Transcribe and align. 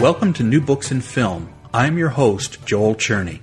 Welcome 0.00 0.32
to 0.32 0.42
New 0.42 0.62
Books 0.62 0.90
in 0.90 1.02
Film. 1.02 1.52
I'm 1.74 1.98
your 1.98 2.08
host, 2.08 2.64
Joel 2.64 2.94
Cherney. 2.94 3.40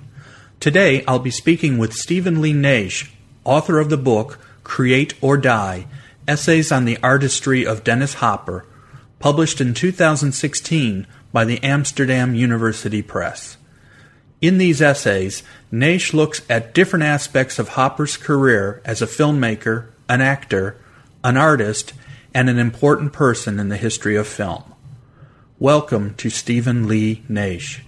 Today 0.59 1.05
I'll 1.05 1.19
be 1.19 1.29
speaking 1.29 1.77
with 1.77 1.93
Stephen 1.93 2.41
Lee 2.41 2.51
Naish, 2.51 3.11
author 3.43 3.77
of 3.77 3.91
the 3.91 3.95
book 3.95 4.39
Create 4.63 5.13
or 5.21 5.37
Die 5.37 5.85
Essays 6.27 6.71
on 6.71 6.85
the 6.85 6.97
Artistry 7.03 7.63
of 7.63 7.83
Dennis 7.83 8.15
Hopper, 8.15 8.65
published 9.19 9.61
in 9.61 9.75
2016 9.75 11.05
by 11.31 11.45
the 11.45 11.61
Amsterdam 11.61 12.33
University 12.33 13.03
Press. 13.03 13.57
In 14.41 14.57
these 14.57 14.81
essays, 14.81 15.43
Naish 15.71 16.11
looks 16.11 16.41
at 16.49 16.73
different 16.73 17.05
aspects 17.05 17.59
of 17.59 17.69
Hopper's 17.69 18.17
career 18.17 18.81
as 18.83 18.99
a 18.99 19.05
filmmaker, 19.05 19.89
an 20.09 20.21
actor, 20.21 20.75
an 21.23 21.37
artist, 21.37 21.93
and 22.33 22.49
an 22.49 22.57
important 22.57 23.13
person 23.13 23.59
in 23.59 23.69
the 23.69 23.77
history 23.77 24.15
of 24.15 24.27
film. 24.27 24.73
Welcome 25.59 26.13
to 26.17 26.29
Stephen 26.29 26.87
Lee 26.87 27.23
Naish. 27.27 27.81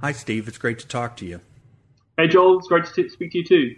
Hi, 0.00 0.12
Steve. 0.12 0.48
It's 0.48 0.56
great 0.56 0.78
to 0.78 0.88
talk 0.88 1.14
to 1.18 1.26
you. 1.26 1.42
Hey, 2.16 2.26
Joel. 2.26 2.58
It's 2.58 2.68
great 2.68 2.86
to 2.86 3.08
speak 3.10 3.32
to 3.32 3.38
you 3.38 3.44
too. 3.44 3.76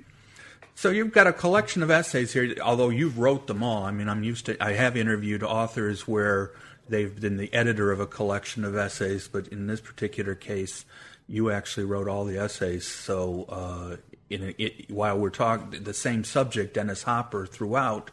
So 0.76 0.90
you've 0.90 1.10
got 1.10 1.26
a 1.26 1.32
collection 1.32 1.82
of 1.82 1.90
essays 1.90 2.32
here. 2.32 2.54
Although 2.62 2.90
you've 2.90 3.18
wrote 3.18 3.48
them 3.48 3.64
all, 3.64 3.82
I 3.82 3.90
mean, 3.90 4.08
I'm 4.08 4.22
used 4.22 4.46
to. 4.46 4.62
I 4.62 4.74
have 4.74 4.96
interviewed 4.96 5.42
authors 5.42 6.06
where 6.06 6.52
they've 6.88 7.20
been 7.20 7.38
the 7.38 7.52
editor 7.52 7.90
of 7.90 7.98
a 7.98 8.06
collection 8.06 8.64
of 8.64 8.76
essays, 8.76 9.26
but 9.26 9.48
in 9.48 9.66
this 9.66 9.80
particular 9.80 10.36
case, 10.36 10.84
you 11.26 11.50
actually 11.50 11.86
wrote 11.86 12.06
all 12.06 12.24
the 12.24 12.38
essays. 12.38 12.86
So, 12.86 13.46
uh, 13.48 13.96
in 14.30 14.44
a, 14.44 14.62
it, 14.62 14.92
while 14.92 15.18
we're 15.18 15.30
talking 15.30 15.82
the 15.82 15.92
same 15.92 16.22
subject, 16.22 16.74
Dennis 16.74 17.02
Hopper, 17.02 17.46
throughout, 17.46 18.12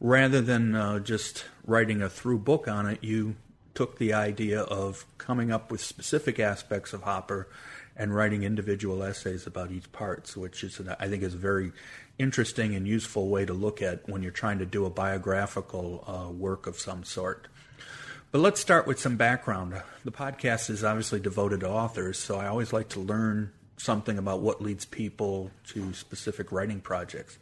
rather 0.00 0.40
than 0.40 0.74
uh, 0.74 0.98
just 0.98 1.44
writing 1.64 2.02
a 2.02 2.08
through 2.08 2.38
book 2.40 2.66
on 2.66 2.84
it, 2.88 3.04
you 3.04 3.36
took 3.78 3.98
the 3.98 4.12
idea 4.12 4.62
of 4.62 5.06
coming 5.18 5.52
up 5.52 5.70
with 5.70 5.80
specific 5.80 6.40
aspects 6.40 6.92
of 6.92 7.04
Hopper 7.04 7.46
and 7.96 8.12
writing 8.12 8.42
individual 8.42 9.04
essays 9.04 9.46
about 9.46 9.70
each 9.70 9.92
parts, 9.92 10.36
which 10.36 10.64
is 10.64 10.80
I 10.98 11.06
think 11.06 11.22
is 11.22 11.34
a 11.34 11.36
very 11.36 11.70
interesting 12.18 12.74
and 12.74 12.88
useful 12.88 13.28
way 13.28 13.44
to 13.44 13.52
look 13.52 13.80
at 13.80 14.08
when 14.08 14.20
you're 14.20 14.32
trying 14.32 14.58
to 14.58 14.66
do 14.66 14.84
a 14.84 14.90
biographical 14.90 16.02
uh, 16.08 16.28
work 16.28 16.66
of 16.66 16.76
some 16.76 17.04
sort. 17.04 17.46
But 18.32 18.40
let's 18.40 18.60
start 18.60 18.88
with 18.88 18.98
some 18.98 19.16
background. 19.16 19.80
The 20.04 20.10
podcast 20.10 20.70
is 20.70 20.82
obviously 20.82 21.20
devoted 21.20 21.60
to 21.60 21.68
authors, 21.68 22.18
so 22.18 22.36
I 22.36 22.48
always 22.48 22.72
like 22.72 22.88
to 22.88 23.00
learn 23.00 23.52
something 23.76 24.18
about 24.18 24.40
what 24.40 24.60
leads 24.60 24.86
people 24.86 25.52
to 25.68 25.94
specific 25.94 26.50
writing 26.50 26.80
projects. 26.80 27.38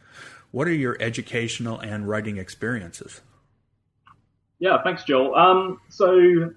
What 0.51 0.69
are 0.69 0.75
your 0.75 0.99
educational 1.01 1.79
and 1.79 2.07
writing 2.07 2.37
experiences? 2.37 3.23
Yeah, 4.59 4.79
thanks, 4.83 5.05
Joel. 5.05 5.35
Um, 5.35 5.81
so 5.91 6.09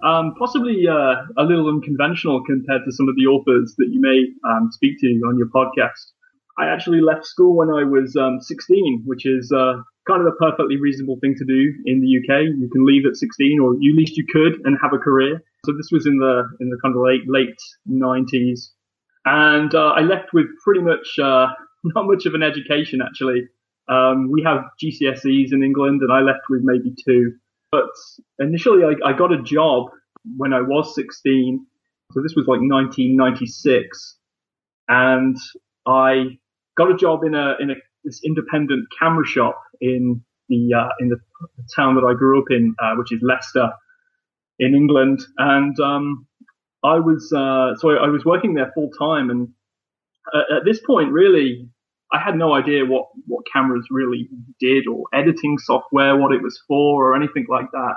um, 0.04 0.34
possibly 0.40 0.88
uh, 0.88 1.16
a 1.38 1.44
little 1.44 1.68
unconventional 1.68 2.42
compared 2.46 2.82
to 2.86 2.92
some 2.94 3.10
of 3.10 3.16
the 3.16 3.26
authors 3.26 3.76
that 3.78 3.90
you 3.92 4.00
may 4.00 4.26
um, 4.50 4.70
speak 4.72 5.00
to 5.02 5.08
on 5.28 5.38
your 5.38 5.48
podcast. 5.48 6.14
I 6.58 6.68
actually 6.68 7.02
left 7.02 7.26
school 7.26 7.56
when 7.56 7.70
I 7.70 7.84
was 7.84 8.16
um, 8.16 8.40
16, 8.42 9.04
which 9.06 9.26
is 9.26 9.52
uh, 9.52 9.82
kind 10.08 10.22
of 10.22 10.28
a 10.28 10.36
perfectly 10.36 10.78
reasonable 10.78 11.18
thing 11.22 11.36
to 11.38 11.46
do 11.46 11.74
in 11.86 12.02
the 12.02 12.20
UK. 12.20 12.44
You 12.44 12.70
can 12.72 12.86
leave 12.86 13.06
at 13.06 13.16
16, 13.16 13.60
or 13.60 13.74
at 13.74 13.80
least 13.80 14.18
you 14.18 14.26
could, 14.30 14.60
and 14.66 14.78
have 14.82 14.94
a 14.94 14.98
career. 14.98 15.42
So 15.66 15.74
this 15.74 15.90
was 15.92 16.06
in 16.06 16.18
the 16.18 16.44
in 16.62 16.70
the 16.70 16.78
kind 16.82 16.96
of 16.96 17.02
late 17.02 17.28
late 17.28 17.60
90s, 17.90 18.70
and 19.26 19.74
uh, 19.76 19.92
I 19.96 20.02
left 20.02 20.34
with 20.34 20.48
pretty 20.64 20.82
much 20.82 21.20
uh, 21.22 21.48
not 21.84 22.06
much 22.08 22.26
of 22.26 22.34
an 22.34 22.44
education 22.44 23.02
actually. 23.02 23.48
Um, 23.90 24.30
we 24.32 24.44
have 24.44 24.66
GCSEs 24.82 25.52
in 25.52 25.64
England, 25.64 26.02
and 26.02 26.12
I 26.12 26.22
left 26.22 26.44
with 26.50 26.62
maybe 26.64 26.94
two. 27.06 27.34
But 27.72 27.90
initially, 28.40 28.84
I, 28.84 29.10
I 29.10 29.14
got 29.14 29.32
a 29.32 29.42
job 29.42 29.90
when 30.38 30.54
I 30.54 30.62
was 30.62 30.96
16. 30.96 31.66
So 32.12 32.22
this 32.22 32.34
was 32.36 32.48
like 32.48 32.60
1996, 32.62 34.18
and 34.88 35.38
I 35.86 36.40
got 36.76 36.92
a 36.92 36.98
job 36.98 37.24
in 37.24 37.36
a 37.36 37.56
in 37.60 37.70
a 37.70 37.76
this 38.04 38.22
independent 38.26 38.88
camera 38.98 39.26
shop 39.26 39.62
in 39.80 40.24
the 40.48 40.74
uh, 40.74 40.90
in 41.00 41.10
the 41.10 41.18
town 41.76 41.96
that 41.96 42.04
I 42.04 42.14
grew 42.14 42.42
up 42.42 42.48
in, 42.50 42.74
uh, 42.82 42.96
which 42.96 43.12
is 43.12 43.20
Leicester, 43.22 43.70
in 44.58 44.76
England. 44.76 45.22
And 45.38 45.80
um, 45.80 46.28
I 46.84 47.00
was 47.00 47.32
uh, 47.32 47.76
so 47.78 47.92
I 47.92 48.08
was 48.08 48.26
working 48.26 48.54
there 48.54 48.72
full 48.74 48.90
time, 48.98 49.30
and 49.30 49.50
uh, 50.34 50.58
at 50.58 50.66
this 50.66 50.80
point, 50.80 51.12
really, 51.12 51.70
I 52.12 52.20
had 52.20 52.36
no 52.36 52.54
idea 52.54 52.86
what, 52.86 53.09
what 53.30 53.46
cameras 53.52 53.88
really 53.90 54.28
did 54.60 54.88
or 54.88 55.06
editing 55.14 55.58
software, 55.58 56.18
what 56.18 56.34
it 56.34 56.42
was 56.42 56.62
for 56.68 57.06
or 57.06 57.16
anything 57.16 57.46
like 57.50 57.72
that. 57.72 57.96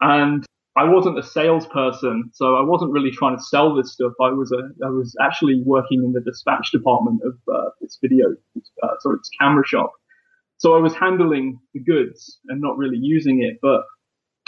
And 0.00 0.44
I 0.76 0.84
wasn't 0.84 1.18
a 1.18 1.22
salesperson, 1.22 2.30
so 2.32 2.56
I 2.56 2.62
wasn't 2.62 2.92
really 2.92 3.10
trying 3.10 3.36
to 3.36 3.42
sell 3.42 3.74
this 3.74 3.92
stuff. 3.92 4.12
I 4.20 4.30
was 4.30 4.52
a, 4.52 4.70
I 4.84 4.88
was 4.88 5.14
actually 5.20 5.62
working 5.64 6.02
in 6.02 6.12
the 6.12 6.20
dispatch 6.20 6.70
department 6.72 7.20
of 7.24 7.34
uh, 7.52 7.70
this 7.80 7.98
video, 8.00 8.34
uh, 8.82 8.94
sorry, 9.00 9.16
it's 9.18 9.30
camera 9.38 9.66
shop. 9.66 9.92
So 10.56 10.74
I 10.74 10.78
was 10.78 10.94
handling 10.94 11.58
the 11.74 11.80
goods 11.80 12.38
and 12.48 12.60
not 12.60 12.78
really 12.78 12.96
using 12.96 13.42
it. 13.42 13.58
But 13.60 13.82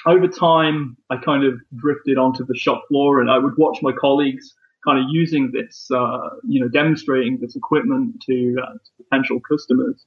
over 0.06 0.28
time, 0.28 0.96
I 1.10 1.16
kind 1.16 1.44
of 1.44 1.54
drifted 1.76 2.16
onto 2.16 2.46
the 2.46 2.56
shop 2.56 2.84
floor 2.88 3.20
and 3.20 3.30
I 3.30 3.38
would 3.38 3.58
watch 3.58 3.78
my 3.82 3.92
colleagues 3.92 4.54
kind 4.86 4.98
of 4.98 5.06
using 5.10 5.50
this, 5.52 5.88
uh, 5.94 6.30
you 6.46 6.60
know, 6.60 6.68
demonstrating 6.68 7.38
this 7.40 7.56
equipment 7.56 8.22
to, 8.26 8.56
uh, 8.62 8.72
to 8.74 9.04
potential 9.04 9.40
customers. 9.40 10.04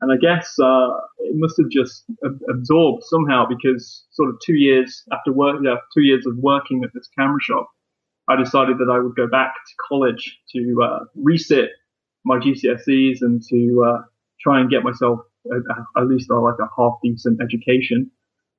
And 0.00 0.10
I 0.12 0.16
guess 0.16 0.58
uh, 0.58 0.90
it 1.18 1.36
must 1.36 1.56
have 1.58 1.68
just 1.68 2.04
ab- 2.24 2.40
absorbed 2.48 3.04
somehow 3.04 3.46
because 3.46 4.04
sort 4.10 4.30
of 4.30 4.36
two 4.44 4.54
years 4.54 5.04
after 5.12 5.32
work, 5.32 5.60
yeah, 5.62 5.76
two 5.94 6.02
years 6.02 6.24
of 6.26 6.36
working 6.38 6.82
at 6.84 6.90
this 6.94 7.08
camera 7.18 7.40
shop, 7.40 7.68
I 8.28 8.36
decided 8.36 8.78
that 8.78 8.90
I 8.90 8.98
would 8.98 9.16
go 9.16 9.26
back 9.26 9.52
to 9.54 9.74
college 9.88 10.38
to 10.54 10.82
uh, 10.82 11.00
resit 11.18 11.68
my 12.24 12.38
GCSEs 12.38 13.22
and 13.22 13.42
to 13.48 13.84
uh, 13.84 14.02
try 14.40 14.60
and 14.60 14.70
get 14.70 14.84
myself 14.84 15.20
at 15.96 16.06
least 16.06 16.30
like 16.30 16.54
a 16.60 16.68
half 16.76 16.94
decent 17.02 17.40
education. 17.42 18.10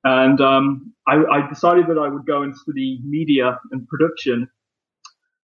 And 0.04 0.40
um, 0.40 0.92
I, 1.06 1.22
I 1.30 1.48
decided 1.48 1.86
that 1.86 1.98
I 1.98 2.08
would 2.08 2.26
go 2.26 2.42
and 2.42 2.56
study 2.56 3.00
media 3.04 3.58
and 3.70 3.86
production 3.88 4.48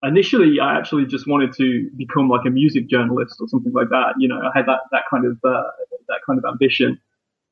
initially 0.03 0.61
I 0.61 0.77
actually 0.77 1.07
just 1.07 1.27
wanted 1.27 1.53
to 1.55 1.91
become 1.97 2.29
like 2.29 2.47
a 2.47 2.51
music 2.51 2.89
journalist 2.89 3.37
or 3.41 3.49
something 3.49 3.73
like 3.73 3.89
that. 3.91 4.15
You 4.19 4.29
know, 4.29 4.39
I 4.39 4.51
had 4.57 4.67
that, 4.67 4.81
that 4.93 5.03
kind 5.11 5.27
of, 5.27 5.39
uh, 5.45 5.63
that 6.09 6.21
kind 6.27 6.39
of 6.39 6.45
ambition. 6.51 7.01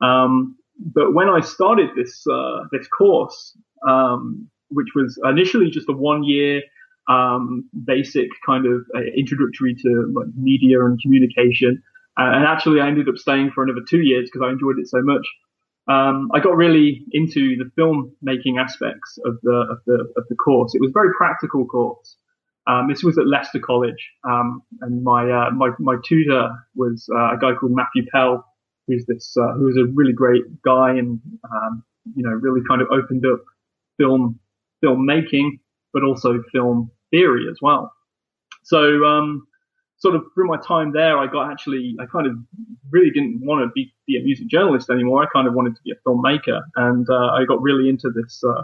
Um, 0.00 0.56
but 0.78 1.14
when 1.14 1.28
I 1.28 1.40
started 1.40 1.90
this, 1.96 2.24
uh, 2.30 2.64
this 2.70 2.86
course, 2.88 3.56
um, 3.86 4.48
which 4.68 4.88
was 4.94 5.18
initially 5.24 5.70
just 5.70 5.88
a 5.88 5.92
one 5.92 6.22
year, 6.24 6.62
um, 7.08 7.68
basic 7.84 8.28
kind 8.44 8.66
of 8.66 8.84
uh, 8.94 9.00
introductory 9.16 9.74
to 9.74 10.12
like, 10.14 10.26
media 10.36 10.84
and 10.84 11.00
communication. 11.00 11.82
and 12.16 12.44
actually 12.44 12.80
I 12.80 12.88
ended 12.88 13.08
up 13.08 13.16
staying 13.16 13.52
for 13.52 13.62
another 13.62 13.82
two 13.88 14.02
years 14.02 14.28
because 14.28 14.44
I 14.46 14.50
enjoyed 14.50 14.78
it 14.78 14.88
so 14.88 15.00
much. 15.02 15.26
Um, 15.88 16.30
I 16.34 16.40
got 16.40 16.56
really 16.56 17.04
into 17.12 17.56
the 17.56 17.70
film 17.76 18.10
making 18.20 18.58
aspects 18.58 19.18
of 19.24 19.36
the, 19.44 19.66
of 19.70 19.78
the, 19.86 20.12
of 20.16 20.24
the 20.28 20.34
course. 20.34 20.74
It 20.74 20.80
was 20.80 20.90
a 20.90 20.92
very 20.92 21.10
practical 21.16 21.64
course. 21.64 22.16
Um, 22.66 22.88
this 22.88 23.02
was 23.02 23.16
at 23.16 23.26
Leicester 23.26 23.60
College, 23.60 24.10
um, 24.24 24.62
and 24.80 25.04
my, 25.04 25.30
uh, 25.30 25.50
my 25.50 25.70
my 25.78 25.96
tutor 26.04 26.50
was 26.74 27.08
uh, 27.14 27.34
a 27.34 27.38
guy 27.40 27.54
called 27.54 27.72
Matthew 27.72 28.04
Pell, 28.12 28.44
who's 28.86 29.04
this 29.06 29.36
uh, 29.36 29.52
who 29.52 29.66
was 29.66 29.76
a 29.76 29.84
really 29.94 30.12
great 30.12 30.44
guy 30.62 30.90
and 30.90 31.20
um, 31.50 31.84
you 32.14 32.22
know 32.22 32.30
really 32.30 32.60
kind 32.68 32.82
of 32.82 32.88
opened 32.90 33.24
up 33.26 33.40
film 33.98 34.38
filmmaking, 34.84 35.58
but 35.92 36.02
also 36.02 36.42
film 36.52 36.90
theory 37.10 37.46
as 37.48 37.58
well. 37.62 37.92
So 38.62 39.04
um, 39.04 39.46
sort 39.98 40.16
of 40.16 40.24
through 40.34 40.48
my 40.48 40.58
time 40.58 40.92
there, 40.92 41.18
I 41.18 41.26
got 41.26 41.50
actually 41.50 41.96
I 42.00 42.06
kind 42.06 42.26
of 42.26 42.34
really 42.90 43.10
didn't 43.10 43.40
want 43.44 43.62
to 43.64 43.70
be, 43.74 43.94
be 44.06 44.18
a 44.18 44.22
music 44.22 44.48
journalist 44.48 44.90
anymore. 44.90 45.22
I 45.22 45.26
kind 45.32 45.46
of 45.46 45.54
wanted 45.54 45.76
to 45.76 45.82
be 45.82 45.92
a 45.92 46.08
filmmaker, 46.08 46.62
and 46.76 47.08
uh, 47.08 47.28
I 47.32 47.44
got 47.44 47.62
really 47.62 47.88
into 47.88 48.10
this 48.10 48.42
uh, 48.44 48.62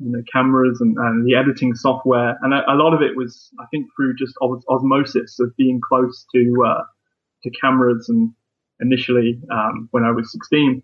you 0.00 0.10
know, 0.10 0.22
cameras 0.32 0.80
and, 0.80 0.96
and 0.98 1.26
the 1.26 1.34
editing 1.34 1.74
software. 1.74 2.38
And 2.42 2.54
a, 2.54 2.62
a, 2.70 2.74
lot 2.74 2.94
of 2.94 3.02
it 3.02 3.16
was, 3.16 3.50
I 3.60 3.64
think, 3.70 3.86
through 3.96 4.14
just 4.16 4.34
os- 4.40 4.64
osmosis 4.68 5.38
of 5.40 5.56
being 5.56 5.80
close 5.80 6.26
to, 6.34 6.64
uh, 6.66 6.82
to 7.42 7.50
cameras 7.60 8.08
and 8.08 8.32
initially, 8.80 9.40
um, 9.50 9.88
when 9.90 10.04
I 10.04 10.10
was 10.10 10.30
16. 10.32 10.82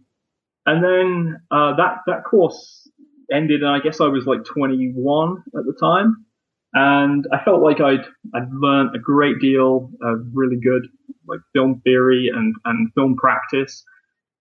And 0.67 0.83
then, 0.83 1.41
uh, 1.51 1.77
that, 1.77 1.99
that 2.07 2.25
course 2.25 2.89
ended, 3.33 3.63
and 3.63 3.71
I 3.71 3.81
guess 3.81 4.01
I 4.01 4.07
was 4.07 4.27
like 4.27 4.45
21 4.45 5.43
at 5.57 5.65
the 5.65 5.77
time, 5.79 6.25
and 6.73 7.27
I 7.33 7.43
felt 7.45 7.63
like 7.63 7.81
I'd 7.81 8.05
I'd 8.35 8.51
learned 8.53 8.95
a 8.95 8.99
great 8.99 9.39
deal 9.41 9.91
of 10.03 10.27
really 10.33 10.57
good 10.57 10.87
like 11.27 11.41
film 11.53 11.81
theory 11.85 12.31
and 12.35 12.55
and 12.65 12.93
film 12.95 13.17
practice, 13.17 13.85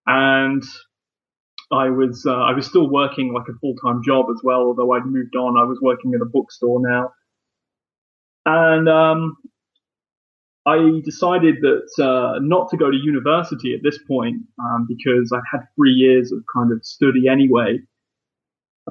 and 0.07 0.63
I 1.73 1.89
was 1.89 2.25
uh, 2.25 2.31
I 2.31 2.53
was 2.53 2.65
still 2.65 2.89
working 2.89 3.33
like 3.33 3.47
a 3.49 3.57
full 3.59 3.75
time 3.75 4.01
job 4.03 4.27
as 4.29 4.41
well, 4.43 4.61
although 4.61 4.93
I'd 4.93 5.05
moved 5.05 5.35
on. 5.35 5.57
I 5.57 5.63
was 5.63 5.79
working 5.81 6.13
at 6.13 6.21
a 6.21 6.25
bookstore 6.25 6.79
now, 6.81 7.11
and 8.45 8.87
um, 8.87 9.37
I 10.65 11.01
decided 11.03 11.55
that 11.61 12.03
uh, 12.03 12.39
not 12.39 12.69
to 12.69 12.77
go 12.77 12.89
to 12.89 12.97
university 12.97 13.73
at 13.73 13.81
this 13.83 13.97
point 14.07 14.37
um, 14.59 14.87
because 14.87 15.31
I 15.33 15.39
had 15.51 15.61
three 15.75 15.91
years 15.91 16.31
of 16.31 16.43
kind 16.53 16.71
of 16.71 16.83
study 16.85 17.27
anyway. 17.27 17.79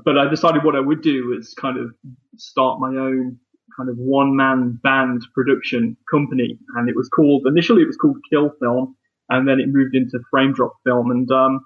But 0.05 0.19
I 0.19 0.29
decided 0.29 0.65
what 0.65 0.77
I 0.77 0.81
would 0.81 1.03
do 1.03 1.37
is 1.39 1.55
kind 1.55 1.79
of 1.79 1.95
start 2.37 2.81
my 2.81 2.89
own 2.89 3.39
kind 3.77 3.89
of 3.89 3.97
one 3.97 4.37
man 4.37 4.79
band 4.83 5.23
production 5.35 5.97
company, 6.11 6.59
and 6.77 6.89
it 6.89 6.97
was 6.97 7.09
called 7.09 7.47
initially 7.47 7.83
it 7.83 7.87
was 7.87 7.97
called 7.97 8.19
Kill 8.31 8.51
Film, 8.61 8.97
and 9.29 9.49
then 9.49 9.61
it 9.61 9.69
moved 9.69 9.95
into 9.95 10.19
Frame 10.31 10.53
Drop 10.53 10.75
Film, 10.85 11.11
and 11.11 11.31
um, 11.31 11.65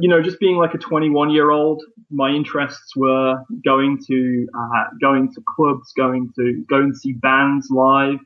you 0.00 0.08
know, 0.08 0.22
just 0.22 0.38
being 0.40 0.56
like 0.56 0.74
a 0.74 0.78
21 0.78 1.30
year 1.30 1.50
old, 1.50 1.82
my 2.10 2.30
interests 2.30 2.94
were 2.96 3.36
going 3.64 3.98
to 4.06 4.46
uh, 4.56 4.84
going 5.00 5.32
to 5.32 5.42
clubs, 5.56 5.92
going 5.96 6.30
to 6.36 6.64
go 6.68 6.76
and 6.76 6.96
see 6.96 7.12
bands 7.12 7.68
live, 7.70 8.18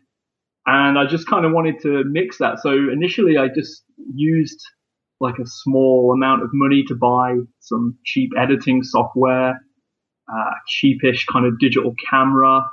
and 0.66 0.98
I 0.98 1.06
just 1.06 1.26
kind 1.26 1.44
of 1.44 1.52
wanted 1.52 1.80
to 1.82 2.04
mix 2.04 2.38
that. 2.38 2.60
So 2.60 2.70
initially, 2.70 3.36
I 3.38 3.48
just 3.48 3.84
used 4.14 4.60
like 5.20 5.38
a 5.38 5.46
small 5.46 6.12
amount 6.12 6.42
of 6.42 6.50
money 6.52 6.84
to 6.88 6.94
buy 6.94 7.36
some 7.60 7.96
cheap 8.04 8.30
editing 8.36 8.82
software, 8.82 9.60
uh, 10.32 10.50
cheapish 10.68 11.24
kind 11.32 11.46
of 11.46 11.58
digital 11.58 11.94
camera, 12.10 12.64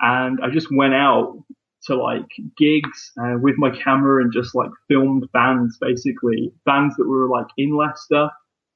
and 0.00 0.38
I 0.42 0.50
just 0.50 0.68
went 0.74 0.94
out 0.94 1.38
to 1.84 1.96
like 1.96 2.26
gigs 2.56 3.12
uh, 3.20 3.34
with 3.40 3.56
my 3.58 3.70
camera 3.70 4.22
and 4.22 4.32
just 4.32 4.54
like 4.54 4.70
filmed 4.88 5.26
bands 5.32 5.78
basically. 5.80 6.52
Bands 6.64 6.94
that 6.96 7.08
were 7.08 7.28
like 7.28 7.46
in 7.56 7.76
Leicester 7.76 8.28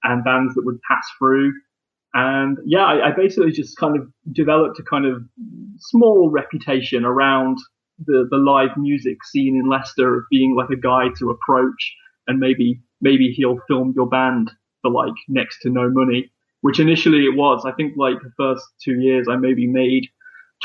and 0.05 0.25
bands 0.25 0.55
that 0.55 0.65
would 0.65 0.81
pass 0.89 1.07
through. 1.19 1.53
And 2.15 2.59
yeah 2.65 2.85
I, 2.85 3.09
I 3.09 3.13
basically 3.13 3.53
just 3.53 3.77
kind 3.79 3.97
of 3.97 4.07
developed 4.33 4.79
a 4.79 4.83
kind 4.83 5.07
of 5.07 5.23
small 5.79 6.31
reputation 6.31 7.05
around 7.05 7.59
the 8.05 8.27
the 8.31 8.37
live 8.37 8.77
music 8.77 9.25
scene 9.25 9.57
in 9.57 9.69
Leicester 9.69 10.19
of 10.19 10.25
being 10.31 10.55
like 10.57 10.71
a 10.71 10.81
guy 10.81 11.09
to 11.19 11.31
approach 11.31 11.95
and 12.27 12.39
maybe 12.39 12.81
maybe 13.01 13.33
he'll 13.33 13.59
film 13.67 13.93
your 13.97 14.09
band 14.09 14.51
for 14.83 14.91
like 14.91 15.15
next 15.29 15.61
to 15.63 15.71
no 15.71 15.89
money 15.91 16.31
which 16.63 16.81
initially 16.81 17.25
it 17.25 17.37
was. 17.37 17.65
I 17.67 17.73
think 17.73 17.95
like 17.97 18.17
the 18.23 18.33
first 18.37 18.65
two 18.83 19.01
years 19.01 19.27
I 19.29 19.37
maybe 19.37 19.67
made 19.67 20.07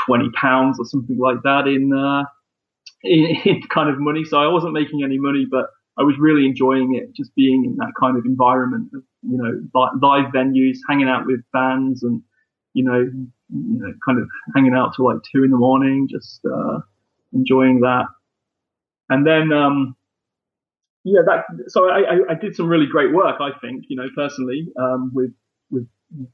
20 0.05 0.29
pounds 0.31 0.79
or 0.79 0.85
something 0.85 1.17
like 1.17 1.41
that 1.44 1.67
in, 1.67 1.91
uh, 1.94 2.23
in, 3.03 3.35
in 3.45 3.61
kind 3.73 3.89
of 3.89 3.99
money. 3.99 4.23
So 4.25 4.38
I 4.38 4.47
wasn't 4.47 4.73
making 4.73 5.03
any 5.03 5.17
money, 5.17 5.45
but 5.49 5.67
I 5.97 6.03
was 6.03 6.15
really 6.19 6.45
enjoying 6.45 6.95
it, 6.95 7.15
just 7.15 7.33
being 7.35 7.65
in 7.65 7.75
that 7.77 7.94
kind 7.99 8.17
of 8.17 8.25
environment 8.25 8.89
of, 8.94 9.03
you 9.23 9.38
know, 9.38 9.89
live 10.01 10.31
venues, 10.31 10.77
hanging 10.88 11.07
out 11.07 11.25
with 11.25 11.41
bands 11.53 12.03
and, 12.03 12.21
you 12.73 12.83
know, 12.83 12.99
you 12.99 13.79
know, 13.79 13.94
kind 14.05 14.19
of 14.19 14.27
hanging 14.55 14.73
out 14.73 14.94
till 14.95 15.05
like 15.05 15.17
two 15.31 15.44
in 15.44 15.49
the 15.49 15.57
morning, 15.57 16.07
just, 16.09 16.41
uh, 16.45 16.79
enjoying 17.33 17.79
that. 17.79 18.05
And 19.09 19.25
then, 19.25 19.51
um, 19.51 19.95
yeah, 21.03 21.21
that, 21.25 21.45
so 21.67 21.89
I, 21.89 22.00
I, 22.00 22.17
I, 22.31 22.33
did 22.35 22.55
some 22.55 22.67
really 22.67 22.85
great 22.85 23.13
work, 23.13 23.38
I 23.39 23.51
think, 23.59 23.85
you 23.88 23.95
know, 23.95 24.09
personally, 24.15 24.67
um, 24.77 25.11
with, 25.13 25.33
with, 25.71 25.88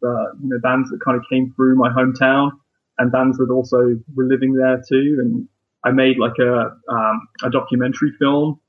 uh, 0.03 0.33
you 0.41 0.49
know, 0.49 0.59
bands 0.61 0.89
that 0.89 0.99
kind 1.05 1.15
of 1.15 1.23
came 1.29 1.53
through 1.55 1.75
my 1.75 1.89
hometown 1.89 2.51
and 2.97 3.11
bands 3.11 3.37
that 3.37 3.49
also 3.49 3.99
were 4.15 4.25
living 4.25 4.53
there 4.53 4.81
too. 4.87 5.17
And 5.19 5.47
I 5.83 5.91
made 5.91 6.17
like 6.17 6.37
a 6.39 6.77
um, 6.89 7.27
a 7.43 7.49
documentary 7.49 8.11
film 8.19 8.59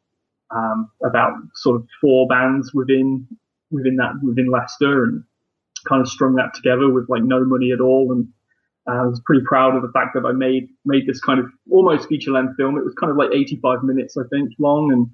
um, 0.50 0.90
about 1.04 1.32
sort 1.54 1.76
of 1.76 1.86
four 2.00 2.26
bands 2.26 2.72
within 2.74 3.26
within 3.70 3.96
that 3.96 4.12
within 4.22 4.50
Leicester, 4.50 5.04
and 5.04 5.24
kind 5.88 6.00
of 6.00 6.08
strung 6.08 6.34
that 6.36 6.54
together 6.54 6.90
with 6.90 7.08
like 7.08 7.22
no 7.22 7.44
money 7.44 7.72
at 7.72 7.80
all. 7.80 8.12
And 8.12 8.28
uh, 8.88 9.02
I 9.02 9.06
was 9.06 9.20
pretty 9.24 9.44
proud 9.44 9.76
of 9.76 9.82
the 9.82 9.92
fact 9.92 10.14
that 10.14 10.24
I 10.26 10.32
made 10.32 10.68
made 10.84 11.06
this 11.06 11.20
kind 11.20 11.40
of 11.40 11.46
almost 11.70 12.08
feature 12.08 12.32
length 12.32 12.56
film. 12.56 12.76
It 12.76 12.84
was 12.84 12.94
kind 12.94 13.10
of 13.10 13.16
like 13.16 13.30
85 13.32 13.82
minutes, 13.82 14.16
I 14.16 14.22
think, 14.30 14.50
long, 14.58 14.92
and 14.92 15.10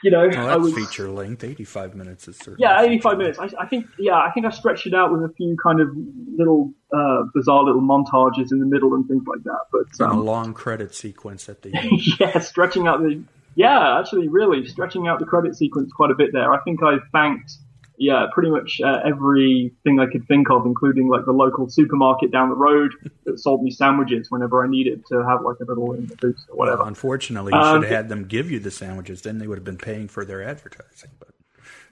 you 0.04 0.10
know, 0.10 0.28
oh, 0.32 0.46
I 0.46 0.56
was 0.56 0.74
feature 0.74 1.10
length. 1.10 1.44
Eighty-five 1.44 1.94
minutes 1.94 2.28
is 2.28 2.36
certainly. 2.36 2.58
Yeah, 2.60 2.82
eighty-five 2.82 3.18
minutes. 3.18 3.38
I, 3.38 3.50
I, 3.58 3.66
think. 3.66 3.86
Yeah, 3.98 4.16
I 4.16 4.30
think 4.32 4.46
I 4.46 4.50
stretched 4.50 4.86
it 4.86 4.94
out 4.94 5.12
with 5.12 5.22
a 5.22 5.32
few 5.36 5.56
kind 5.62 5.80
of 5.80 5.88
little 6.36 6.72
uh, 6.94 7.24
bizarre 7.34 7.64
little 7.64 7.82
montages 7.82 8.52
in 8.52 8.60
the 8.60 8.66
middle 8.66 8.94
and 8.94 9.06
things 9.06 9.24
like 9.26 9.42
that. 9.44 9.60
But 9.72 10.04
um, 10.04 10.18
a 10.18 10.20
long 10.20 10.54
credit 10.54 10.94
sequence 10.94 11.48
at 11.48 11.62
the 11.62 11.74
end. 11.74 12.20
yeah, 12.20 12.38
stretching 12.40 12.86
out 12.86 13.00
the. 13.00 13.22
Yeah, 13.56 13.98
actually, 13.98 14.28
really 14.28 14.66
stretching 14.66 15.08
out 15.08 15.18
the 15.18 15.26
credit 15.26 15.56
sequence 15.56 15.92
quite 15.92 16.10
a 16.10 16.14
bit 16.14 16.30
there. 16.32 16.52
I 16.52 16.60
think 16.60 16.82
I 16.82 16.98
thanked 17.12 17.52
yeah, 18.00 18.26
pretty 18.32 18.48
much 18.48 18.80
uh, 18.82 19.00
everything 19.04 20.00
I 20.00 20.06
could 20.10 20.26
think 20.26 20.50
of, 20.50 20.64
including 20.64 21.08
like 21.08 21.26
the 21.26 21.32
local 21.32 21.68
supermarket 21.68 22.32
down 22.32 22.48
the 22.48 22.56
road 22.56 22.92
that 23.26 23.38
sold 23.38 23.62
me 23.62 23.70
sandwiches 23.70 24.30
whenever 24.30 24.64
I 24.64 24.68
needed 24.68 25.04
to 25.10 25.22
have 25.28 25.42
like 25.42 25.58
a 25.60 25.64
little 25.64 25.92
in 25.92 26.06
the 26.06 26.16
boost 26.16 26.48
or 26.48 26.56
whatever. 26.56 26.78
Well, 26.78 26.88
unfortunately, 26.88 27.52
you 27.52 27.58
um, 27.58 27.76
should 27.76 27.90
have 27.90 27.96
had 27.96 28.08
them 28.08 28.24
give 28.24 28.50
you 28.50 28.58
the 28.58 28.70
sandwiches. 28.70 29.20
Then 29.20 29.38
they 29.38 29.46
would 29.46 29.58
have 29.58 29.66
been 29.66 29.76
paying 29.76 30.08
for 30.08 30.24
their 30.24 30.42
advertising. 30.42 31.10
But 31.18 31.28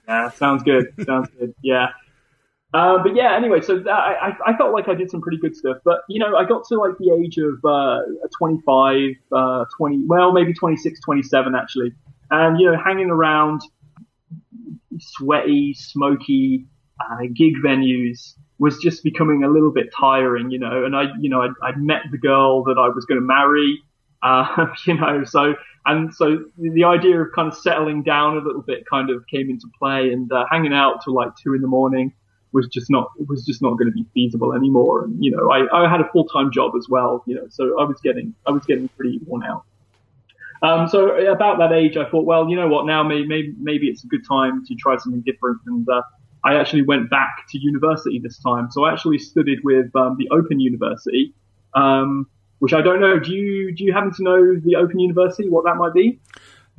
yeah, 0.07 0.31
sounds 0.31 0.63
good. 0.63 0.91
sounds 1.05 1.29
good. 1.37 1.53
Yeah. 1.61 1.89
Uh, 2.73 2.97
but 3.03 3.15
yeah, 3.15 3.35
anyway, 3.35 3.61
so 3.61 3.77
that, 3.77 3.91
I, 3.91 4.35
I 4.47 4.57
felt 4.57 4.73
like 4.73 4.87
I 4.87 4.95
did 4.95 5.11
some 5.11 5.21
pretty 5.21 5.37
good 5.37 5.55
stuff. 5.55 5.77
But, 5.85 6.01
you 6.09 6.19
know, 6.19 6.35
I 6.35 6.43
got 6.43 6.63
to 6.69 6.79
like 6.79 6.97
the 6.97 7.11
age 7.23 7.37
of 7.37 7.63
uh, 7.63 8.01
25, 8.35 9.11
uh, 9.31 9.65
20, 9.77 10.05
well, 10.05 10.31
maybe 10.31 10.53
26, 10.53 10.99
27 11.01 11.53
actually. 11.53 11.93
And, 12.31 12.59
you 12.59 12.71
know, 12.71 12.77
hanging 12.83 13.11
around 13.11 13.61
sweaty, 14.99 15.73
smoky 15.73 16.65
uh, 16.99 17.23
gig 17.33 17.53
venues 17.63 18.33
was 18.57 18.77
just 18.77 19.03
becoming 19.03 19.43
a 19.43 19.49
little 19.49 19.71
bit 19.71 19.87
tiring, 19.97 20.51
you 20.51 20.59
know. 20.59 20.85
And 20.85 20.95
I, 20.95 21.05
you 21.19 21.29
know, 21.29 21.41
I'd, 21.41 21.51
I'd 21.63 21.77
met 21.77 22.01
the 22.11 22.17
girl 22.17 22.63
that 22.65 22.77
I 22.77 22.89
was 22.89 23.05
going 23.05 23.19
to 23.19 23.25
marry, 23.25 23.79
uh, 24.21 24.67
you 24.85 24.95
know. 24.95 25.23
So 25.23 25.55
and 25.85 26.13
so 26.13 26.45
the 26.57 26.83
idea 26.83 27.21
of 27.21 27.29
kind 27.33 27.47
of 27.47 27.57
settling 27.57 28.03
down 28.03 28.37
a 28.37 28.41
little 28.41 28.61
bit 28.61 28.83
kind 28.89 29.09
of 29.09 29.25
came 29.27 29.49
into 29.49 29.67
play, 29.79 30.11
and 30.11 30.31
uh, 30.31 30.45
hanging 30.51 30.73
out 30.73 31.03
till 31.03 31.13
like 31.13 31.29
two 31.41 31.53
in 31.53 31.61
the 31.61 31.67
morning 31.67 32.13
was 32.51 32.67
just 32.67 32.89
not 32.89 33.09
was 33.27 33.45
just 33.45 33.61
not 33.61 33.77
going 33.77 33.87
to 33.87 33.91
be 33.91 34.05
feasible 34.13 34.53
anymore. 34.53 35.03
And 35.05 35.23
you 35.23 35.31
know, 35.31 35.51
I, 35.51 35.85
I 35.85 35.89
had 35.89 36.01
a 36.01 36.09
full 36.11 36.25
time 36.25 36.51
job 36.51 36.73
as 36.77 36.87
well, 36.89 37.23
you 37.25 37.35
know, 37.35 37.47
so 37.49 37.79
I 37.79 37.85
was 37.85 37.99
getting 38.01 38.33
I 38.45 38.51
was 38.51 38.65
getting 38.65 38.89
pretty 38.89 39.19
worn 39.25 39.43
out. 39.43 39.63
Um, 40.61 40.87
so 40.87 41.15
about 41.15 41.57
that 41.59 41.71
age, 41.71 41.95
I 41.95 42.09
thought, 42.09 42.25
well, 42.25 42.49
you 42.49 42.55
know 42.55 42.67
what? 42.67 42.85
Now 42.85 43.03
maybe 43.03 43.53
maybe, 43.59 43.87
it's 43.87 44.03
a 44.03 44.07
good 44.07 44.25
time 44.27 44.63
to 44.65 44.75
try 44.75 44.97
something 44.97 45.23
different. 45.25 45.59
And 45.65 45.87
uh, 45.87 46.01
I 46.43 46.55
actually 46.55 46.83
went 46.83 47.09
back 47.09 47.45
to 47.49 47.57
university 47.57 48.19
this 48.21 48.39
time. 48.39 48.69
So 48.71 48.83
I 48.85 48.93
actually 48.93 49.19
studied 49.19 49.59
with 49.63 49.95
um, 49.95 50.17
the 50.17 50.29
Open 50.31 50.59
University, 50.59 51.33
um, 51.75 52.27
which 52.59 52.73
I 52.73 52.81
don't 52.81 52.99
know. 52.99 53.19
Do 53.19 53.33
you 53.33 53.73
do 53.73 53.83
you 53.83 53.93
happen 53.93 54.11
to 54.13 54.23
know 54.23 54.59
the 54.59 54.75
Open 54.75 54.99
University? 54.99 55.49
What 55.49 55.65
that 55.65 55.75
might 55.75 55.93
be? 55.93 56.19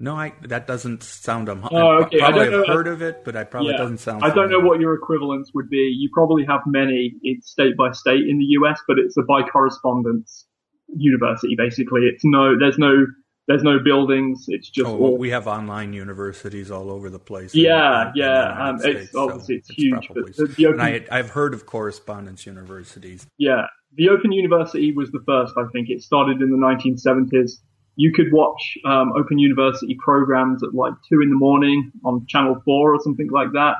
No, 0.00 0.16
I 0.16 0.32
that 0.42 0.66
doesn't 0.66 1.02
sound. 1.02 1.50
Um, 1.50 1.68
oh, 1.70 2.02
okay. 2.04 2.18
Probably 2.18 2.48
I 2.48 2.50
have 2.52 2.66
heard 2.66 2.88
of 2.88 3.02
it, 3.02 3.22
but 3.22 3.36
I 3.36 3.44
probably 3.44 3.72
yeah. 3.72 3.78
doesn't 3.78 3.98
sound. 3.98 4.24
I 4.24 4.30
don't 4.30 4.50
know 4.50 4.60
what 4.60 4.80
your 4.80 4.94
equivalents 4.94 5.52
would 5.54 5.68
be. 5.68 5.94
You 5.94 6.08
probably 6.14 6.44
have 6.46 6.62
many 6.66 7.12
in 7.22 7.42
state 7.42 7.76
by 7.76 7.92
state 7.92 8.26
in 8.26 8.38
the 8.38 8.46
US, 8.60 8.80
but 8.88 8.98
it's 8.98 9.16
a 9.18 9.22
by 9.22 9.42
correspondence 9.42 10.46
university. 10.88 11.54
Basically, 11.54 12.02
it's 12.02 12.24
no. 12.24 12.58
There's 12.58 12.78
no 12.78 13.06
there's 13.50 13.64
no 13.64 13.80
buildings. 13.80 14.44
It's 14.46 14.70
just 14.70 14.88
oh, 14.88 14.96
all... 14.96 15.18
we 15.18 15.30
have 15.30 15.48
online 15.48 15.92
universities 15.92 16.70
all 16.70 16.88
over 16.88 17.10
the 17.10 17.18
place. 17.18 17.52
Yeah, 17.52 18.10
in, 18.10 18.12
yeah. 18.14 18.54
In 18.54 18.60
um, 18.60 18.78
States, 18.78 19.00
it's 19.06 19.14
obviously 19.16 19.56
it's, 19.56 19.70
it's 19.70 19.76
huge. 19.76 20.08
But 20.14 20.36
the, 20.36 20.46
the 20.46 20.66
open... 20.66 20.80
I, 20.80 21.04
I've 21.10 21.30
heard 21.30 21.52
of 21.52 21.66
correspondence 21.66 22.46
universities. 22.46 23.26
Yeah, 23.38 23.66
the 23.96 24.08
Open 24.08 24.30
University 24.30 24.92
was 24.92 25.10
the 25.10 25.18
first. 25.26 25.54
I 25.58 25.64
think 25.72 25.90
it 25.90 26.00
started 26.00 26.40
in 26.40 26.50
the 26.50 26.56
1970s. 26.56 27.54
You 27.96 28.12
could 28.12 28.32
watch 28.32 28.78
um, 28.84 29.12
Open 29.16 29.40
University 29.40 29.98
programs 29.98 30.62
at 30.62 30.72
like 30.72 30.94
two 31.08 31.20
in 31.20 31.30
the 31.30 31.36
morning 31.36 31.90
on 32.04 32.24
Channel 32.28 32.62
Four 32.64 32.94
or 32.94 33.00
something 33.02 33.30
like 33.32 33.50
that. 33.54 33.74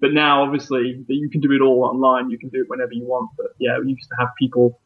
But 0.00 0.14
now, 0.14 0.42
obviously, 0.42 1.04
you 1.06 1.30
can 1.30 1.40
do 1.40 1.52
it 1.52 1.60
all 1.60 1.84
online. 1.84 2.28
You 2.28 2.38
can 2.38 2.48
do 2.48 2.62
it 2.62 2.68
whenever 2.68 2.92
you 2.92 3.04
want. 3.04 3.30
But 3.36 3.52
yeah, 3.60 3.78
we 3.78 3.90
used 3.92 4.08
to 4.08 4.16
have 4.18 4.30
people 4.36 4.80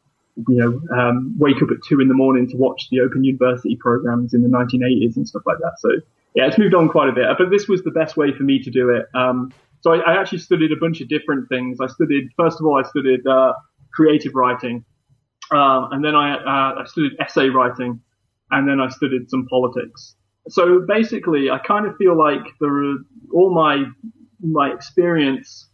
you 0.47 0.55
know, 0.55 0.97
um, 0.97 1.33
wake 1.37 1.61
up 1.61 1.69
at 1.71 1.77
two 1.87 1.99
in 1.99 2.07
the 2.07 2.13
morning 2.13 2.47
to 2.49 2.57
watch 2.57 2.87
the 2.91 2.99
Open 2.99 3.23
University 3.23 3.75
programs 3.75 4.33
in 4.33 4.43
the 4.43 4.49
1980s 4.49 5.15
and 5.15 5.27
stuff 5.27 5.41
like 5.45 5.57
that. 5.59 5.73
So 5.79 5.89
yeah, 6.35 6.45
it's 6.45 6.57
moved 6.57 6.75
on 6.75 6.89
quite 6.89 7.09
a 7.09 7.11
bit, 7.11 7.25
but 7.37 7.49
this 7.49 7.67
was 7.67 7.83
the 7.83 7.91
best 7.91 8.17
way 8.17 8.31
for 8.31 8.43
me 8.43 8.61
to 8.61 8.69
do 8.69 8.89
it. 8.89 9.07
Um, 9.15 9.51
so 9.81 9.93
I, 9.93 10.13
I, 10.13 10.19
actually 10.19 10.39
studied 10.39 10.71
a 10.71 10.75
bunch 10.75 11.01
of 11.01 11.07
different 11.07 11.49
things. 11.49 11.79
I 11.81 11.87
studied, 11.87 12.29
first 12.37 12.59
of 12.59 12.65
all, 12.65 12.77
I 12.77 12.87
studied, 12.87 13.25
uh, 13.25 13.53
creative 13.93 14.35
writing. 14.35 14.85
Um, 15.51 15.89
and 15.91 16.03
then 16.03 16.13
I, 16.13 16.35
uh, 16.35 16.81
I 16.81 16.83
studied 16.85 17.13
essay 17.19 17.49
writing 17.49 18.01
and 18.51 18.67
then 18.67 18.79
I 18.79 18.89
studied 18.89 19.29
some 19.29 19.47
politics. 19.47 20.15
So 20.49 20.81
basically, 20.87 21.49
I 21.49 21.57
kind 21.57 21.85
of 21.85 21.95
feel 21.97 22.17
like 22.17 22.43
the 22.59 23.03
all 23.33 23.53
my, 23.53 23.85
my 24.39 24.71
experience 24.71 25.66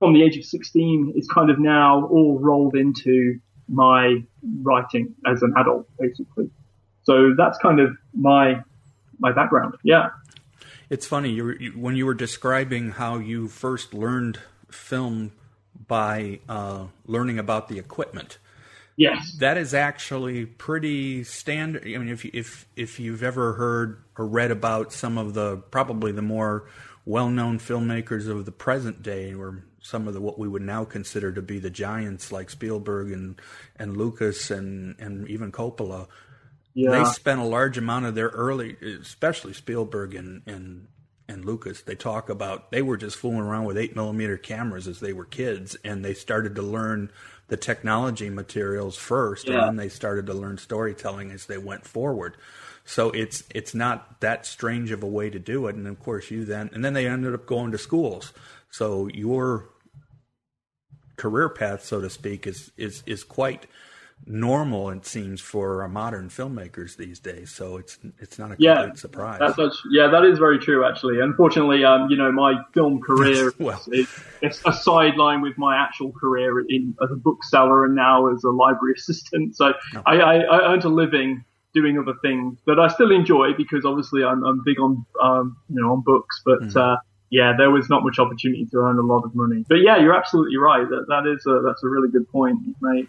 from 0.00 0.14
the 0.14 0.24
age 0.24 0.36
of 0.36 0.44
16 0.44 1.12
is 1.14 1.28
kind 1.28 1.50
of 1.50 1.60
now 1.60 2.06
all 2.06 2.40
rolled 2.40 2.74
into 2.74 3.38
my 3.68 4.16
writing 4.62 5.14
as 5.26 5.42
an 5.42 5.54
adult, 5.56 5.86
basically. 5.98 6.50
So 7.02 7.34
that's 7.36 7.56
kind 7.58 7.78
of 7.78 7.96
my 8.14 8.60
my 9.20 9.32
background. 9.32 9.74
Yeah. 9.84 10.08
It's 10.88 11.06
funny 11.06 11.30
you, 11.30 11.50
you, 11.52 11.70
when 11.72 11.94
you 11.94 12.06
were 12.06 12.14
describing 12.14 12.92
how 12.92 13.18
you 13.18 13.46
first 13.46 13.94
learned 13.94 14.40
film 14.70 15.32
by 15.86 16.40
uh, 16.48 16.86
learning 17.06 17.38
about 17.38 17.68
the 17.68 17.78
equipment. 17.78 18.38
Yes, 18.96 19.36
that 19.38 19.56
is 19.56 19.72
actually 19.72 20.44
pretty 20.44 21.24
standard. 21.24 21.84
I 21.86 21.96
mean, 21.96 22.08
if 22.08 22.24
if 22.24 22.66
if 22.76 23.00
you've 23.00 23.22
ever 23.22 23.54
heard 23.54 24.02
or 24.18 24.26
read 24.26 24.50
about 24.50 24.92
some 24.92 25.16
of 25.16 25.32
the 25.32 25.56
probably 25.56 26.12
the 26.12 26.22
more 26.22 26.66
well-known 27.06 27.58
filmmakers 27.58 28.28
of 28.28 28.44
the 28.44 28.52
present 28.52 29.02
day, 29.02 29.32
or 29.32 29.64
some 29.80 30.06
of 30.06 30.14
the 30.14 30.20
what 30.20 30.38
we 30.38 30.48
would 30.48 30.62
now 30.62 30.84
consider 30.84 31.32
to 31.32 31.42
be 31.42 31.58
the 31.58 31.70
giants 31.70 32.30
like 32.30 32.50
Spielberg 32.50 33.12
and 33.12 33.40
and 33.76 33.96
Lucas 33.96 34.50
and 34.50 34.98
and 34.98 35.28
even 35.28 35.52
Coppola, 35.52 36.08
yeah. 36.74 36.90
they 36.90 37.04
spent 37.04 37.40
a 37.40 37.44
large 37.44 37.78
amount 37.78 38.06
of 38.06 38.14
their 38.14 38.28
early, 38.28 38.76
especially 39.00 39.52
Spielberg 39.52 40.14
and 40.14 40.42
and 40.46 40.86
and 41.30 41.44
Lucas, 41.44 41.82
they 41.82 41.94
talk 41.94 42.28
about 42.28 42.70
they 42.70 42.82
were 42.82 42.96
just 42.96 43.16
fooling 43.16 43.40
around 43.40 43.64
with 43.64 43.78
eight 43.78 43.94
millimeter 43.94 44.36
cameras 44.36 44.88
as 44.88 45.00
they 45.00 45.12
were 45.12 45.24
kids, 45.24 45.76
and 45.84 46.04
they 46.04 46.14
started 46.14 46.56
to 46.56 46.62
learn 46.62 47.10
the 47.48 47.56
technology 47.56 48.28
materials 48.30 48.96
first, 48.96 49.46
yeah. 49.46 49.54
and 49.54 49.62
then 49.62 49.76
they 49.76 49.88
started 49.88 50.26
to 50.26 50.34
learn 50.34 50.58
storytelling 50.58 51.30
as 51.30 51.46
they 51.46 51.58
went 51.58 51.86
forward. 51.86 52.36
So 52.84 53.10
it's 53.10 53.44
it's 53.54 53.74
not 53.74 54.20
that 54.20 54.44
strange 54.44 54.90
of 54.90 55.02
a 55.02 55.06
way 55.06 55.30
to 55.30 55.38
do 55.38 55.68
it. 55.68 55.76
And 55.76 55.86
of 55.86 56.00
course, 56.00 56.30
you 56.30 56.44
then 56.44 56.70
and 56.72 56.84
then 56.84 56.94
they 56.94 57.06
ended 57.06 57.34
up 57.34 57.46
going 57.46 57.70
to 57.72 57.78
schools. 57.78 58.32
So 58.70 59.08
your 59.08 59.69
career 61.20 61.48
path, 61.48 61.84
so 61.84 62.00
to 62.00 62.08
speak, 62.08 62.46
is 62.46 62.72
is 62.76 63.02
is 63.06 63.24
quite 63.24 63.66
normal 64.26 64.90
it 64.90 65.06
seems 65.06 65.40
for 65.40 65.86
modern 65.88 66.28
filmmakers 66.28 66.96
these 66.96 67.18
days 67.18 67.50
so 67.50 67.78
it's 67.78 67.98
it's 68.18 68.38
not 68.38 68.52
a 68.52 68.56
yeah, 68.58 68.82
complete 68.82 68.98
surprise 68.98 69.54
that's, 69.56 69.82
yeah 69.90 70.08
that 70.08 70.24
is 70.24 70.38
very 70.38 70.58
true 70.58 70.84
actually 70.84 71.20
unfortunately 71.20 71.84
um 71.84 72.06
you 72.10 72.16
know 72.16 72.30
my 72.30 72.54
film 72.74 73.00
career 73.00 73.52
well. 73.58 73.82
is, 73.92 74.08
is 74.42 74.60
a 74.66 74.72
sideline 74.72 75.40
with 75.40 75.56
my 75.56 75.74
actual 75.74 76.12
career 76.12 76.60
in 76.68 76.94
as 77.02 77.10
a 77.10 77.16
bookseller 77.16 77.86
and 77.86 77.94
now 77.94 78.30
as 78.30 78.44
a 78.44 78.50
library 78.50 78.94
assistant 78.98 79.56
so 79.56 79.72
no. 79.94 80.02
I, 80.04 80.16
I, 80.18 80.34
I 80.40 80.72
earned 80.72 80.84
a 80.84 80.90
living 80.90 81.42
doing 81.72 81.98
other 81.98 82.14
things 82.20 82.58
that 82.66 82.78
I 82.78 82.88
still 82.88 83.12
enjoy 83.12 83.54
because 83.54 83.86
obviously 83.86 84.22
I'm, 84.22 84.44
I'm 84.44 84.62
big 84.64 84.78
on 84.78 85.04
um 85.22 85.56
you 85.70 85.80
know 85.80 85.92
on 85.92 86.02
books 86.02 86.42
but 86.44 86.60
mm. 86.60 86.76
uh 86.76 86.98
yeah, 87.30 87.54
there 87.56 87.70
was 87.70 87.88
not 87.88 88.02
much 88.02 88.18
opportunity 88.18 88.66
to 88.66 88.76
earn 88.78 88.98
a 88.98 89.02
lot 89.02 89.24
of 89.24 89.34
money. 89.34 89.64
But 89.68 89.76
yeah, 89.76 89.98
you're 89.98 90.16
absolutely 90.16 90.56
right. 90.56 90.88
That 90.88 91.06
that 91.08 91.26
is 91.26 91.46
a, 91.46 91.62
that's 91.64 91.82
a 91.82 91.88
really 91.88 92.10
good 92.10 92.28
point 92.28 92.58
mate. 92.80 93.08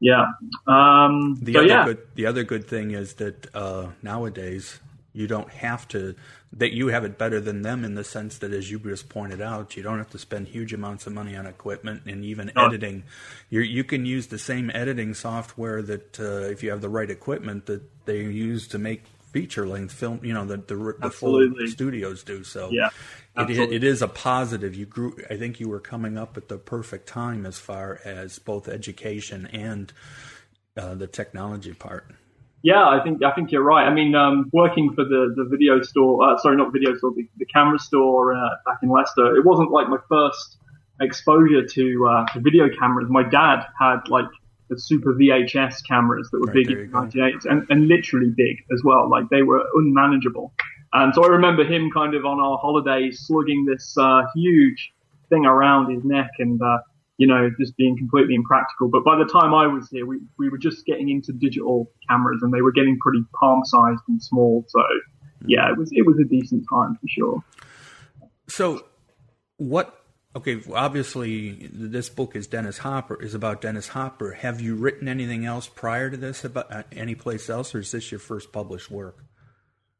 Yeah. 0.00 0.26
Um, 0.66 1.36
the 1.40 1.54
so, 1.54 1.58
other 1.60 1.68
yeah. 1.68 1.84
good 1.84 1.98
the 2.14 2.26
other 2.26 2.42
good 2.42 2.66
thing 2.66 2.92
is 2.92 3.14
that 3.14 3.54
uh, 3.54 3.88
nowadays 4.02 4.80
you 5.12 5.26
don't 5.26 5.50
have 5.50 5.86
to 5.88 6.14
that 6.52 6.72
you 6.72 6.88
have 6.88 7.04
it 7.04 7.18
better 7.18 7.40
than 7.40 7.62
them 7.62 7.84
in 7.84 7.94
the 7.94 8.04
sense 8.04 8.38
that 8.38 8.52
as 8.52 8.70
you 8.70 8.78
just 8.78 9.08
pointed 9.08 9.40
out 9.40 9.76
you 9.76 9.82
don't 9.82 9.98
have 9.98 10.10
to 10.10 10.18
spend 10.18 10.48
huge 10.48 10.72
amounts 10.72 11.06
of 11.06 11.12
money 11.12 11.36
on 11.36 11.46
equipment 11.46 12.02
and 12.06 12.24
even 12.24 12.50
oh. 12.56 12.66
editing 12.66 13.04
you 13.48 13.60
you 13.60 13.84
can 13.84 14.04
use 14.04 14.26
the 14.26 14.38
same 14.38 14.70
editing 14.74 15.14
software 15.14 15.82
that 15.82 16.18
uh, 16.18 16.50
if 16.50 16.62
you 16.62 16.70
have 16.70 16.80
the 16.80 16.88
right 16.88 17.10
equipment 17.10 17.66
that 17.66 17.82
they 18.06 18.18
use 18.18 18.66
to 18.68 18.78
make 18.78 19.04
feature 19.34 19.66
length 19.66 19.92
film 19.92 20.20
you 20.22 20.32
know 20.32 20.44
the 20.44 20.56
the, 20.56 20.94
the 21.00 21.10
full 21.10 21.42
studios 21.66 22.22
do 22.22 22.44
so 22.44 22.70
yeah 22.70 22.88
it, 23.36 23.72
it 23.72 23.84
is 23.84 24.00
a 24.02 24.08
positive. 24.08 24.74
You 24.74 24.86
grew. 24.86 25.16
I 25.28 25.36
think 25.36 25.58
you 25.58 25.68
were 25.68 25.80
coming 25.80 26.16
up 26.16 26.36
at 26.36 26.48
the 26.48 26.56
perfect 26.56 27.08
time 27.08 27.44
as 27.46 27.58
far 27.58 28.00
as 28.04 28.38
both 28.38 28.68
education 28.68 29.46
and 29.46 29.92
uh, 30.76 30.94
the 30.94 31.06
technology 31.06 31.72
part. 31.72 32.06
Yeah, 32.62 32.86
I 32.86 33.02
think 33.02 33.22
I 33.24 33.32
think 33.32 33.50
you're 33.50 33.64
right. 33.64 33.86
I 33.86 33.92
mean, 33.92 34.14
um, 34.14 34.50
working 34.52 34.94
for 34.94 35.04
the, 35.04 35.34
the 35.36 35.44
video 35.50 35.82
store, 35.82 36.22
uh, 36.22 36.38
sorry, 36.38 36.56
not 36.56 36.72
video 36.72 36.96
store, 36.96 37.12
the, 37.14 37.28
the 37.36 37.44
camera 37.44 37.78
store 37.78 38.34
uh, 38.34 38.48
back 38.64 38.78
in 38.82 38.88
Leicester. 38.88 39.36
It 39.36 39.44
wasn't 39.44 39.70
like 39.70 39.88
my 39.88 39.98
first 40.08 40.56
exposure 41.00 41.66
to, 41.66 42.06
uh, 42.08 42.26
to 42.32 42.40
video 42.40 42.68
cameras. 42.78 43.08
My 43.10 43.22
dad 43.22 43.66
had 43.78 44.08
like 44.08 44.28
the 44.68 44.78
super 44.78 45.14
VHS 45.14 45.86
cameras 45.86 46.28
that 46.32 46.40
were 46.40 46.46
right, 46.46 46.54
big 46.54 46.70
in 46.70 46.90
the 46.90 46.98
98 46.98 47.44
and, 47.44 47.66
and 47.68 47.88
literally 47.88 48.32
big 48.34 48.56
as 48.72 48.82
well. 48.84 49.08
Like 49.08 49.28
they 49.30 49.42
were 49.42 49.62
unmanageable. 49.74 50.52
And 50.92 51.14
so 51.14 51.24
I 51.24 51.28
remember 51.28 51.64
him 51.64 51.90
kind 51.92 52.14
of 52.14 52.24
on 52.24 52.40
our 52.40 52.56
holidays 52.58 53.24
slugging 53.26 53.64
this 53.64 53.94
uh, 53.98 54.22
huge 54.34 54.92
thing 55.28 55.44
around 55.44 55.92
his 55.92 56.04
neck 56.04 56.30
and, 56.38 56.60
uh, 56.62 56.78
you 57.18 57.26
know, 57.26 57.50
just 57.58 57.76
being 57.76 57.96
completely 57.96 58.34
impractical. 58.34 58.88
But 58.88 59.04
by 59.04 59.16
the 59.16 59.24
time 59.24 59.54
I 59.54 59.66
was 59.66 59.88
here, 59.90 60.06
we, 60.06 60.20
we 60.38 60.48
were 60.48 60.58
just 60.58 60.86
getting 60.86 61.10
into 61.10 61.32
digital 61.32 61.90
cameras 62.08 62.40
and 62.42 62.52
they 62.52 62.62
were 62.62 62.72
getting 62.72 62.98
pretty 63.00 63.24
palm 63.38 63.62
sized 63.64 64.02
and 64.08 64.22
small. 64.22 64.64
So 64.68 64.82
yeah, 65.46 65.70
it 65.70 65.76
was, 65.76 65.90
it 65.92 66.06
was 66.06 66.18
a 66.18 66.24
decent 66.24 66.64
time 66.72 66.94
for 66.94 67.08
sure. 67.08 67.44
So 68.48 68.84
what 69.56 70.03
Okay, 70.36 70.60
obviously 70.74 71.70
this 71.72 72.08
book 72.08 72.34
is 72.34 72.48
Dennis 72.48 72.78
Hopper 72.78 73.22
is 73.22 73.34
about 73.34 73.60
Dennis 73.60 73.86
Hopper. 73.86 74.32
Have 74.32 74.60
you 74.60 74.74
written 74.74 75.06
anything 75.06 75.44
else 75.44 75.68
prior 75.68 76.10
to 76.10 76.16
this 76.16 76.44
about 76.44 76.72
uh, 76.72 76.82
any 76.90 77.14
place 77.14 77.48
else, 77.48 77.72
or 77.72 77.78
is 77.78 77.92
this 77.92 78.10
your 78.10 78.18
first 78.18 78.50
published 78.50 78.90
work? 78.90 79.24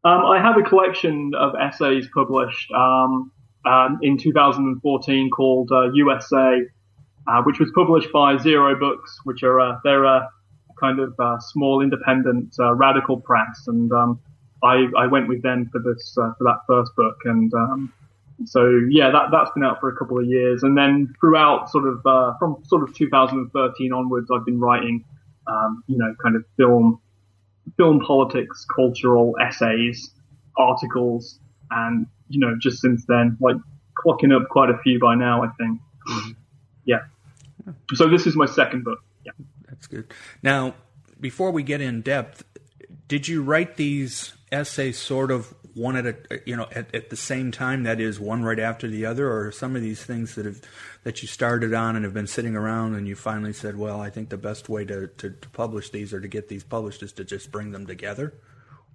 Um, 0.02 0.24
I 0.24 0.42
have 0.42 0.56
a 0.58 0.68
collection 0.68 1.32
of 1.38 1.52
essays 1.54 2.08
published 2.12 2.68
um, 2.72 3.30
um, 3.64 4.00
in 4.02 4.18
2014 4.18 5.30
called 5.30 5.70
uh, 5.70 5.92
USA, 5.92 6.60
uh, 7.28 7.42
which 7.44 7.60
was 7.60 7.70
published 7.72 8.12
by 8.12 8.36
Zero 8.36 8.78
Books, 8.78 9.16
which 9.22 9.44
are 9.44 9.60
uh, 9.60 9.78
they're 9.84 10.04
a 10.04 10.28
kind 10.80 10.98
of 10.98 11.14
uh, 11.20 11.38
small 11.38 11.80
independent 11.80 12.52
uh, 12.58 12.74
radical 12.74 13.20
press, 13.20 13.68
and 13.68 13.90
um, 13.92 14.20
I, 14.64 14.86
I 14.98 15.06
went 15.06 15.28
with 15.28 15.42
them 15.42 15.70
for 15.70 15.80
this 15.80 16.12
for 16.16 16.36
that 16.40 16.58
first 16.66 16.90
book, 16.96 17.16
and 17.24 17.54
um, 17.54 17.92
so 18.44 18.80
yeah, 18.90 19.10
that 19.10 19.26
that's 19.30 19.50
been 19.52 19.64
out 19.64 19.80
for 19.80 19.88
a 19.88 19.96
couple 19.96 20.18
of 20.18 20.26
years, 20.26 20.62
and 20.62 20.76
then 20.76 21.12
throughout 21.20 21.70
sort 21.70 21.86
of 21.86 22.02
from 22.38 22.62
sort 22.64 22.82
of 22.82 22.94
2013 22.94 23.92
onwards, 23.92 24.28
I've 24.34 24.44
been 24.44 24.60
writing, 24.60 25.04
um, 25.46 25.84
you 25.86 25.96
know, 25.96 26.14
kind 26.22 26.36
of 26.36 26.44
film 26.56 27.00
film 27.76 28.00
politics, 28.00 28.66
cultural 28.74 29.34
essays, 29.40 30.10
articles, 30.56 31.38
and 31.70 32.06
you 32.28 32.40
know, 32.40 32.56
just 32.60 32.80
since 32.80 33.04
then, 33.06 33.36
like 33.40 33.56
clocking 34.04 34.34
up 34.34 34.48
quite 34.48 34.70
a 34.70 34.78
few 34.78 34.98
by 34.98 35.14
now, 35.14 35.42
I 35.42 35.48
think. 35.58 35.80
Mm-hmm. 36.08 36.30
Yeah. 36.84 37.00
So 37.94 38.08
this 38.08 38.26
is 38.26 38.36
my 38.36 38.46
second 38.46 38.84
book. 38.84 38.98
Yeah. 39.24 39.32
That's 39.68 39.86
good. 39.86 40.12
Now, 40.42 40.74
before 41.20 41.50
we 41.50 41.62
get 41.62 41.80
in 41.80 42.02
depth, 42.02 42.44
did 43.08 43.28
you 43.28 43.42
write 43.42 43.76
these 43.76 44.34
essays 44.52 44.98
sort 44.98 45.30
of 45.30 45.54
one 45.74 45.96
at 45.96 46.06
a 46.06 46.16
you 46.46 46.56
know 46.56 46.66
at, 46.72 46.94
at 46.94 47.10
the 47.10 47.16
same 47.16 47.50
time 47.50 47.82
that 47.82 48.00
is 48.00 48.20
one 48.20 48.42
right 48.44 48.58
after 48.58 48.88
the 48.88 49.04
other 49.04 49.30
or 49.30 49.50
some 49.50 49.74
of 49.74 49.82
these 49.82 50.02
things 50.02 50.34
that 50.36 50.46
have 50.46 50.60
that 51.02 51.20
you 51.20 51.28
started 51.28 51.74
on 51.74 51.96
and 51.96 52.04
have 52.04 52.14
been 52.14 52.26
sitting 52.26 52.56
around 52.56 52.94
and 52.94 53.08
you 53.08 53.16
finally 53.16 53.52
said 53.52 53.76
well 53.76 54.00
i 54.00 54.08
think 54.08 54.28
the 54.28 54.36
best 54.36 54.68
way 54.68 54.84
to, 54.84 55.08
to, 55.08 55.30
to 55.30 55.48
publish 55.50 55.90
these 55.90 56.12
or 56.12 56.20
to 56.20 56.28
get 56.28 56.48
these 56.48 56.64
published 56.64 57.02
is 57.02 57.12
to 57.12 57.24
just 57.24 57.50
bring 57.50 57.72
them 57.72 57.86
together 57.86 58.34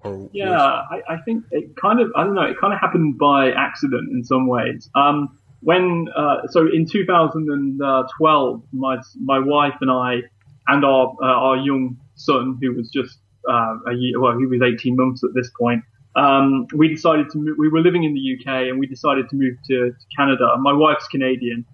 or 0.01 0.29
yeah. 0.31 0.57
I, 0.57 1.01
I, 1.09 1.17
think 1.25 1.43
it 1.51 1.75
kind 1.75 1.99
of 1.99 2.11
i 2.15 2.23
don't 2.23 2.35
know 2.35 2.43
it 2.43 2.57
kind 2.59 2.73
of 2.73 2.79
happened 2.79 3.17
by 3.17 3.51
accident 3.51 4.09
in 4.11 4.23
some 4.23 4.47
ways 4.47 4.89
um, 4.95 5.37
when 5.61 6.07
uh, 6.15 6.47
so 6.49 6.67
in 6.67 6.85
2012 6.85 8.63
my 8.71 8.97
my 9.21 9.39
wife 9.39 9.75
and 9.81 9.91
i 9.91 10.21
and 10.67 10.85
our 10.85 11.13
uh, 11.21 11.25
our 11.25 11.57
young 11.57 11.97
son 12.15 12.57
who 12.61 12.73
was 12.73 12.89
just 12.89 13.17
uh, 13.49 13.75
a 13.87 13.93
year 13.93 14.19
well 14.19 14.37
he 14.37 14.45
was 14.45 14.61
18 14.61 14.95
months 14.95 15.23
at 15.25 15.33
this 15.33 15.51
point 15.59 15.83
um, 16.15 16.67
we 16.75 16.87
decided 16.87 17.29
to 17.31 17.37
move, 17.37 17.55
we 17.57 17.69
were 17.69 17.81
living 17.81 18.03
in 18.03 18.13
the 18.13 18.35
UK 18.35 18.69
and 18.69 18.79
we 18.79 18.87
decided 18.87 19.29
to 19.29 19.35
move 19.35 19.55
to, 19.67 19.91
to 19.91 20.05
Canada. 20.15 20.55
My 20.59 20.73
wife's 20.73 21.07
Canadian. 21.07 21.65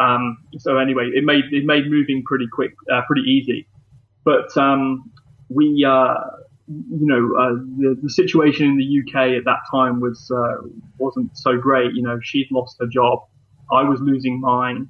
Um, 0.00 0.38
so 0.58 0.78
anyway, 0.78 1.10
it 1.14 1.24
made, 1.24 1.44
it 1.52 1.64
made 1.64 1.90
moving 1.90 2.22
pretty 2.24 2.46
quick, 2.50 2.72
uh, 2.92 3.02
pretty 3.06 3.22
easy. 3.22 3.68
But, 4.24 4.56
um, 4.56 5.10
we, 5.48 5.84
uh, 5.86 6.14
you 6.68 7.06
know, 7.06 7.38
uh, 7.38 7.54
the, 7.78 7.98
the 8.02 8.08
situation 8.08 8.66
in 8.66 8.76
the 8.78 9.00
UK 9.00 9.36
at 9.36 9.44
that 9.44 9.58
time 9.70 10.00
was, 10.00 10.30
uh, 10.34 10.66
wasn't 10.96 11.36
so 11.36 11.58
great. 11.58 11.92
You 11.92 12.02
know, 12.02 12.18
she'd 12.22 12.48
lost 12.50 12.76
her 12.80 12.86
job. 12.86 13.18
I 13.70 13.82
was 13.82 14.00
losing 14.00 14.40
mine. 14.40 14.88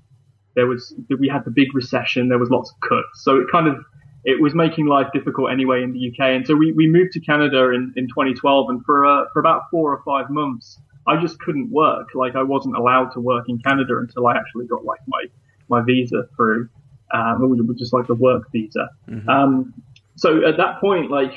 There 0.55 0.67
was, 0.67 0.95
we 1.19 1.29
had 1.29 1.45
the 1.45 1.51
big 1.51 1.75
recession. 1.75 2.29
There 2.29 2.39
was 2.39 2.51
lots 2.51 2.71
of 2.71 2.89
cuts. 2.89 3.25
So 3.25 3.39
it 3.39 3.47
kind 3.51 3.67
of, 3.67 3.77
it 4.25 4.41
was 4.41 4.55
making 4.55 4.87
life 4.87 5.09
difficult 5.13 5.51
anyway 5.51 5.83
in 5.83 5.93
the 5.93 6.09
UK. 6.09 6.31
And 6.31 6.47
so 6.47 6.55
we, 6.55 6.73
we 6.73 6.87
moved 6.87 7.13
to 7.13 7.21
Canada 7.21 7.71
in, 7.71 7.93
in 7.97 8.07
2012 8.09 8.71
and 8.71 8.85
for, 8.85 9.05
uh, 9.05 9.25
for 9.33 9.41
about 9.41 9.63
four 9.71 9.93
or 9.93 10.03
five 10.05 10.31
months, 10.31 10.79
I 11.07 11.21
just 11.21 11.39
couldn't 11.41 11.71
work. 11.71 12.09
Like 12.15 12.37
I 12.37 12.43
wasn't 12.43 12.77
allowed 12.77 13.11
to 13.15 13.21
work 13.21 13.49
in 13.49 13.59
Canada 13.59 13.99
until 13.99 14.27
I 14.29 14.37
actually 14.37 14.67
got 14.67 14.85
like 14.85 15.01
my, 15.09 15.25
my 15.69 15.83
visa 15.83 16.29
through, 16.37 16.69
um, 17.13 17.67
was 17.67 17.79
just 17.79 17.93
like 17.93 18.09
a 18.09 18.15
work 18.15 18.45
visa. 18.53 18.89
Mm-hmm. 19.09 19.29
Um, 19.29 19.75
so 20.17 20.47
at 20.47 20.57
that 20.59 20.81
point, 20.81 21.11
like 21.11 21.33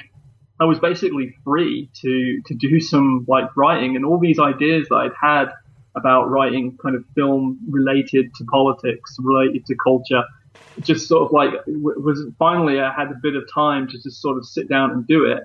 I 0.59 0.65
was 0.65 0.79
basically 0.79 1.35
free 1.43 1.89
to, 2.01 2.41
to 2.45 2.53
do 2.53 2.79
some 2.79 3.25
like 3.27 3.55
writing 3.57 3.95
and 3.95 4.05
all 4.05 4.19
these 4.19 4.39
ideas 4.39 4.87
that 4.89 4.95
I'd 4.95 5.11
had 5.19 5.51
about 5.95 6.29
writing 6.29 6.77
kind 6.81 6.95
of 6.95 7.03
film 7.15 7.59
related 7.69 8.33
to 8.35 8.45
politics, 8.45 9.17
related 9.19 9.65
to 9.65 9.75
culture. 9.83 10.23
Just 10.81 11.07
sort 11.07 11.23
of 11.25 11.31
like 11.31 11.51
was 11.67 12.21
finally 12.37 12.79
I 12.79 12.93
had 12.93 13.09
a 13.09 13.15
bit 13.21 13.35
of 13.35 13.43
time 13.53 13.87
to 13.87 14.01
just 14.01 14.21
sort 14.21 14.37
of 14.37 14.45
sit 14.45 14.67
down 14.67 14.91
and 14.91 15.07
do 15.07 15.25
it. 15.25 15.43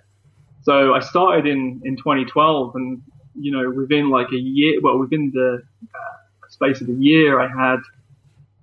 So 0.63 0.95
I 0.95 1.01
started 1.01 1.47
in 1.47 1.81
in 1.85 1.97
2012, 1.97 2.75
and 2.75 3.03
you 3.35 3.53
know 3.53 3.71
within 3.71 4.11
like 4.11 4.29
a 4.33 4.39
year, 4.39 4.81
well 4.83 4.99
within 4.99 5.31
the 5.33 5.63
uh, 5.83 6.49
space 6.49 6.81
of 6.81 6.89
a 6.89 6.95
year, 6.95 7.41
I 7.41 7.49
had 7.49 7.81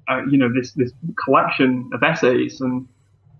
uh, 0.09 0.25
you 0.29 0.37
know 0.37 0.51
this 0.53 0.73
this 0.73 0.91
collection 1.25 1.89
of 1.93 2.03
essays 2.03 2.59
and 2.61 2.87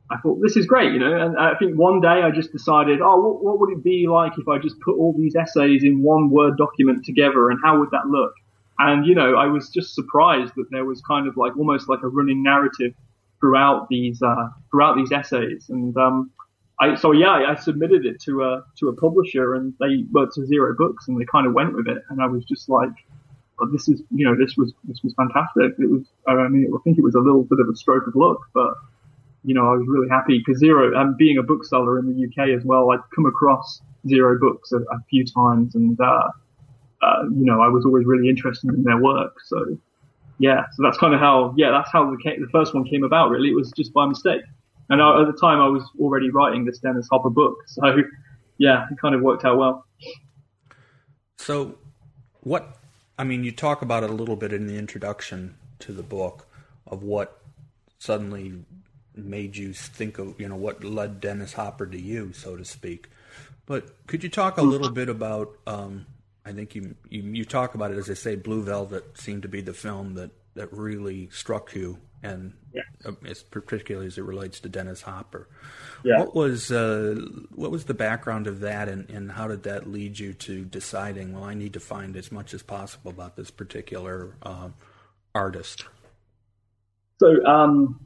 I 0.10 0.18
thought 0.18 0.42
this 0.42 0.56
is 0.56 0.66
great, 0.66 0.94
you 0.94 1.00
know. 1.00 1.14
And 1.14 1.38
I 1.38 1.56
think 1.56 1.78
one 1.78 2.00
day 2.00 2.24
I 2.24 2.32
just 2.32 2.52
decided, 2.52 3.02
oh, 3.02 3.20
what, 3.20 3.44
what, 3.44 3.60
would 3.60 3.72
it 3.72 3.84
be 3.84 4.08
like 4.08 4.34
if 4.38 4.48
I 4.48 4.58
just 4.58 4.80
put 4.80 4.96
all 4.98 5.14
these 5.18 5.36
essays 5.36 5.84
in 5.84 6.02
one 6.02 6.30
Word 6.30 6.58
document 6.58 7.04
together, 7.06 7.50
and 7.50 7.60
how 7.64 7.80
would 7.80 7.92
that 7.92 8.08
look? 8.08 8.34
And 8.80 9.06
you 9.06 9.16
know, 9.16 9.36
I 9.36 9.48
was 9.48 9.70
just 9.70 9.96
surprised 9.96 10.54
that 10.56 10.68
there 10.72 10.86
was 10.86 11.02
kind 11.02 11.28
of 11.28 11.38
like 11.38 11.56
almost 11.58 11.90
like 11.90 12.04
a 12.04 12.08
running 12.08 12.44
narrative 12.44 12.94
throughout 13.40 13.88
these 13.90 14.22
uh, 14.22 14.50
throughout 14.72 14.96
these 14.96 15.12
essays. 15.12 15.68
And 15.70 15.96
um, 15.98 16.32
I 16.80 16.96
so 16.96 17.12
yeah, 17.12 17.44
I 17.48 17.56
submitted 17.56 18.06
it 18.06 18.22
to 18.22 18.44
a 18.44 18.64
to 18.80 18.90
a 18.90 18.96
publisher, 18.96 19.56
and 19.56 19.74
they 19.80 20.06
well 20.12 20.28
to 20.34 20.46
Zero 20.46 20.76
Books, 20.78 21.08
and 21.08 21.20
they 21.20 21.26
kind 21.26 21.48
of 21.48 21.54
went 21.54 21.74
with 21.74 21.88
it. 21.88 22.04
And 22.10 22.22
I 22.22 22.28
was 22.28 22.46
just 22.46 22.70
like, 22.70 22.94
this 23.72 23.88
is 23.88 24.02
you 24.12 24.26
know 24.26 24.36
this 24.36 24.56
was 24.58 24.74
this 24.84 25.02
was 25.04 25.14
fantastic. 25.16 25.74
It 25.80 25.90
was 25.90 26.04
I 26.28 26.48
mean 26.48 26.72
I 26.74 26.78
think 26.84 26.98
it 26.98 27.04
was 27.04 27.16
a 27.16 27.20
little 27.20 27.44
bit 27.44 27.60
of 27.60 27.68
a 27.70 27.76
stroke 27.76 28.08
of 28.08 28.16
luck, 28.16 28.40
but 28.54 28.74
you 29.48 29.54
know, 29.54 29.66
I 29.66 29.78
was 29.78 29.88
really 29.88 30.10
happy 30.10 30.44
because 30.46 30.60
Zero, 30.60 30.94
um, 31.00 31.16
being 31.18 31.38
a 31.38 31.44
bookseller 31.44 31.98
in 32.00 32.06
the 32.06 32.26
UK 32.26 32.50
as 32.50 32.66
well, 32.66 32.92
I'd 32.92 33.00
come 33.16 33.26
across 33.26 33.82
Zero 34.06 34.38
Books 34.38 34.74
a, 34.74 34.78
a 34.78 35.00
few 35.10 35.26
times 35.26 35.74
and, 35.74 36.00
uh, 36.00 36.30
uh, 37.02 37.24
you 37.24 37.46
know, 37.46 37.62
I 37.62 37.68
was 37.68 37.86
always 37.86 38.06
really 38.06 38.30
interested 38.30 38.70
in 38.70 38.84
their 38.84 39.02
work. 39.02 39.34
So, 39.46 39.78
yeah, 40.40 40.66
so 40.74 40.84
that's 40.84 40.98
kind 40.98 41.14
of 41.14 41.20
how, 41.20 41.54
yeah, 41.58 41.72
that's 41.72 41.92
how 41.92 42.10
the, 42.10 42.18
the 42.24 42.48
first 42.52 42.74
one 42.74 42.86
came 42.86 43.04
about, 43.04 43.30
really. 43.30 43.50
It 43.50 43.56
was 43.56 43.72
just 43.72 43.94
by 43.94 44.06
mistake. 44.06 44.42
And 44.90 45.02
I, 45.02 45.22
at 45.22 45.28
the 45.28 45.38
time, 45.40 45.60
I 45.60 45.68
was 45.68 45.84
already 46.00 46.30
writing 46.30 46.66
this 46.66 46.80
Dennis 46.80 47.08
Hopper 47.12 47.30
book. 47.30 47.58
So, 47.68 47.98
yeah, 48.58 48.86
it 48.92 48.98
kind 49.00 49.16
of 49.16 49.22
worked 49.22 49.46
out 49.46 49.58
well. 49.58 49.86
So, 51.38 51.78
what, 52.42 52.78
I 53.18 53.24
mean, 53.24 53.44
you 53.44 53.52
talk 53.52 53.82
about 53.82 54.04
it 54.04 54.10
a 54.10 54.14
little 54.14 54.36
bit 54.36 54.54
in 54.54 54.68
the 54.68 54.78
introduction 54.78 55.56
to 55.80 55.92
the 55.92 56.04
book 56.04 56.48
of 56.88 57.04
what 57.04 57.42
suddenly 58.00 58.64
made 59.18 59.58
you 59.58 59.74
think 59.74 60.20
of 60.20 60.40
you 60.40 60.48
know 60.48 60.56
what 60.56 60.84
led 60.84 61.20
Dennis 61.20 61.54
Hopper 61.54 61.86
to 61.88 62.00
you, 62.00 62.34
so 62.34 62.56
to 62.56 62.64
speak. 62.64 63.10
But 63.66 64.08
could 64.08 64.24
you 64.24 64.30
talk 64.30 64.58
a 64.58 64.62
little 64.62 64.90
bit 64.90 65.10
about? 65.10 65.58
Um, 65.66 66.06
I 66.48 66.54
think 66.54 66.76
you, 66.76 66.96
you, 67.10 67.22
you 67.24 67.46
talk 67.46 67.76
about 67.76 67.92
it 67.92 67.98
as 67.98 68.10
I 68.10 68.14
say. 68.14 68.36
Blue 68.36 68.64
Velvet 68.64 69.18
seemed 69.18 69.44
to 69.44 69.48
be 69.48 69.62
the 69.62 69.74
film 69.74 70.14
that 70.16 70.32
that 70.56 70.72
really 70.74 71.30
struck 71.32 71.76
you, 71.76 72.00
and. 72.24 72.54
Uh, 73.06 73.12
particularly 73.52 74.08
as 74.08 74.18
it 74.18 74.24
relates 74.24 74.60
to 74.60 74.70
Dennis 74.70 75.02
Hopper. 75.02 75.48
Yeah. 76.04 76.20
What 76.20 76.36
was 76.36 76.72
uh, 76.72 77.16
what 77.56 77.72
was 77.72 77.86
the 77.86 77.94
background 77.94 78.48
of 78.48 78.60
that, 78.62 78.88
and, 78.90 79.10
and 79.10 79.32
how 79.32 79.48
did 79.48 79.64
that 79.64 79.90
lead 79.90 80.20
you 80.20 80.34
to 80.34 80.64
deciding? 80.66 81.34
Well, 81.34 81.44
I 81.44 81.54
need 81.54 81.74
to 81.74 81.80
find 81.80 82.16
as 82.16 82.32
much 82.32 82.54
as 82.54 82.64
possible 82.64 83.12
about 83.12 83.36
this 83.36 83.50
particular 83.50 84.36
uh, 84.44 84.70
artist. 85.34 85.86
So 87.20 87.44
um, 87.46 88.00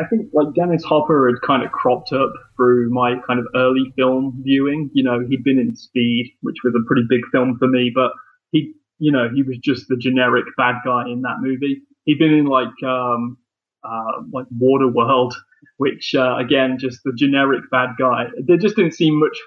I, 0.00 0.06
think 0.08 0.28
like 0.32 0.54
Dennis 0.54 0.82
Hopper 0.84 1.28
had 1.28 1.40
kind 1.46 1.62
of 1.62 1.70
cropped 1.72 2.12
up 2.12 2.32
through 2.56 2.90
my 2.90 3.16
kind 3.26 3.38
of 3.38 3.46
early 3.54 3.92
film 3.96 4.40
viewing. 4.42 4.90
You 4.92 5.04
know, 5.04 5.20
he'd 5.28 5.44
been 5.44 5.58
in 5.58 5.76
Speed, 5.76 6.32
which 6.42 6.56
was 6.64 6.74
a 6.74 6.86
pretty 6.86 7.02
big 7.08 7.20
film 7.30 7.58
for 7.58 7.68
me, 7.68 7.92
but 7.94 8.12
he, 8.50 8.74
you 8.98 9.12
know, 9.12 9.28
he 9.32 9.42
was 9.42 9.58
just 9.58 9.88
the 9.88 9.96
generic 9.96 10.44
bad 10.56 10.76
guy 10.84 11.08
in 11.08 11.22
that 11.22 11.36
movie. 11.40 11.82
He'd 12.04 12.18
been 12.18 12.32
in 12.32 12.46
like, 12.46 12.82
um, 12.84 13.38
uh, 13.84 14.22
like 14.32 14.46
Waterworld, 14.58 15.34
which, 15.76 16.14
uh, 16.14 16.36
again, 16.38 16.78
just 16.78 17.00
the 17.04 17.12
generic 17.16 17.62
bad 17.70 17.90
guy. 17.98 18.26
There 18.44 18.56
just 18.56 18.76
didn't 18.76 18.94
seem 18.94 19.20
much, 19.20 19.38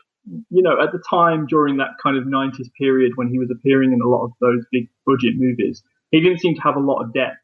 you 0.49 0.61
know, 0.61 0.81
at 0.81 0.91
the 0.91 1.03
time 1.09 1.45
during 1.47 1.77
that 1.77 1.91
kind 2.01 2.17
of 2.17 2.25
90s 2.25 2.69
period 2.77 3.13
when 3.15 3.29
he 3.29 3.39
was 3.39 3.51
appearing 3.51 3.91
in 3.91 4.01
a 4.01 4.07
lot 4.07 4.25
of 4.25 4.31
those 4.39 4.63
big 4.71 4.87
budget 5.05 5.33
movies, 5.35 5.83
he 6.11 6.21
didn't 6.21 6.39
seem 6.39 6.55
to 6.55 6.61
have 6.61 6.75
a 6.75 6.79
lot 6.79 7.01
of 7.01 7.13
depth. 7.13 7.37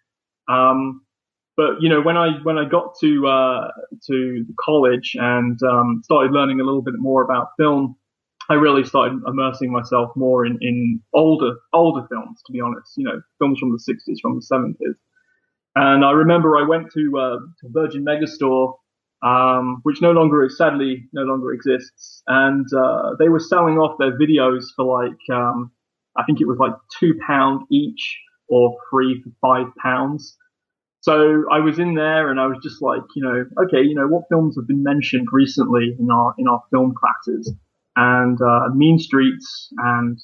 Um, 0.48 1.02
but 1.58 1.82
you 1.82 1.90
know, 1.90 2.02
when 2.02 2.16
I 2.18 2.38
when 2.44 2.58
I 2.58 2.66
got 2.70 2.94
to 3.02 3.28
uh, 3.28 3.68
to 4.08 4.46
college 4.64 5.16
and 5.20 5.60
um, 5.64 6.02
started 6.04 6.32
learning 6.32 6.60
a 6.60 6.64
little 6.64 6.84
bit 6.84 6.94
more 6.98 7.24
about 7.24 7.50
film, 7.58 7.96
I 8.50 8.54
really 8.54 8.86
started 8.86 9.20
immersing 9.28 9.72
myself 9.72 10.12
more 10.16 10.46
in, 10.46 10.58
in 10.62 11.02
older 11.14 11.56
older 11.74 12.08
films. 12.08 12.42
To 12.46 12.54
be 12.54 12.62
honest, 12.62 12.94
you 12.96 13.04
know, 13.04 13.22
films 13.40 13.60
from 13.60 13.72
the 13.72 13.80
'60s, 13.80 14.22
from 14.22 14.36
the 14.36 14.46
'70s. 14.50 14.96
And 15.78 16.04
I 16.04 16.12
remember 16.12 16.58
I 16.58 16.68
went 16.68 16.92
to, 16.94 17.18
uh, 17.20 17.38
to 17.62 17.70
Virgin 17.70 18.04
Megastore, 18.04 18.74
um, 19.22 19.80
which 19.84 20.02
no 20.02 20.12
longer, 20.12 20.50
sadly, 20.50 21.08
no 21.14 21.22
longer 21.22 21.54
exists. 21.54 22.24
And 22.26 22.66
uh, 22.76 23.12
they 23.20 23.30
were 23.30 23.40
selling 23.40 23.78
off 23.78 24.00
their 24.00 24.18
videos 24.18 24.64
for 24.76 24.86
like, 24.86 25.20
um, 25.32 25.72
I 26.16 26.24
think 26.24 26.42
it 26.42 26.48
was 26.48 26.58
like 26.58 26.74
two 27.00 27.14
pound 27.28 27.62
each 27.72 28.20
or 28.50 28.76
three 28.90 29.22
for 29.22 29.30
five 29.40 29.72
pounds. 29.80 30.36
So 31.02 31.44
I 31.52 31.60
was 31.60 31.80
in 31.80 31.94
there 31.94 32.30
and 32.30 32.40
I 32.40 32.48
was 32.48 32.58
just 32.62 32.82
like, 32.82 33.02
you 33.16 33.24
know, 33.24 33.46
okay, 33.66 33.82
you 33.82 33.96
know, 33.96 34.08
what 34.08 34.24
films 34.30 34.56
have 34.58 34.68
been 34.68 34.84
mentioned 34.84 35.28
recently 35.32 35.96
in 36.00 36.10
our, 36.12 36.34
in 36.38 36.48
our 36.48 36.62
film 36.72 36.94
classes? 36.96 37.54
And, 37.96 38.40
uh, 38.42 38.70
Mean 38.76 39.00
Streets 39.00 39.70
and 39.78 40.20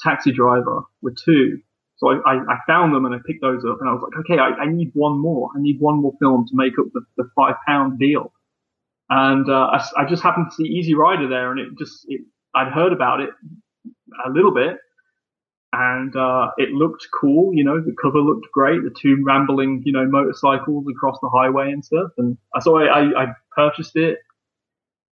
Taxi 0.00 0.32
Driver 0.32 0.82
were 1.02 1.14
two. 1.24 1.58
So 1.96 2.08
I, 2.08 2.14
I, 2.26 2.34
I, 2.36 2.56
found 2.66 2.94
them 2.94 3.04
and 3.04 3.14
I 3.14 3.18
picked 3.24 3.40
those 3.40 3.64
up 3.64 3.78
and 3.80 3.88
I 3.88 3.92
was 3.92 4.02
like, 4.02 4.24
okay, 4.24 4.38
I, 4.40 4.64
I 4.64 4.66
need 4.66 4.90
one 4.94 5.18
more. 5.18 5.50
I 5.56 5.60
need 5.60 5.80
one 5.80 6.02
more 6.02 6.12
film 6.20 6.44
to 6.46 6.52
make 6.54 6.78
up 6.78 6.86
the, 6.92 7.02
the 7.16 7.30
five 7.36 7.54
pound 7.66 7.98
deal. 7.98 8.32
And, 9.10 9.48
uh, 9.48 9.78
I, 9.96 10.04
just 10.06 10.22
happened 10.22 10.46
to 10.50 10.54
see 10.56 10.64
Easy 10.64 10.94
Rider 10.94 11.28
there 11.28 11.52
and 11.52 11.60
it 11.60 11.68
just, 11.78 12.04
it, 12.08 12.22
I'd 12.54 12.72
heard 12.72 12.92
about 12.92 13.20
it 13.20 13.30
a 14.26 14.30
little 14.30 14.52
bit 14.52 14.76
and 15.76 16.14
uh, 16.14 16.50
it 16.56 16.70
looked 16.70 17.08
cool. 17.12 17.52
You 17.52 17.64
know, 17.64 17.80
the 17.80 17.94
cover 18.00 18.20
looked 18.20 18.50
great. 18.52 18.82
The 18.84 18.94
two 18.96 19.20
rambling, 19.24 19.82
you 19.84 19.92
know, 19.92 20.06
motorcycles 20.06 20.86
across 20.88 21.18
the 21.20 21.28
highway 21.28 21.72
and 21.72 21.84
stuff. 21.84 22.10
And 22.16 22.38
so 22.60 22.76
I, 22.76 22.84
I, 22.84 23.22
I 23.24 23.26
purchased 23.54 23.96
it. 23.96 24.18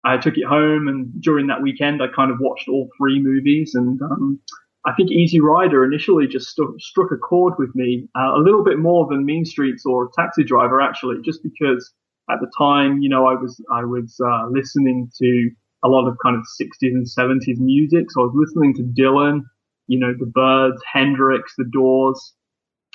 I 0.04 0.18
took 0.18 0.36
it 0.36 0.44
home, 0.44 0.86
and 0.86 1.10
during 1.20 1.46
that 1.46 1.62
weekend, 1.62 2.02
I 2.02 2.08
kind 2.08 2.30
of 2.30 2.38
watched 2.38 2.68
all 2.68 2.90
three 2.98 3.20
movies. 3.20 3.74
And 3.74 4.00
um, 4.02 4.38
I 4.84 4.92
think 4.92 5.10
Easy 5.10 5.40
Rider 5.40 5.82
initially 5.82 6.26
just 6.28 6.54
st- 6.54 6.80
struck 6.80 7.10
a 7.10 7.16
chord 7.16 7.54
with 7.58 7.74
me 7.74 8.06
uh, 8.14 8.34
a 8.36 8.38
little 8.38 8.62
bit 8.62 8.78
more 8.78 9.08
than 9.08 9.24
Mean 9.24 9.46
Streets 9.46 9.86
or 9.86 10.10
Taxi 10.14 10.44
Driver, 10.44 10.80
actually, 10.80 11.16
just 11.22 11.42
because 11.42 11.90
at 12.30 12.38
the 12.40 12.52
time, 12.56 13.00
you 13.00 13.08
know, 13.08 13.26
I 13.26 13.34
was 13.34 13.60
I 13.72 13.84
was 13.84 14.20
uh, 14.24 14.46
listening 14.50 15.10
to 15.20 15.50
a 15.82 15.88
lot 15.88 16.06
of 16.06 16.16
kind 16.22 16.36
of 16.36 16.42
60s 16.60 16.92
and 16.92 17.06
70s 17.06 17.58
music. 17.58 18.10
So 18.10 18.22
I 18.22 18.24
was 18.24 18.34
listening 18.36 18.74
to 18.74 18.82
Dylan 18.82 19.40
you 19.86 19.98
know, 19.98 20.14
the 20.18 20.26
Byrds, 20.26 20.80
Hendrix, 20.90 21.54
the 21.56 21.64
Doors. 21.64 22.34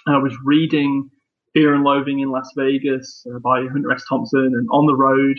And 0.05 0.15
I 0.15 0.19
was 0.19 0.35
reading 0.43 1.09
Fear 1.53 1.73
and 1.75 1.83
Loathing 1.83 2.19
in 2.19 2.31
Las 2.31 2.49
Vegas 2.55 3.25
uh, 3.33 3.39
by 3.39 3.65
Hunter 3.71 3.91
S. 3.91 4.03
Thompson 4.07 4.53
and 4.55 4.67
On 4.71 4.85
the 4.85 4.95
Road. 4.95 5.37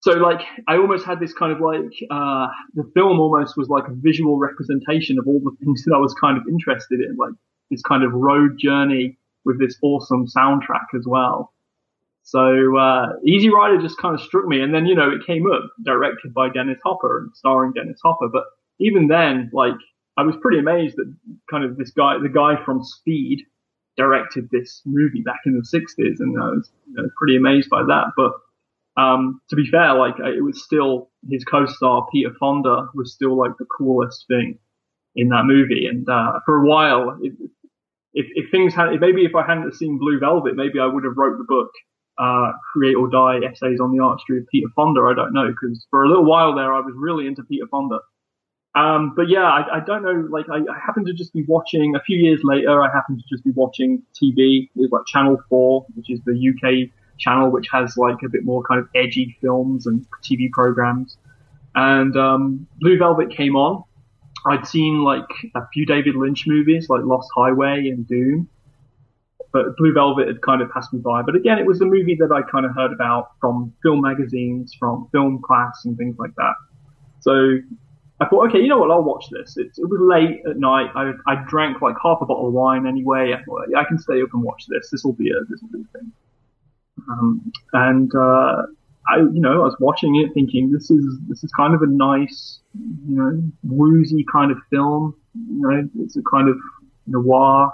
So 0.00 0.12
like, 0.12 0.40
I 0.66 0.76
almost 0.76 1.04
had 1.04 1.20
this 1.20 1.34
kind 1.34 1.52
of 1.52 1.60
like, 1.60 1.92
uh, 2.10 2.46
the 2.74 2.90
film 2.94 3.20
almost 3.20 3.56
was 3.56 3.68
like 3.68 3.84
a 3.86 3.94
visual 3.94 4.38
representation 4.38 5.18
of 5.18 5.26
all 5.26 5.40
the 5.40 5.54
things 5.62 5.84
that 5.86 5.94
I 5.94 5.98
was 5.98 6.14
kind 6.14 6.38
of 6.38 6.44
interested 6.48 7.00
in, 7.00 7.16
like 7.16 7.32
this 7.70 7.82
kind 7.82 8.02
of 8.02 8.12
road 8.12 8.58
journey 8.58 9.18
with 9.44 9.58
this 9.58 9.76
awesome 9.82 10.26
soundtrack 10.26 10.86
as 10.96 11.06
well. 11.06 11.52
So, 12.22 12.76
uh, 12.76 13.14
Easy 13.24 13.48
Rider 13.48 13.80
just 13.80 13.98
kind 13.98 14.14
of 14.14 14.20
struck 14.20 14.46
me. 14.46 14.60
And 14.60 14.74
then, 14.74 14.86
you 14.86 14.94
know, 14.94 15.10
it 15.10 15.26
came 15.26 15.50
up 15.50 15.62
directed 15.84 16.34
by 16.34 16.48
Dennis 16.50 16.78
Hopper 16.84 17.18
and 17.18 17.30
starring 17.34 17.72
Dennis 17.72 17.98
Hopper. 18.04 18.28
But 18.28 18.44
even 18.78 19.08
then, 19.08 19.50
like, 19.52 19.74
I 20.20 20.22
was 20.22 20.36
pretty 20.42 20.58
amazed 20.58 20.96
that 20.96 21.12
kind 21.50 21.64
of 21.64 21.78
this 21.78 21.90
guy, 21.90 22.18
the 22.22 22.28
guy 22.28 22.62
from 22.64 22.84
Speed, 22.84 23.40
directed 23.96 24.48
this 24.50 24.82
movie 24.84 25.22
back 25.22 25.40
in 25.46 25.54
the 25.54 25.78
60s, 25.78 26.20
and 26.20 26.40
I 26.40 26.50
was 26.50 26.70
you 26.86 26.94
know, 27.02 27.08
pretty 27.16 27.36
amazed 27.36 27.70
by 27.70 27.82
that. 27.82 28.12
But 28.16 28.32
um, 29.00 29.40
to 29.48 29.56
be 29.56 29.66
fair, 29.70 29.94
like 29.94 30.14
it 30.18 30.42
was 30.42 30.62
still 30.62 31.10
his 31.30 31.44
co-star 31.44 32.06
Peter 32.12 32.32
Fonda 32.38 32.88
was 32.94 33.14
still 33.14 33.36
like 33.36 33.52
the 33.58 33.64
coolest 33.64 34.26
thing 34.28 34.58
in 35.16 35.28
that 35.30 35.44
movie, 35.44 35.86
and 35.86 36.08
uh, 36.08 36.40
for 36.44 36.62
a 36.62 36.68
while, 36.68 37.18
it, 37.22 37.32
if, 38.12 38.26
if 38.34 38.50
things 38.50 38.74
had, 38.74 38.90
maybe 39.00 39.24
if 39.24 39.34
I 39.34 39.46
hadn't 39.46 39.74
seen 39.74 39.98
Blue 39.98 40.18
Velvet, 40.18 40.54
maybe 40.54 40.78
I 40.80 40.86
would 40.86 41.04
have 41.04 41.16
wrote 41.16 41.38
the 41.38 41.44
book, 41.44 41.70
uh, 42.18 42.52
Create 42.72 42.94
or 42.94 43.08
Die 43.08 43.40
Essays 43.46 43.80
on 43.80 43.96
the 43.96 44.02
Artistry 44.02 44.38
of 44.38 44.46
Peter 44.52 44.68
Fonda. 44.76 45.00
I 45.00 45.14
don't 45.14 45.32
know, 45.32 45.48
because 45.48 45.86
for 45.90 46.04
a 46.04 46.08
little 46.08 46.24
while 46.24 46.54
there, 46.54 46.74
I 46.74 46.80
was 46.80 46.94
really 46.96 47.26
into 47.26 47.42
Peter 47.44 47.66
Fonda. 47.70 47.98
Um, 48.74 49.14
but 49.16 49.28
yeah, 49.28 49.42
I, 49.44 49.78
I, 49.78 49.80
don't 49.80 50.02
know. 50.02 50.28
Like, 50.30 50.46
I, 50.48 50.58
I 50.58 50.78
happen 50.78 51.04
to 51.06 51.12
just 51.12 51.32
be 51.32 51.44
watching. 51.48 51.96
A 51.96 52.00
few 52.00 52.16
years 52.16 52.40
later, 52.44 52.80
I 52.82 52.88
happened 52.88 53.18
to 53.18 53.24
just 53.28 53.44
be 53.44 53.50
watching 53.50 54.02
TV. 54.14 54.68
It's 54.76 54.92
like 54.92 55.06
Channel 55.06 55.38
Four, 55.48 55.86
which 55.96 56.08
is 56.08 56.20
the 56.24 56.32
UK 56.32 56.90
channel, 57.18 57.50
which 57.50 57.66
has 57.72 57.96
like 57.96 58.16
a 58.24 58.28
bit 58.28 58.44
more 58.44 58.62
kind 58.62 58.80
of 58.80 58.88
edgy 58.94 59.36
films 59.40 59.86
and 59.86 60.06
TV 60.22 60.50
programs. 60.50 61.16
And 61.74 62.16
um, 62.16 62.66
Blue 62.80 62.98
Velvet 62.98 63.30
came 63.30 63.56
on, 63.56 63.84
I'd 64.46 64.66
seen 64.66 65.02
like 65.02 65.28
a 65.54 65.66
few 65.72 65.86
David 65.86 66.16
Lynch 66.16 66.44
movies, 66.46 66.88
like 66.88 67.02
Lost 67.04 67.28
Highway 67.34 67.88
and 67.88 68.06
Dune, 68.06 68.48
but 69.52 69.76
Blue 69.76 69.92
Velvet 69.92 70.26
had 70.26 70.40
kind 70.42 70.62
of 70.62 70.70
passed 70.70 70.92
me 70.92 71.00
by. 71.00 71.22
But 71.22 71.36
again, 71.36 71.58
it 71.58 71.66
was 71.66 71.80
a 71.80 71.84
movie 71.84 72.16
that 72.16 72.32
I 72.32 72.42
kind 72.50 72.64
of 72.64 72.74
heard 72.74 72.92
about 72.92 73.32
from 73.40 73.72
film 73.82 74.00
magazines, 74.00 74.74
from 74.78 75.08
film 75.12 75.42
class, 75.42 75.84
and 75.84 75.96
things 75.96 76.16
like 76.18 76.34
that. 76.36 76.54
So 77.20 77.58
I 78.20 78.26
thought, 78.28 78.48
okay, 78.48 78.58
you 78.58 78.68
know 78.68 78.78
what? 78.78 78.90
I'll 78.90 79.02
watch 79.02 79.26
this. 79.30 79.56
It, 79.56 79.68
it 79.78 79.88
was 79.88 79.98
late 80.00 80.42
at 80.48 80.58
night. 80.58 80.90
I, 80.94 81.12
I 81.26 81.42
drank 81.48 81.80
like 81.80 81.96
half 82.02 82.18
a 82.20 82.26
bottle 82.26 82.48
of 82.48 82.52
wine 82.52 82.86
anyway. 82.86 83.32
I 83.32 83.42
thought, 83.44 83.62
I 83.74 83.84
can 83.84 83.98
stay 83.98 84.20
up 84.20 84.28
and 84.34 84.42
watch 84.42 84.64
this. 84.68 84.90
This 84.90 85.04
will 85.04 85.14
be 85.14 85.30
a 85.30 85.40
this 85.48 85.60
will 85.62 85.70
be 85.70 85.84
a 85.88 85.98
thing. 85.98 86.12
Um, 87.08 87.52
and 87.72 88.14
uh, 88.14 88.62
I, 89.08 89.16
you 89.18 89.40
know, 89.40 89.62
I 89.62 89.64
was 89.64 89.76
watching 89.80 90.16
it 90.16 90.32
thinking 90.34 90.70
this 90.70 90.90
is 90.90 91.18
this 91.28 91.42
is 91.42 91.50
kind 91.52 91.74
of 91.74 91.82
a 91.82 91.86
nice, 91.86 92.60
you 93.08 93.16
know, 93.16 93.42
woozy 93.64 94.24
kind 94.30 94.52
of 94.52 94.58
film. 94.70 95.16
You 95.34 95.60
know, 95.60 95.88
it's 96.00 96.16
a 96.16 96.22
kind 96.30 96.48
of 96.48 96.56
noir, 97.06 97.72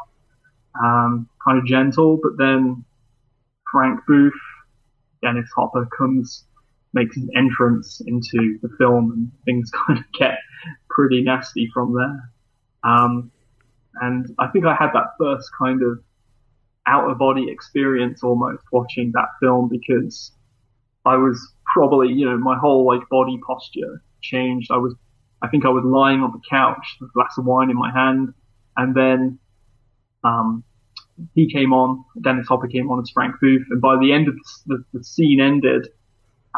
um, 0.83 1.29
kind 1.45 1.59
of 1.59 1.67
gentle. 1.67 2.19
But 2.23 2.39
then 2.39 2.85
Frank 3.71 4.01
Booth, 4.07 4.33
Dennis 5.23 5.51
Hopper 5.55 5.87
comes, 5.87 6.45
makes 6.97 7.15
his 7.15 7.29
entrance 7.37 8.01
into 8.07 8.59
the 8.63 8.69
film, 8.79 9.13
and 9.13 9.31
things 9.45 9.71
kind 9.87 10.01
of 10.01 10.05
get 10.19 10.39
pretty 10.91 11.23
nasty 11.23 11.71
from 11.73 11.95
there. 11.95 12.33
Um, 12.83 13.31
and 14.01 14.35
I 14.39 14.49
think 14.49 14.65
I 14.65 14.75
had 14.75 14.91
that 14.95 15.15
first 15.19 15.49
kind 15.57 15.83
of 15.83 16.01
out 16.87 17.11
of 17.11 17.19
body 17.19 17.51
experience 17.51 18.23
almost 18.23 18.63
watching 18.73 19.13
that 19.13 19.29
film 19.41 19.69
because 19.69 20.33
I 21.05 21.17
was 21.17 21.53
probably, 21.65 22.13
you 22.13 22.25
know, 22.25 22.39
my 22.39 22.57
whole 22.57 22.87
like 22.87 23.09
body 23.11 23.39
posture 23.47 24.03
changed. 24.23 24.71
I 24.71 24.77
was, 24.77 24.95
I 25.43 25.49
think 25.49 25.65
I 25.65 25.69
was 25.69 25.85
lying 25.85 26.21
on 26.21 26.33
the 26.33 26.41
couch, 26.49 26.97
with 27.01 27.11
a 27.11 27.13
glass 27.13 27.37
of 27.39 27.45
wine 27.45 27.71
in 27.71 27.77
my 27.77 27.93
hand, 27.93 28.33
and 28.77 28.95
then, 28.95 29.39
um, 30.25 30.65
he 31.35 31.51
came 31.51 31.73
on, 31.73 32.05
Dennis 32.23 32.47
Hopper 32.47 32.69
came 32.69 32.91
on 32.91 33.01
as 33.01 33.11
Frank 33.11 33.37
Booth, 33.41 33.67
and 33.71 33.81
by 33.81 33.97
the 33.99 34.13
end 34.13 34.29
of 34.29 34.35
the, 34.67 34.85
the 34.93 35.03
scene 35.05 35.41
ended, 35.41 35.89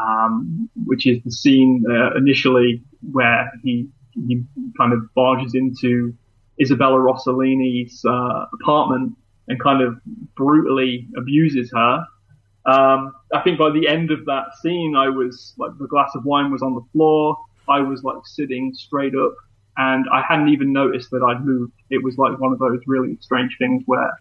um, 0.01 0.69
which 0.85 1.05
is 1.05 1.21
the 1.23 1.31
scene 1.31 1.83
uh, 1.89 2.15
initially 2.15 2.81
where 3.11 3.51
he 3.63 3.87
he 4.13 4.43
kind 4.77 4.93
of 4.93 5.13
barges 5.13 5.53
into 5.53 6.13
Isabella 6.61 6.97
Rossellini's 6.97 8.03
uh, 8.05 8.45
apartment 8.53 9.15
and 9.47 9.61
kind 9.61 9.81
of 9.81 9.99
brutally 10.35 11.07
abuses 11.17 11.71
her. 11.73 12.05
Um, 12.65 13.13
I 13.33 13.41
think 13.41 13.57
by 13.57 13.71
the 13.71 13.87
end 13.87 14.11
of 14.11 14.25
that 14.25 14.45
scene, 14.61 14.95
I 14.95 15.09
was 15.09 15.53
like 15.57 15.71
the 15.79 15.87
glass 15.87 16.11
of 16.15 16.25
wine 16.25 16.51
was 16.51 16.61
on 16.61 16.75
the 16.75 16.83
floor. 16.91 17.37
I 17.67 17.79
was 17.79 18.03
like 18.03 18.17
sitting 18.25 18.73
straight 18.73 19.15
up, 19.15 19.33
and 19.77 20.05
I 20.11 20.21
hadn't 20.27 20.49
even 20.49 20.73
noticed 20.73 21.09
that 21.11 21.23
I'd 21.23 21.45
moved. 21.45 21.73
It 21.89 22.03
was 22.03 22.17
like 22.17 22.39
one 22.39 22.51
of 22.51 22.59
those 22.59 22.79
really 22.85 23.17
strange 23.21 23.55
things 23.57 23.83
where 23.85 24.11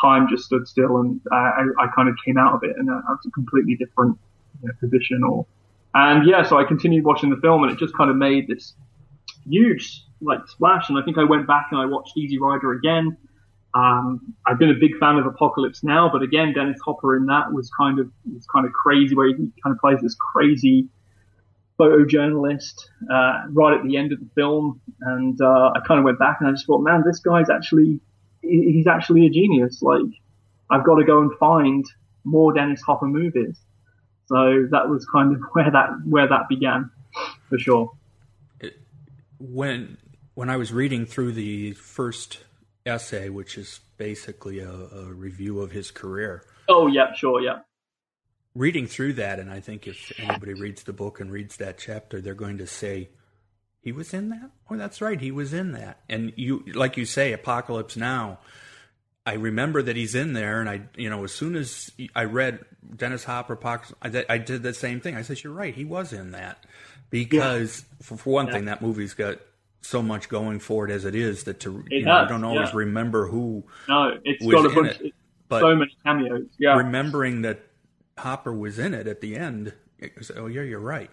time 0.00 0.28
just 0.28 0.44
stood 0.44 0.66
still, 0.68 0.98
and 0.98 1.20
I, 1.32 1.64
I 1.78 1.86
kind 1.94 2.08
of 2.08 2.14
came 2.24 2.38
out 2.38 2.54
of 2.54 2.62
it, 2.62 2.76
and 2.78 2.90
I 2.90 2.94
was 2.94 3.26
a 3.26 3.30
completely 3.30 3.74
different 3.74 4.18
you 4.62 4.68
know, 4.68 4.74
position. 4.80 5.22
Or 5.22 5.46
and 5.94 6.26
yeah, 6.26 6.42
so 6.42 6.58
I 6.58 6.64
continued 6.64 7.04
watching 7.04 7.30
the 7.30 7.36
film, 7.36 7.62
and 7.62 7.72
it 7.72 7.78
just 7.78 7.96
kind 7.96 8.10
of 8.10 8.16
made 8.16 8.48
this 8.48 8.74
huge 9.48 10.02
like 10.20 10.40
splash. 10.48 10.88
And 10.88 10.98
I 10.98 11.02
think 11.02 11.18
I 11.18 11.24
went 11.24 11.46
back 11.46 11.68
and 11.70 11.80
I 11.80 11.86
watched 11.86 12.16
Easy 12.16 12.38
Rider 12.38 12.72
again 12.72 13.16
um, 13.76 14.34
I've 14.46 14.58
been 14.58 14.70
a 14.70 14.74
big 14.80 14.96
fan 14.98 15.16
of 15.16 15.26
Apocalypse 15.26 15.84
Now, 15.84 16.08
but 16.10 16.22
again, 16.22 16.54
Dennis 16.54 16.80
Hopper 16.82 17.14
in 17.14 17.26
that 17.26 17.52
was 17.52 17.70
kind 17.78 17.98
of 17.98 18.10
was 18.32 18.46
kind 18.46 18.64
of 18.64 18.72
crazy, 18.72 19.14
where 19.14 19.28
he 19.28 19.34
kind 19.34 19.74
of 19.74 19.78
plays 19.78 20.00
this 20.00 20.14
crazy 20.14 20.88
photojournalist 21.78 22.86
uh, 23.12 23.42
right 23.50 23.76
at 23.76 23.84
the 23.84 23.98
end 23.98 24.12
of 24.12 24.20
the 24.20 24.28
film, 24.34 24.80
and 25.02 25.38
uh, 25.42 25.72
I 25.74 25.80
kind 25.86 25.98
of 25.98 26.04
went 26.04 26.18
back 26.18 26.38
and 26.40 26.48
I 26.48 26.52
just 26.52 26.64
thought, 26.66 26.80
man, 26.80 27.02
this 27.04 27.18
guy's 27.18 27.50
actually 27.50 28.00
he's 28.40 28.86
actually 28.86 29.26
a 29.26 29.30
genius. 29.30 29.82
Like, 29.82 30.06
I've 30.70 30.84
got 30.84 30.94
to 30.94 31.04
go 31.04 31.20
and 31.20 31.30
find 31.38 31.84
more 32.24 32.54
Dennis 32.54 32.80
Hopper 32.80 33.06
movies. 33.06 33.60
So 34.26 34.66
that 34.70 34.88
was 34.88 35.06
kind 35.12 35.34
of 35.34 35.40
where 35.52 35.70
that 35.70 35.90
where 36.04 36.28
that 36.28 36.48
began, 36.48 36.90
for 37.48 37.58
sure. 37.58 37.92
It, 38.60 38.80
when 39.38 39.98
when 40.34 40.50
I 40.50 40.56
was 40.56 40.72
reading 40.72 41.06
through 41.06 41.32
the 41.32 41.72
first 41.72 42.40
essay, 42.86 43.28
which 43.28 43.58
is 43.58 43.80
basically 43.96 44.60
a, 44.60 44.70
a 44.70 45.12
review 45.12 45.60
of 45.60 45.72
his 45.72 45.90
career. 45.90 46.44
Oh, 46.68 46.86
yeah, 46.86 47.12
sure, 47.14 47.40
yeah. 47.40 47.60
Reading 48.54 48.86
through 48.86 49.14
that, 49.14 49.38
and 49.38 49.50
I 49.50 49.60
think 49.60 49.86
if 49.86 50.12
anybody 50.18 50.54
reads 50.54 50.84
the 50.84 50.92
book 50.92 51.20
and 51.20 51.30
reads 51.30 51.56
that 51.58 51.78
chapter, 51.78 52.20
they're 52.20 52.34
going 52.34 52.58
to 52.58 52.66
say, 52.66 53.10
he 53.80 53.92
was 53.92 54.14
in 54.14 54.30
that? 54.30 54.50
Oh, 54.70 54.76
that's 54.76 55.00
right, 55.00 55.20
he 55.20 55.30
was 55.30 55.52
in 55.52 55.72
that. 55.72 56.00
And 56.08 56.32
you, 56.36 56.64
like 56.74 56.96
you 56.96 57.04
say, 57.04 57.32
Apocalypse 57.32 57.96
Now, 57.96 58.38
I 59.26 59.34
remember 59.34 59.82
that 59.82 59.96
he's 59.96 60.14
in 60.14 60.34
there, 60.34 60.60
and 60.60 60.70
I, 60.70 60.82
you 60.96 61.10
know, 61.10 61.24
as 61.24 61.32
soon 61.32 61.56
as 61.56 61.90
I 62.14 62.24
read 62.24 62.64
Dennis 62.94 63.24
Hopper, 63.24 63.54
Apocalypse, 63.54 63.92
I, 64.00 64.34
I 64.34 64.38
did 64.38 64.62
the 64.62 64.72
same 64.72 65.00
thing. 65.00 65.16
I 65.16 65.22
said, 65.22 65.42
"You're 65.42 65.52
right, 65.52 65.74
he 65.74 65.84
was 65.84 66.12
in 66.12 66.30
that," 66.30 66.64
because 67.10 67.80
yeah. 67.80 68.06
for, 68.06 68.16
for, 68.16 68.30
one 68.30 68.46
yeah. 68.46 68.52
thing, 68.52 68.64
that 68.66 68.82
movie's 68.82 69.14
got 69.14 69.38
so 69.80 70.00
much 70.00 70.28
going 70.28 70.60
for 70.60 70.88
it 70.88 70.92
as 70.92 71.04
it 71.04 71.16
is 71.16 71.44
that 71.44 71.60
to 71.60 71.84
you 71.90 72.04
know, 72.04 72.12
I 72.12 72.28
don't 72.28 72.44
always 72.44 72.70
yeah. 72.70 72.76
remember 72.76 73.26
who. 73.26 73.64
No, 73.88 74.16
it's 74.24 74.46
got 74.46 74.64
a 74.64 74.68
bunch. 74.70 75.00
It, 75.00 75.12
but 75.48 75.60
so 75.60 75.74
many 75.74 75.96
cameos. 76.04 76.46
Yeah, 76.58 76.76
remembering 76.76 77.42
that 77.42 77.66
Hopper 78.16 78.52
was 78.52 78.78
in 78.78 78.94
it 78.94 79.08
at 79.08 79.20
the 79.20 79.36
end. 79.36 79.74
It 79.98 80.16
Was, 80.16 80.30
oh 80.36 80.46
yeah, 80.46 80.62
you're 80.62 80.78
right. 80.78 81.10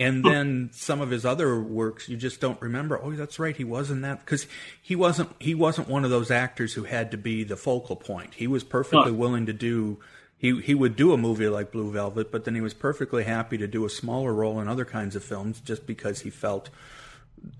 And 0.00 0.24
then 0.24 0.70
some 0.72 1.00
of 1.00 1.10
his 1.10 1.24
other 1.24 1.60
works, 1.60 2.08
you 2.08 2.16
just 2.16 2.40
don't 2.40 2.60
remember. 2.60 3.00
Oh, 3.00 3.12
that's 3.12 3.38
right, 3.38 3.56
he 3.56 3.62
was 3.62 3.92
in 3.92 4.00
that 4.00 4.20
because 4.20 4.48
he 4.82 4.96
wasn't. 4.96 5.30
He 5.38 5.54
wasn't 5.54 5.88
one 5.88 6.04
of 6.04 6.10
those 6.10 6.32
actors 6.32 6.74
who 6.74 6.82
had 6.82 7.12
to 7.12 7.16
be 7.16 7.44
the 7.44 7.56
focal 7.56 7.94
point. 7.94 8.34
He 8.34 8.48
was 8.48 8.64
perfectly 8.64 9.12
no. 9.12 9.18
willing 9.18 9.46
to 9.46 9.52
do. 9.52 10.00
He 10.36 10.60
he 10.60 10.74
would 10.74 10.96
do 10.96 11.12
a 11.12 11.16
movie 11.16 11.48
like 11.48 11.70
Blue 11.70 11.92
Velvet, 11.92 12.32
but 12.32 12.44
then 12.44 12.56
he 12.56 12.60
was 12.60 12.74
perfectly 12.74 13.22
happy 13.22 13.56
to 13.56 13.68
do 13.68 13.84
a 13.84 13.90
smaller 13.90 14.34
role 14.34 14.60
in 14.60 14.66
other 14.66 14.84
kinds 14.84 15.14
of 15.14 15.22
films 15.22 15.60
just 15.60 15.86
because 15.86 16.22
he 16.22 16.30
felt 16.30 16.70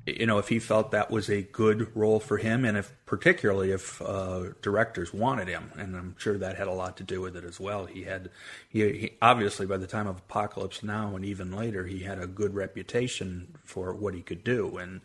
you 0.06 0.26
know, 0.26 0.38
if 0.38 0.48
he 0.48 0.58
felt 0.58 0.90
that 0.90 1.10
was 1.10 1.28
a 1.28 1.42
good 1.42 1.94
role 1.96 2.20
for 2.20 2.36
him, 2.36 2.64
and 2.64 2.76
if 2.76 2.92
particularly 3.06 3.70
if 3.70 4.00
uh, 4.02 4.50
directors 4.62 5.12
wanted 5.12 5.48
him, 5.48 5.72
and 5.76 5.96
I'm 5.96 6.14
sure 6.18 6.38
that 6.38 6.56
had 6.56 6.68
a 6.68 6.72
lot 6.72 6.96
to 6.98 7.02
do 7.02 7.20
with 7.20 7.36
it 7.36 7.44
as 7.44 7.58
well. 7.58 7.86
He 7.86 8.02
had, 8.02 8.30
he, 8.68 8.80
he, 8.92 9.10
obviously 9.22 9.66
by 9.66 9.76
the 9.76 9.86
time 9.86 10.06
of 10.06 10.18
Apocalypse 10.18 10.82
Now 10.82 11.16
and 11.16 11.24
even 11.24 11.52
later, 11.52 11.86
he 11.86 12.00
had 12.00 12.18
a 12.18 12.26
good 12.26 12.54
reputation 12.54 13.56
for 13.64 13.94
what 13.94 14.14
he 14.14 14.22
could 14.22 14.44
do, 14.44 14.76
and 14.76 15.00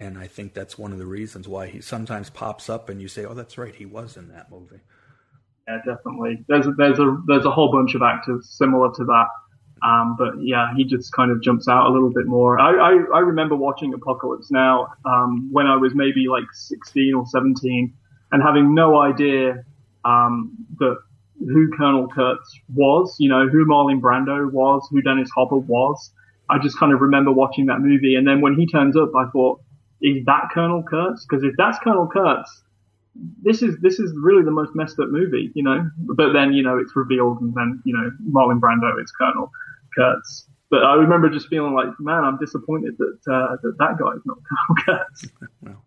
and 0.00 0.16
I 0.18 0.28
think 0.28 0.54
that's 0.54 0.78
one 0.78 0.92
of 0.92 0.98
the 0.98 1.06
reasons 1.06 1.48
why 1.48 1.66
he 1.66 1.80
sometimes 1.80 2.30
pops 2.30 2.68
up, 2.68 2.88
and 2.88 3.02
you 3.02 3.08
say, 3.08 3.24
oh, 3.24 3.34
that's 3.34 3.58
right, 3.58 3.74
he 3.74 3.86
was 3.86 4.16
in 4.16 4.28
that 4.28 4.50
movie. 4.50 4.80
Yeah, 5.66 5.78
definitely. 5.84 6.44
There's 6.48 6.66
there's 6.78 6.98
a 6.98 7.22
there's 7.26 7.44
a 7.44 7.50
whole 7.50 7.70
bunch 7.70 7.94
of 7.94 8.02
actors 8.02 8.48
similar 8.56 8.90
to 8.94 9.04
that 9.04 9.26
um, 9.82 10.16
but 10.18 10.34
yeah, 10.40 10.68
he 10.76 10.84
just 10.84 11.12
kind 11.12 11.30
of 11.30 11.42
jumps 11.42 11.68
out 11.68 11.88
a 11.88 11.92
little 11.92 12.10
bit 12.12 12.26
more. 12.26 12.58
I, 12.58 12.70
I, 12.70 12.90
I 13.14 13.18
remember 13.20 13.56
watching 13.56 13.94
Apocalypse 13.94 14.50
Now 14.50 14.88
um, 15.04 15.48
when 15.52 15.66
I 15.66 15.76
was 15.76 15.94
maybe 15.94 16.26
like 16.28 16.44
16 16.52 17.14
or 17.14 17.26
17 17.26 17.92
and 18.32 18.42
having 18.42 18.74
no 18.74 19.00
idea 19.00 19.64
um, 20.04 20.56
that 20.78 20.96
who 21.40 21.70
Colonel 21.76 22.08
Kurtz 22.08 22.60
was, 22.74 23.14
you 23.18 23.28
know, 23.28 23.48
who 23.48 23.64
Marlon 23.64 24.00
Brando 24.00 24.50
was, 24.50 24.86
who 24.90 25.00
Dennis 25.02 25.30
Hopper 25.34 25.56
was. 25.56 26.10
I 26.50 26.58
just 26.58 26.78
kind 26.78 26.92
of 26.92 27.00
remember 27.00 27.30
watching 27.30 27.66
that 27.66 27.80
movie. 27.80 28.14
And 28.16 28.26
then 28.26 28.40
when 28.40 28.56
he 28.56 28.66
turns 28.66 28.96
up, 28.96 29.10
I 29.16 29.26
thought, 29.30 29.60
is 30.00 30.24
that 30.26 30.48
Colonel 30.52 30.82
Kurtz? 30.82 31.26
Because 31.26 31.44
if 31.44 31.54
that's 31.56 31.78
Colonel 31.80 32.08
Kurtz, 32.08 32.62
this 33.42 33.62
is 33.62 33.76
this 33.80 33.98
is 33.98 34.12
really 34.16 34.44
the 34.44 34.50
most 34.50 34.74
messed 34.74 34.98
up 35.00 35.08
movie, 35.08 35.50
you 35.54 35.62
know. 35.62 35.90
But 35.98 36.32
then 36.32 36.52
you 36.52 36.62
know 36.62 36.78
it's 36.78 36.94
revealed, 36.94 37.40
and 37.40 37.52
then 37.54 37.82
you 37.84 37.92
know 37.92 38.10
Marlon 38.30 38.60
Brando 38.60 39.02
is 39.02 39.10
Colonel 39.10 39.50
Kurtz. 39.96 40.48
But 40.70 40.84
I 40.84 40.94
remember 40.94 41.30
just 41.30 41.48
feeling 41.48 41.74
like, 41.74 41.88
man, 41.98 42.24
I'm 42.24 42.38
disappointed 42.38 42.96
that 42.98 43.32
uh, 43.32 43.56
that 43.62 43.76
that 43.78 43.98
guy 43.98 44.12
is 44.12 44.22
not 44.24 44.38
Colonel 44.86 44.98
Kurtz. 45.06 45.26
well, 45.62 45.84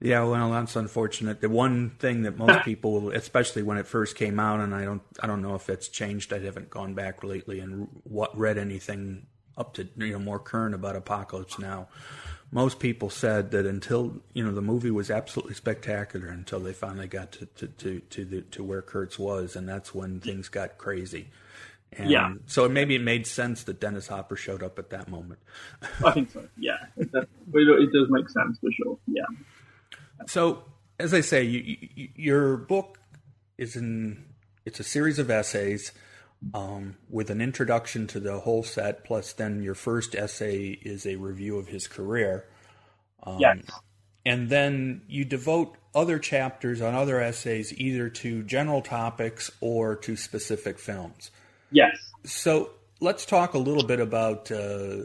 yeah, 0.00 0.24
well, 0.24 0.50
that's 0.50 0.76
unfortunate. 0.76 1.40
The 1.40 1.48
one 1.48 1.90
thing 1.98 2.22
that 2.22 2.36
most 2.36 2.62
people, 2.64 3.10
especially 3.10 3.62
when 3.62 3.78
it 3.78 3.86
first 3.86 4.16
came 4.16 4.40
out, 4.40 4.60
and 4.60 4.74
I 4.74 4.84
don't, 4.84 5.02
I 5.20 5.26
don't 5.26 5.42
know 5.42 5.54
if 5.54 5.70
it's 5.70 5.88
changed. 5.88 6.32
I 6.32 6.40
haven't 6.40 6.70
gone 6.70 6.94
back 6.94 7.22
lately 7.22 7.60
and 7.60 7.88
what 8.02 8.36
read 8.36 8.58
anything 8.58 9.26
up 9.56 9.74
to 9.74 9.88
you 9.96 10.12
know 10.12 10.18
more 10.18 10.40
current 10.40 10.74
about 10.74 10.96
Apocalypse 10.96 11.60
Now 11.60 11.86
most 12.54 12.78
people 12.78 13.10
said 13.10 13.50
that 13.50 13.66
until 13.66 14.20
you 14.32 14.44
know 14.44 14.54
the 14.54 14.62
movie 14.62 14.90
was 14.90 15.10
absolutely 15.10 15.54
spectacular 15.54 16.28
until 16.28 16.60
they 16.60 16.72
finally 16.72 17.08
got 17.08 17.32
to 17.32 17.46
to 17.46 17.66
to 17.66 17.98
to, 17.98 18.24
the, 18.24 18.40
to 18.42 18.62
where 18.62 18.80
Kurtz 18.80 19.18
was, 19.18 19.56
and 19.56 19.68
that's 19.68 19.92
when 19.92 20.20
things 20.20 20.48
got 20.48 20.78
crazy. 20.78 21.30
And 21.96 22.10
yeah. 22.10 22.34
So 22.46 22.68
maybe 22.68 22.94
it 22.94 23.02
made 23.02 23.26
sense 23.26 23.64
that 23.64 23.80
Dennis 23.80 24.08
Hopper 24.08 24.36
showed 24.36 24.62
up 24.62 24.78
at 24.78 24.90
that 24.90 25.08
moment. 25.08 25.40
I 26.04 26.12
think 26.12 26.30
so. 26.30 26.46
Yeah, 26.56 26.78
it 26.96 27.12
does, 27.12 27.26
it 27.52 27.92
does 27.92 28.08
make 28.10 28.28
sense 28.28 28.58
for 28.58 28.70
sure. 28.72 28.98
Yeah. 29.06 29.22
So 30.26 30.64
as 30.98 31.14
I 31.14 31.20
say, 31.20 31.44
you, 31.44 31.76
you, 31.94 32.08
your 32.14 32.56
book 32.56 32.98
is 33.58 33.76
in 33.76 34.24
it's 34.64 34.80
a 34.80 34.84
series 34.84 35.18
of 35.18 35.30
essays 35.30 35.92
um, 36.52 36.96
with 37.08 37.30
an 37.30 37.40
introduction 37.40 38.06
to 38.08 38.20
the 38.20 38.40
whole 38.40 38.62
set, 38.62 39.04
plus 39.04 39.32
then 39.32 39.62
your 39.62 39.74
first 39.74 40.14
essay 40.14 40.78
is 40.82 41.06
a 41.06 41.16
review 41.16 41.58
of 41.58 41.68
his 41.68 41.86
career. 41.86 42.46
Um, 43.22 43.38
yes. 43.38 43.58
And 44.26 44.48
then 44.48 45.02
you 45.06 45.24
devote 45.24 45.76
other 45.94 46.18
chapters 46.18 46.80
on 46.80 46.94
other 46.94 47.20
essays 47.20 47.72
either 47.78 48.08
to 48.08 48.42
general 48.42 48.80
topics 48.80 49.50
or 49.60 49.94
to 49.96 50.16
specific 50.16 50.78
films. 50.78 51.30
Yes. 51.74 51.98
So 52.24 52.70
let's 53.00 53.26
talk 53.26 53.54
a 53.54 53.58
little 53.58 53.84
bit 53.84 53.98
about, 53.98 54.50
uh, 54.50 55.04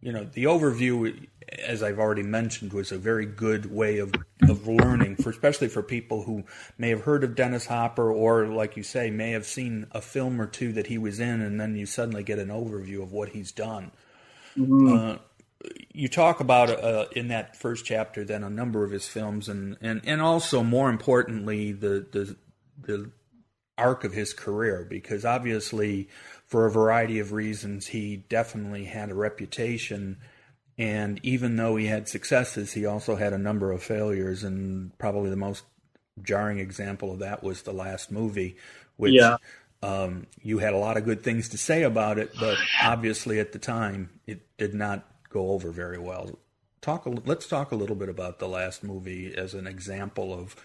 you 0.00 0.12
know, 0.12 0.24
the 0.24 0.44
overview, 0.44 1.26
as 1.58 1.82
I've 1.82 1.98
already 1.98 2.22
mentioned, 2.22 2.72
was 2.72 2.92
a 2.92 2.96
very 2.96 3.26
good 3.26 3.70
way 3.70 3.98
of, 3.98 4.14
of 4.48 4.68
learning, 4.68 5.16
for 5.16 5.30
especially 5.30 5.68
for 5.68 5.82
people 5.82 6.22
who 6.22 6.44
may 6.78 6.90
have 6.90 7.02
heard 7.02 7.24
of 7.24 7.34
Dennis 7.34 7.66
Hopper 7.66 8.10
or, 8.10 8.46
like 8.46 8.76
you 8.76 8.84
say, 8.84 9.10
may 9.10 9.32
have 9.32 9.44
seen 9.44 9.88
a 9.90 10.00
film 10.00 10.40
or 10.40 10.46
two 10.46 10.72
that 10.74 10.86
he 10.86 10.96
was 10.96 11.18
in, 11.18 11.42
and 11.42 11.60
then 11.60 11.74
you 11.74 11.86
suddenly 11.86 12.22
get 12.22 12.38
an 12.38 12.48
overview 12.48 13.02
of 13.02 13.12
what 13.12 13.30
he's 13.30 13.50
done. 13.50 13.90
Mm-hmm. 14.56 14.92
Uh, 14.92 15.16
you 15.92 16.08
talk 16.08 16.40
about 16.40 16.70
uh, 16.70 17.06
in 17.14 17.28
that 17.28 17.56
first 17.56 17.84
chapter 17.84 18.24
then 18.24 18.42
a 18.42 18.48
number 18.48 18.82
of 18.82 18.90
his 18.90 19.06
films 19.06 19.48
and, 19.48 19.76
and, 19.82 20.00
and 20.04 20.22
also 20.22 20.62
more 20.62 20.88
importantly 20.88 21.70
the, 21.70 22.06
the 22.12 22.36
the 22.82 23.10
arc 23.80 24.04
of 24.04 24.12
his 24.12 24.32
career 24.32 24.86
because 24.88 25.24
obviously 25.24 26.08
for 26.46 26.66
a 26.66 26.70
variety 26.70 27.18
of 27.18 27.32
reasons 27.32 27.88
he 27.88 28.16
definitely 28.28 28.84
had 28.84 29.10
a 29.10 29.14
reputation 29.14 30.18
and 30.78 31.20
even 31.22 31.56
though 31.56 31.76
he 31.76 31.86
had 31.86 32.08
successes 32.08 32.72
he 32.72 32.86
also 32.86 33.16
had 33.16 33.32
a 33.32 33.38
number 33.38 33.72
of 33.72 33.82
failures 33.82 34.44
and 34.44 34.96
probably 34.98 35.30
the 35.30 35.36
most 35.36 35.64
jarring 36.22 36.58
example 36.58 37.12
of 37.12 37.20
that 37.20 37.42
was 37.42 37.62
the 37.62 37.72
last 37.72 38.12
movie 38.12 38.56
which 38.96 39.14
yeah. 39.14 39.36
um, 39.82 40.26
you 40.42 40.58
had 40.58 40.74
a 40.74 40.78
lot 40.78 40.96
of 40.96 41.04
good 41.04 41.22
things 41.22 41.48
to 41.48 41.58
say 41.58 41.82
about 41.82 42.18
it 42.18 42.30
but 42.38 42.58
obviously 42.82 43.40
at 43.40 43.52
the 43.52 43.58
time 43.58 44.10
it 44.26 44.40
did 44.58 44.74
not 44.74 45.06
go 45.30 45.50
over 45.50 45.70
very 45.70 45.98
well. 45.98 46.38
Talk. 46.82 47.06
Let's 47.24 47.46
talk 47.46 47.72
a 47.72 47.76
little 47.76 47.96
bit 47.96 48.08
about 48.08 48.38
the 48.38 48.48
last 48.48 48.82
movie 48.82 49.34
as 49.34 49.54
an 49.54 49.66
example 49.66 50.34
of 50.34 50.56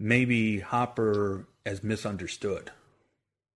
maybe 0.00 0.58
Hopper 0.58 1.46
as 1.64 1.84
misunderstood. 1.84 2.72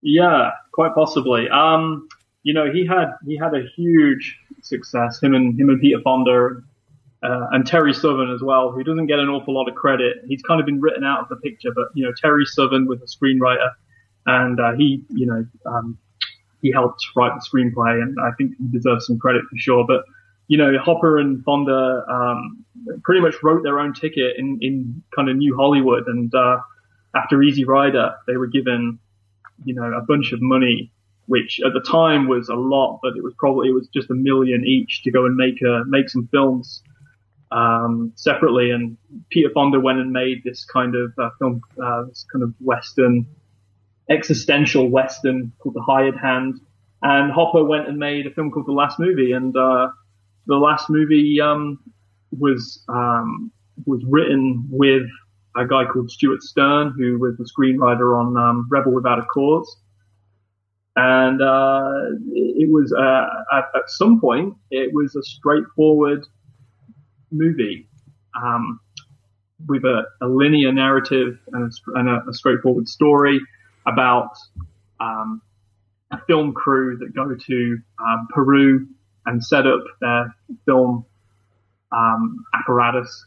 Yeah, 0.01 0.51
quite 0.71 0.93
possibly. 0.93 1.49
Um, 1.49 2.07
you 2.43 2.53
know, 2.53 2.71
he 2.71 2.85
had 2.85 3.07
he 3.25 3.35
had 3.35 3.53
a 3.55 3.63
huge 3.75 4.37
success. 4.61 5.21
Him 5.21 5.33
and 5.33 5.59
him 5.59 5.69
and 5.69 5.81
Peter 5.81 5.99
Fonda 6.01 6.61
uh, 7.23 7.47
and 7.51 7.65
Terry 7.65 7.93
Southern 7.93 8.31
as 8.31 8.41
well, 8.41 8.71
who 8.71 8.83
doesn't 8.83 9.07
get 9.07 9.17
an 9.17 9.29
awful 9.29 9.55
lot 9.55 9.67
of 9.67 9.75
credit. 9.75 10.17
He's 10.27 10.43
kind 10.43 10.59
of 10.59 10.65
been 10.65 10.79
written 10.79 11.03
out 11.03 11.21
of 11.21 11.29
the 11.29 11.37
picture, 11.37 11.71
but 11.73 11.87
you 11.95 12.05
know, 12.05 12.13
Terry 12.15 12.45
Southern 12.45 12.85
was 12.85 13.01
a 13.01 13.05
screenwriter, 13.05 13.71
and 14.27 14.59
uh, 14.59 14.73
he, 14.73 15.03
you 15.09 15.25
know, 15.25 15.45
um, 15.65 15.97
he 16.61 16.71
helped 16.71 17.03
write 17.15 17.33
the 17.33 17.41
screenplay, 17.41 18.01
and 18.01 18.15
I 18.23 18.31
think 18.37 18.55
he 18.57 18.67
deserves 18.67 19.07
some 19.07 19.17
credit 19.17 19.43
for 19.49 19.57
sure. 19.57 19.85
But 19.87 20.03
you 20.47 20.57
know, 20.57 20.77
Hopper 20.77 21.17
and 21.17 21.43
Fonda 21.43 22.05
um, 22.09 22.65
pretty 23.03 23.21
much 23.21 23.35
wrote 23.41 23.63
their 23.63 23.79
own 23.79 23.93
ticket 23.93 24.37
in, 24.37 24.59
in 24.61 25.03
kind 25.15 25.29
of 25.29 25.37
New 25.37 25.55
Hollywood. 25.55 26.07
And 26.07 26.33
uh, 26.33 26.57
after 27.15 27.41
Easy 27.41 27.65
Rider, 27.65 28.15
they 28.27 28.37
were 28.37 28.47
given, 28.47 28.99
you 29.63 29.73
know, 29.73 29.91
a 29.93 30.01
bunch 30.01 30.33
of 30.33 30.41
money, 30.41 30.91
which 31.25 31.59
at 31.65 31.73
the 31.73 31.81
time 31.81 32.27
was 32.27 32.49
a 32.49 32.55
lot, 32.55 32.99
but 33.01 33.17
it 33.17 33.23
was 33.23 33.33
probably 33.39 33.69
it 33.69 33.73
was 33.73 33.87
just 33.93 34.09
a 34.11 34.13
million 34.13 34.63
each 34.65 35.01
to 35.03 35.11
go 35.11 35.25
and 35.25 35.35
make 35.35 35.61
a 35.61 35.83
make 35.87 36.09
some 36.09 36.27
films 36.31 36.83
um, 37.51 38.11
separately. 38.15 38.69
And 38.69 38.97
Peter 39.31 39.49
Fonda 39.53 39.79
went 39.79 39.99
and 39.99 40.11
made 40.11 40.43
this 40.43 40.65
kind 40.65 40.95
of 40.95 41.11
uh, 41.17 41.29
film, 41.39 41.61
uh, 41.81 42.03
this 42.03 42.25
kind 42.31 42.43
of 42.43 42.53
western, 42.59 43.25
existential 44.09 44.89
western 44.89 45.51
called 45.59 45.75
The 45.75 45.81
Hired 45.81 46.17
Hand. 46.17 46.59
And 47.01 47.31
Hopper 47.31 47.63
went 47.63 47.87
and 47.87 47.97
made 47.97 48.27
a 48.27 48.31
film 48.31 48.51
called 48.51 48.67
The 48.67 48.71
Last 48.71 48.99
Movie, 48.99 49.31
and 49.31 49.55
uh, 49.55 49.89
the 50.47 50.55
last 50.55 50.89
movie 50.89 51.39
um, 51.41 51.79
was 52.37 52.83
um, 52.87 53.51
was 53.85 54.01
written 54.07 54.65
with 54.69 55.07
a 55.55 55.65
guy 55.65 55.85
called 55.85 56.11
Stewart 56.11 56.41
Stern, 56.41 56.93
who 56.97 57.17
was 57.17 57.37
the 57.37 57.45
screenwriter 57.45 58.19
on 58.19 58.37
um, 58.37 58.67
Rebel 58.69 58.93
Without 58.93 59.19
a 59.19 59.23
Cause. 59.23 59.77
And 60.97 61.41
uh, 61.41 61.91
it 62.31 62.71
was 62.71 62.93
uh, 62.93 63.57
at, 63.57 63.65
at, 63.75 63.89
some 63.89 64.19
point 64.19 64.55
it 64.71 64.93
was 64.93 65.15
a 65.15 65.23
straightforward 65.23 66.25
movie 67.31 67.87
um, 68.41 68.79
with 69.67 69.83
a, 69.83 70.03
a, 70.21 70.27
linear 70.27 70.71
narrative 70.71 71.37
and, 71.51 71.65
a, 71.65 71.99
and 71.99 72.29
a, 72.29 72.33
straightforward 72.33 72.87
story 72.87 73.41
about 73.85 74.37
um, 75.01 75.41
a 76.11 76.17
film 76.27 76.53
crew 76.53 76.97
that 76.97 77.13
go 77.13 77.35
to 77.35 77.77
um, 77.99 78.27
Peru 78.33 78.87
and 79.25 79.43
set 79.43 79.65
up 79.65 79.83
their 80.01 80.35
film 80.65 81.05
um, 81.91 82.43
apparatus 82.53 83.25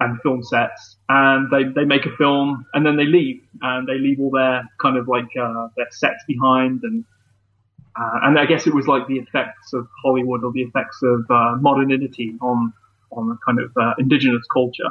and 0.00 0.20
film 0.22 0.42
sets, 0.42 0.96
and 1.08 1.50
they 1.50 1.64
they 1.74 1.84
make 1.84 2.06
a 2.06 2.16
film, 2.16 2.64
and 2.74 2.86
then 2.86 2.96
they 2.96 3.04
leave, 3.04 3.42
and 3.62 3.88
they 3.88 3.98
leave 3.98 4.20
all 4.20 4.30
their 4.30 4.62
kind 4.80 4.96
of 4.96 5.08
like 5.08 5.28
uh, 5.40 5.68
their 5.76 5.88
sets 5.90 6.22
behind, 6.26 6.80
and 6.84 7.04
uh, 7.98 8.20
and 8.22 8.38
I 8.38 8.46
guess 8.46 8.66
it 8.66 8.74
was 8.74 8.86
like 8.86 9.06
the 9.08 9.16
effects 9.16 9.72
of 9.72 9.88
Hollywood 10.02 10.44
or 10.44 10.52
the 10.52 10.62
effects 10.62 11.00
of 11.02 11.24
uh, 11.30 11.56
modernity 11.60 12.34
on 12.40 12.72
on 13.10 13.30
a 13.30 13.38
kind 13.44 13.58
of 13.58 13.72
uh, 13.76 13.94
indigenous 13.98 14.44
culture. 14.52 14.90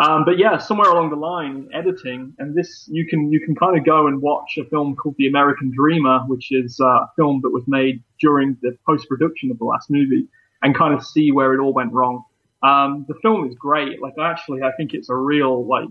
Um, 0.00 0.24
but 0.24 0.38
yeah, 0.38 0.58
somewhere 0.58 0.88
along 0.90 1.10
the 1.10 1.16
line, 1.16 1.68
editing, 1.74 2.32
and 2.38 2.54
this 2.54 2.88
you 2.90 3.04
can 3.06 3.32
you 3.32 3.40
can 3.40 3.56
kind 3.56 3.76
of 3.76 3.84
go 3.84 4.06
and 4.06 4.22
watch 4.22 4.56
a 4.56 4.64
film 4.66 4.94
called 4.94 5.16
The 5.18 5.26
American 5.26 5.72
Dreamer, 5.74 6.20
which 6.28 6.52
is 6.52 6.78
uh, 6.80 6.86
a 6.86 7.10
film 7.16 7.40
that 7.42 7.50
was 7.50 7.64
made 7.66 8.02
during 8.20 8.56
the 8.62 8.76
post 8.86 9.08
production 9.08 9.50
of 9.50 9.58
the 9.58 9.64
last 9.64 9.90
movie, 9.90 10.28
and 10.62 10.76
kind 10.76 10.94
of 10.94 11.04
see 11.04 11.32
where 11.32 11.52
it 11.52 11.60
all 11.60 11.72
went 11.72 11.92
wrong. 11.92 12.22
Um, 12.62 13.06
the 13.08 13.14
film 13.22 13.48
is 13.48 13.56
great. 13.56 14.00
Like 14.00 14.14
actually, 14.20 14.62
I 14.62 14.70
think 14.76 14.94
it's 14.94 15.10
a 15.10 15.16
real 15.16 15.66
like 15.66 15.88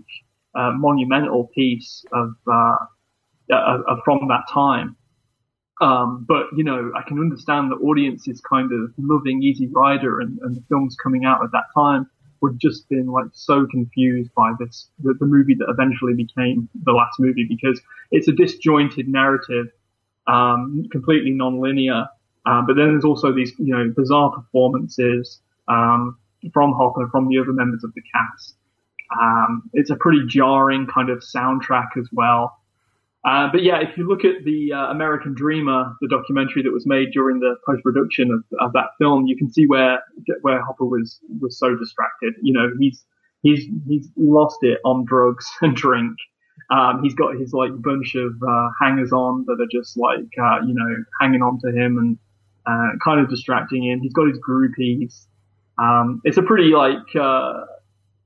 uh, 0.54 0.72
monumental 0.74 1.50
piece 1.54 2.02
of 2.12 2.34
uh, 2.50 2.76
uh, 3.52 3.96
from 4.06 4.26
that 4.28 4.44
time. 4.50 4.96
Um, 5.82 6.24
but 6.26 6.46
you 6.56 6.64
know, 6.64 6.90
I 6.96 7.02
can 7.06 7.18
understand 7.18 7.70
the 7.70 7.76
audience 7.76 8.26
is 8.26 8.40
kind 8.40 8.72
of 8.72 8.90
loving 8.96 9.42
Easy 9.42 9.68
Rider 9.68 10.20
and, 10.20 10.38
and 10.40 10.56
the 10.56 10.64
films 10.70 10.96
coming 11.02 11.26
out 11.26 11.44
at 11.44 11.52
that 11.52 11.64
time 11.74 12.08
would 12.40 12.58
just 12.58 12.88
been 12.88 13.06
like 13.06 13.26
so 13.32 13.66
confused 13.66 14.30
by 14.34 14.52
this 14.58 14.88
the, 15.02 15.14
the, 15.14 15.26
movie 15.26 15.54
that 15.54 15.66
eventually 15.68 16.14
became 16.14 16.68
the 16.84 16.92
last 16.92 17.18
movie 17.18 17.44
because 17.44 17.80
it's 18.10 18.28
a 18.28 18.32
disjointed 18.32 19.08
narrative, 19.08 19.66
um, 20.26 20.88
completely 20.90 21.30
non-linear. 21.30 22.06
Um, 22.46 22.66
but 22.66 22.76
then 22.76 22.88
there's 22.88 23.04
also 23.04 23.32
these 23.32 23.52
you 23.58 23.74
know 23.74 23.92
bizarre 23.96 24.30
performances 24.30 25.40
um, 25.68 26.18
from 26.52 26.72
Hopper, 26.72 27.08
from 27.08 27.28
the 27.28 27.38
other 27.38 27.52
members 27.52 27.84
of 27.84 27.92
the 27.94 28.02
cast. 28.12 28.54
Um, 29.20 29.70
it's 29.72 29.90
a 29.90 29.96
pretty 29.96 30.26
jarring 30.26 30.86
kind 30.86 31.10
of 31.10 31.20
soundtrack 31.20 31.96
as 31.96 32.08
well. 32.12 32.57
Uh, 33.28 33.46
but 33.52 33.62
yeah, 33.62 33.78
if 33.78 33.94
you 33.98 34.08
look 34.08 34.24
at 34.24 34.42
the 34.44 34.72
uh, 34.72 34.86
American 34.90 35.34
Dreamer, 35.34 35.94
the 36.00 36.08
documentary 36.08 36.62
that 36.62 36.72
was 36.72 36.86
made 36.86 37.10
during 37.12 37.40
the 37.40 37.56
post 37.66 37.82
production 37.82 38.30
of, 38.30 38.42
of, 38.58 38.72
that 38.72 38.86
film, 38.98 39.26
you 39.26 39.36
can 39.36 39.52
see 39.52 39.66
where 39.66 40.02
where 40.40 40.64
Hopper 40.64 40.86
was 40.86 41.20
was 41.38 41.58
so 41.58 41.76
distracted. 41.76 42.32
You 42.40 42.54
know, 42.54 42.70
he's 42.78 43.04
he's 43.42 43.66
he's 43.86 44.08
lost 44.16 44.58
it 44.62 44.78
on 44.86 45.04
drugs 45.04 45.46
and 45.60 45.76
drink. 45.76 46.16
Um, 46.70 47.02
he's 47.02 47.14
got 47.14 47.34
his 47.36 47.52
like 47.52 47.70
bunch 47.82 48.14
of 48.14 48.32
uh, 48.42 48.68
hangers 48.80 49.12
on 49.12 49.44
that 49.46 49.60
are 49.60 49.68
just 49.70 49.98
like 49.98 50.28
uh, 50.42 50.60
you 50.66 50.72
know 50.72 50.96
hanging 51.20 51.42
on 51.42 51.60
to 51.60 51.68
him 51.70 51.98
and 51.98 52.18
uh, 52.64 52.96
kind 53.04 53.20
of 53.20 53.28
distracting 53.28 53.84
him. 53.84 54.00
He's 54.00 54.14
got 54.14 54.28
his 54.28 54.38
groupies. 54.38 55.26
Um, 55.76 56.22
it's 56.24 56.38
a 56.38 56.42
pretty 56.42 56.70
like 56.70 57.14
uh, 57.14 57.64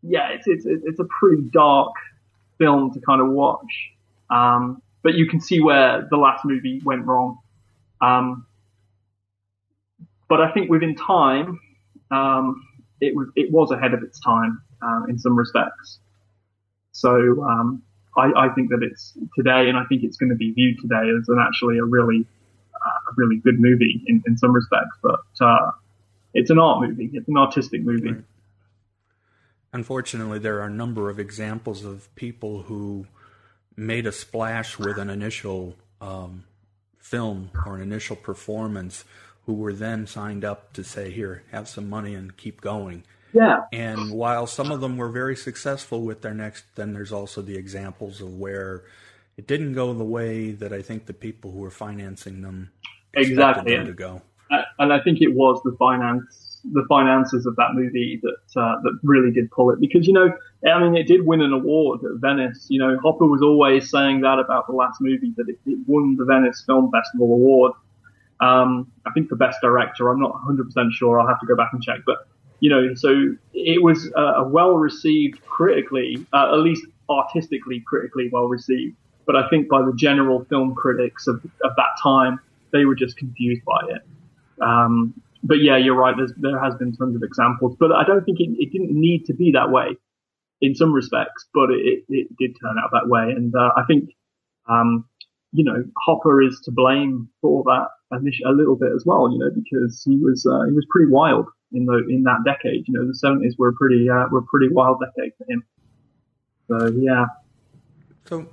yeah, 0.03 0.29
it's 0.29 0.47
it's 0.47 0.65
it's 0.65 1.01
a 1.01 1.07
pretty 1.19 1.43
dark 1.51 1.93
film 2.59 2.93
to 2.93 3.01
kind 3.01 3.21
of 3.21 3.31
watch. 3.31 3.91
Um, 4.31 4.82
but 5.03 5.15
you 5.15 5.27
can 5.27 5.41
see 5.41 5.61
where 5.61 6.07
the 6.11 6.17
last 6.17 6.45
movie 6.45 6.81
went 6.85 7.05
wrong. 7.07 7.39
Um, 8.01 8.47
but 10.29 10.41
I 10.41 10.51
think 10.53 10.71
within 10.71 10.95
time, 10.95 11.61
um, 12.11 12.67
it 13.01 13.15
was 13.15 13.29
it 13.37 13.51
was 13.51 13.71
ahead 13.71 13.95
of 13.95 14.03
its 14.03 14.21
time 14.21 14.63
uh, 14.81 15.03
in 15.09 15.19
some 15.19 15.37
respects. 15.37 15.99
So 16.93 17.43
um, 17.43 17.83
I, 18.17 18.33
I, 18.37 18.49
think 18.51 18.71
that 18.71 18.83
it's 18.83 19.17
today, 19.37 19.69
and 19.69 19.79
I 19.79 19.85
think 19.85 20.05
it's 20.05 20.17
going 20.17 20.31
to 20.31 20.37
be 20.37 20.53
viewed 20.53 20.79
today 20.81 21.11
as 21.19 21.29
an 21.29 21.39
actually 21.41 21.79
a 21.79 21.85
really 21.85 22.27
uh, 22.75 23.13
really 23.17 23.37
good 23.37 23.59
movie 23.59 24.03
in, 24.07 24.23
in 24.27 24.37
some 24.37 24.53
respects. 24.53 24.97
But 25.03 25.21
uh, 25.41 25.71
it's 26.35 26.51
an 26.51 26.59
art 26.59 26.87
movie. 26.87 27.11
It's 27.13 27.29
an 27.29 27.37
artistic 27.37 27.83
movie. 27.83 28.13
Right. 28.13 28.25
Unfortunately, 29.73 30.39
there 30.39 30.61
are 30.61 30.67
a 30.67 30.71
number 30.71 31.09
of 31.09 31.19
examples 31.19 31.85
of 31.85 32.15
people 32.15 32.63
who 32.63 33.07
made 33.77 34.07
a 34.07 34.13
splash 34.13 34.79
with 34.79 34.99
an 34.99 35.11
initial 35.11 35.77
um, 36.01 36.45
film 36.99 37.51
or 37.67 37.77
an 37.77 37.83
initial 37.83 38.17
performance 38.17 39.05
who 39.47 39.55
were 39.55 39.73
then 39.73 40.07
signed 40.07 40.45
up 40.45 40.73
to 40.73 40.85
say, 40.85 41.11
here, 41.11 41.43
have 41.51 41.69
some 41.69 41.89
money 41.89 42.15
and 42.15 42.37
keep 42.37 42.61
going. 42.61 43.05
Yeah. 43.33 43.63
And 43.73 44.13
while 44.13 44.47
some 44.47 44.71
of 44.71 44.81
them 44.81 44.97
were 44.97 45.09
very 45.09 45.37
successful 45.37 46.03
with 46.03 46.21
their 46.23 46.35
next, 46.35 46.65
then 46.75 46.93
there's 46.93 47.13
also 47.13 47.43
the 47.43 47.57
examples 47.57 48.21
of 48.21 48.39
where 48.39 48.85
it 49.37 49.47
didn't 49.47 49.73
go 49.73 49.95
the 49.95 50.05
way 50.05 50.53
that 50.53 50.73
I 50.73 50.83
think 50.83 51.07
the 51.07 51.15
people 51.15 51.51
who 51.51 51.59
were 51.59 51.71
financing 51.71 52.43
them 52.43 52.71
exactly 53.15 53.75
them 53.75 53.87
to 53.87 53.93
go. 53.95 54.23
And 54.79 54.93
I 54.93 55.01
think 55.01 55.23
it 55.23 55.35
was 55.35 55.61
the 55.65 55.75
finance 55.79 56.52
the 56.65 56.85
finances 56.89 57.47
of 57.47 57.57
that 57.57 57.71
movie 57.75 58.21
that 58.23 58.61
uh, 58.61 58.81
that 58.83 58.99
really 59.03 59.33
did 59.33 59.51
pull 59.51 59.71
it 59.71 59.81
because 59.81 60.07
you 60.07 60.13
know 60.13 60.31
I 60.67 60.81
mean 60.81 60.97
it 60.97 61.07
did 61.07 61.27
win 61.27 61.41
an 61.41 61.53
award 61.53 62.01
at 62.05 62.21
Venice. 62.21 62.67
You 62.69 62.79
know 62.79 62.99
Hopper 63.03 63.27
was 63.27 63.43
always 63.43 63.91
saying 63.91 64.21
that 64.21 64.39
about 64.39 64.67
the 64.67 64.73
last 64.73 65.01
movie 65.01 65.33
that 65.37 65.49
it, 65.49 65.59
it 65.67 65.79
won 65.87 66.17
the 66.17 66.25
Venice 66.25 66.63
Film 66.67 66.91
Festival 66.91 67.33
award. 67.33 67.73
Um, 68.41 68.91
I 69.07 69.11
think 69.13 69.29
for 69.29 69.37
best 69.37 69.59
director. 69.63 70.11
I'm 70.11 70.21
not 70.21 70.33
100 70.33 70.65
percent 70.67 70.93
sure. 70.93 71.21
I'll 71.21 71.29
have 71.29 71.41
to 71.41 71.47
go 71.47 71.57
back 71.57 71.71
and 71.73 71.83
check. 71.83 72.01
But 72.07 72.27
you 72.61 72.71
know, 72.71 72.95
so 72.95 73.35
it 73.53 73.83
was 73.83 74.13
uh, 74.17 74.45
well 74.47 74.75
received 74.75 75.45
critically, 75.47 76.25
uh, 76.33 76.53
at 76.53 76.61
least 76.61 76.85
artistically 77.11 77.83
critically 77.87 78.29
well 78.33 78.47
received. 78.47 78.97
But 79.27 79.37
I 79.37 79.49
think 79.49 79.69
by 79.69 79.83
the 79.83 79.93
general 79.97 80.45
film 80.45 80.75
critics 80.75 81.27
of, 81.27 81.37
of 81.65 81.73
that 81.77 81.99
time, 82.03 82.41
they 82.73 82.85
were 82.85 82.95
just 82.95 83.17
confused 83.17 83.65
by 83.65 83.81
it. 83.89 84.03
Um, 84.61 85.15
but 85.43 85.59
yeah, 85.61 85.77
you're 85.77 85.97
right. 85.97 86.15
There's, 86.17 86.33
there 86.37 86.63
has 86.63 86.75
been 86.77 86.95
tons 86.95 87.17
of 87.17 87.23
examples, 87.23 87.77
but 87.79 87.93
I 87.93 88.05
don't 88.05 88.25
think 88.25 88.41
it, 88.41 88.51
it 88.59 88.73
didn't 88.73 88.93
need 88.93 89.25
to 89.27 89.35
be 89.35 89.53
that 89.53 89.71
way 89.71 89.97
in 90.61 90.75
some 90.75 90.93
respects, 90.93 91.47
but 91.53 91.71
it, 91.71 92.05
it 92.09 92.29
did 92.39 92.57
turn 92.61 92.77
out 92.83 92.91
that 92.93 93.09
way. 93.09 93.31
And 93.31 93.55
uh, 93.55 93.71
I 93.77 93.83
think, 93.87 94.11
um, 94.69 95.05
you 95.53 95.65
know, 95.65 95.85
Hopper 95.99 96.41
is 96.43 96.61
to 96.65 96.71
blame 96.71 97.29
for 97.41 97.65
that 97.65 97.89
a 98.13 98.53
little 98.53 98.77
bit 98.77 98.93
as 98.95 99.05
well, 99.05 99.31
you 99.33 99.39
know, 99.39 99.51
because 99.51 100.03
he 100.05 100.17
was 100.17 100.47
uh, 100.47 100.65
he 100.67 100.73
was 100.73 100.87
pretty 100.91 101.11
wild 101.11 101.47
in 101.73 101.87
the 101.87 102.05
in 102.09 102.23
that 102.25 102.39
decade. 102.45 102.87
You 102.87 102.95
know, 102.95 103.07
the 103.07 103.15
seventies 103.15 103.57
were 103.59 103.73
pretty 103.73 104.09
uh, 104.09 104.27
were 104.31 104.43
pretty 104.43 104.69
wild 104.69 105.01
decade 105.01 105.33
for 105.39 105.51
him. 105.51 105.65
So 106.69 106.87
yeah. 106.97 107.27
So 108.27 108.47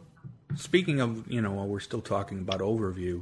speaking 0.55 0.99
of, 0.99 1.29
you 1.31 1.41
know, 1.41 1.51
while 1.51 1.67
we're 1.67 1.79
still 1.79 2.01
talking 2.01 2.39
about 2.39 2.59
overview, 2.59 3.21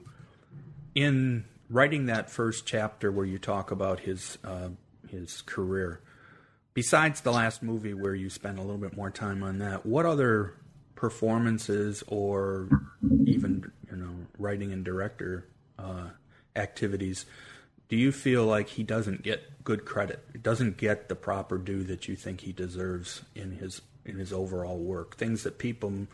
in 0.96 1.44
writing 1.70 2.06
that 2.08 2.30
first 2.30 2.66
chapter 2.66 3.12
where 3.12 3.26
you 3.26 3.38
talk 3.38 3.72
about 3.72 4.02
his 4.02 4.38
uh, 4.44 4.70
his 5.10 5.42
career, 5.44 6.02
besides 6.74 7.22
the 7.22 7.32
last 7.32 7.64
movie 7.64 7.94
where 7.94 8.16
you 8.16 8.30
spend 8.30 8.58
a 8.58 8.62
little 8.62 8.78
bit 8.78 8.96
more 8.96 9.10
time 9.10 9.44
on 9.44 9.60
that, 9.60 9.86
what 9.86 10.06
other 10.06 10.54
performances 10.96 12.04
or 12.08 12.70
even 13.26 13.72
you 13.90 13.98
know 13.98 14.16
writing 14.38 14.72
and 14.72 14.84
director 14.84 15.48
uh, 15.78 16.10
activities 16.56 17.26
do 17.90 17.96
you 17.96 18.12
feel 18.12 18.46
like 18.46 18.68
he 18.68 18.84
doesn't 18.84 19.24
get 19.24 19.64
good 19.64 19.86
credit? 19.86 20.44
Doesn't 20.44 20.78
get 20.78 21.08
the 21.08 21.16
proper 21.16 21.58
due 21.58 21.84
that 21.84 22.08
you 22.08 22.16
think 22.16 22.42
he 22.42 22.52
deserves 22.52 23.24
in 23.34 23.52
his 23.54 23.82
in 24.06 24.18
his 24.18 24.34
overall 24.34 24.78
work? 24.78 25.16
Things 25.16 25.44
that 25.44 25.58
people 25.58 26.08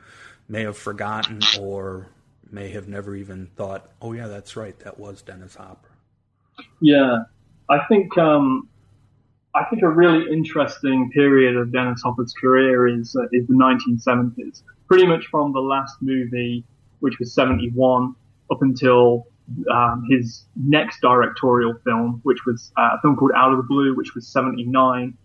may 0.47 0.61
have 0.63 0.77
forgotten 0.77 1.39
or 1.59 2.09
may 2.53 2.69
have 2.69 2.87
never 2.87 3.15
even 3.15 3.47
thought, 3.55 3.89
"Oh 4.01 4.13
yeah, 4.13 4.27
that's 4.27 4.55
right, 4.55 4.77
that 4.79 4.99
was 4.99 5.21
Dennis 5.21 5.55
Hopper." 5.55 5.89
Yeah, 6.79 7.23
I 7.69 7.79
think 7.87 8.17
um, 8.17 8.69
I 9.55 9.63
think 9.65 9.83
a 9.83 9.89
really 9.89 10.31
interesting 10.31 11.11
period 11.11 11.55
of 11.55 11.71
Dennis 11.71 12.01
Hopper's 12.01 12.33
career 12.33 12.87
is 12.87 13.15
uh, 13.15 13.23
is 13.31 13.47
the 13.47 13.53
1970s. 13.53 14.63
Pretty 14.87 15.05
much 15.05 15.27
from 15.27 15.53
the 15.53 15.59
last 15.59 15.97
movie, 16.01 16.63
which 16.99 17.19
was 17.19 17.33
71, 17.33 18.15
up 18.51 18.61
until 18.61 19.27
um, 19.71 20.05
his 20.09 20.45
next 20.55 21.01
directorial 21.01 21.73
film, 21.83 22.19
which 22.23 22.45
was 22.45 22.71
uh, 22.77 22.91
a 22.97 23.01
film 23.01 23.15
called 23.15 23.31
Out 23.35 23.51
of 23.51 23.57
the 23.57 23.63
Blue, 23.63 23.95
which 23.95 24.15
was 24.15 24.27
79. 24.27 25.17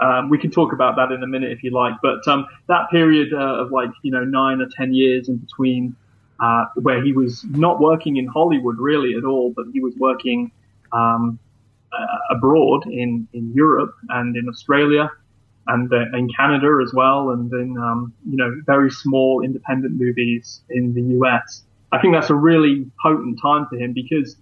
Um, 0.00 0.30
we 0.30 0.38
can 0.38 0.50
talk 0.50 0.72
about 0.72 0.96
that 0.96 1.12
in 1.12 1.22
a 1.22 1.26
minute 1.26 1.52
if 1.52 1.62
you 1.62 1.70
like, 1.70 1.94
but 2.02 2.26
um, 2.26 2.46
that 2.68 2.90
period 2.90 3.32
uh, 3.32 3.62
of 3.62 3.70
like 3.70 3.90
you 4.02 4.10
know 4.10 4.24
nine 4.24 4.60
or 4.60 4.66
ten 4.76 4.94
years 4.94 5.28
in 5.28 5.36
between, 5.36 5.94
uh, 6.42 6.64
where 6.74 7.02
he 7.02 7.12
was 7.12 7.44
not 7.44 7.80
working 7.80 8.16
in 8.16 8.26
Hollywood 8.26 8.76
really 8.78 9.14
at 9.14 9.24
all, 9.24 9.52
but 9.54 9.66
he 9.72 9.80
was 9.80 9.94
working 9.96 10.50
um, 10.92 11.38
uh, 11.92 12.36
abroad 12.36 12.86
in 12.86 13.28
in 13.32 13.52
Europe 13.54 13.94
and 14.08 14.36
in 14.36 14.48
Australia 14.48 15.10
and 15.68 15.92
uh, 15.92 16.18
in 16.18 16.28
Canada 16.36 16.80
as 16.84 16.92
well, 16.92 17.30
and 17.30 17.52
in 17.52 17.78
um, 17.78 18.12
you 18.28 18.36
know 18.36 18.60
very 18.66 18.90
small 18.90 19.42
independent 19.42 19.94
movies 19.94 20.62
in 20.68 20.92
the 20.94 21.02
US. 21.18 21.62
I 21.92 22.00
think 22.00 22.14
that's 22.14 22.30
a 22.30 22.34
really 22.34 22.90
potent 23.00 23.38
time 23.40 23.66
for 23.68 23.76
him 23.76 23.92
because 23.92 24.36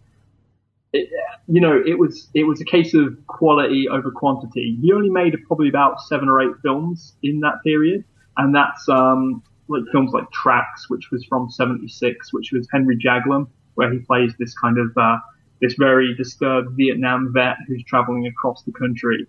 it, 0.93 1.09
you 1.47 1.61
know, 1.61 1.81
it 1.85 1.99
was 1.99 2.29
it 2.35 2.45
was 2.45 2.61
a 2.61 2.65
case 2.65 2.95
of 2.95 3.17
quality 3.27 3.89
over 3.89 4.11
quantity. 4.11 4.79
He 4.81 4.93
only 4.93 5.11
made 5.11 5.35
probably 5.47 5.69
about 5.69 6.01
seven 6.01 6.29
or 6.29 6.41
eight 6.41 6.57
films 6.63 7.15
in 7.23 7.41
that 7.41 7.63
period, 7.63 8.05
and 8.37 8.55
that's 8.55 8.89
um, 8.89 9.43
like 9.71 9.85
films 9.93 10.13
like 10.13 10.31
Tracks, 10.33 10.91
which 10.91 11.11
was 11.11 11.25
from 11.25 11.51
'76, 11.51 12.33
which 12.33 12.53
was 12.53 12.69
Henry 12.73 12.97
Jaglom, 12.97 13.49
where 13.75 13.93
he 13.93 14.01
plays 14.01 14.33
this 14.39 14.55
kind 14.55 14.79
of 14.79 14.97
uh, 14.97 15.19
this 15.61 15.75
very 15.75 16.15
disturbed 16.17 16.77
Vietnam 16.77 17.33
vet 17.33 17.57
who's 17.67 17.85
traveling 17.85 18.27
across 18.27 18.63
the 18.65 18.73
country, 18.73 19.27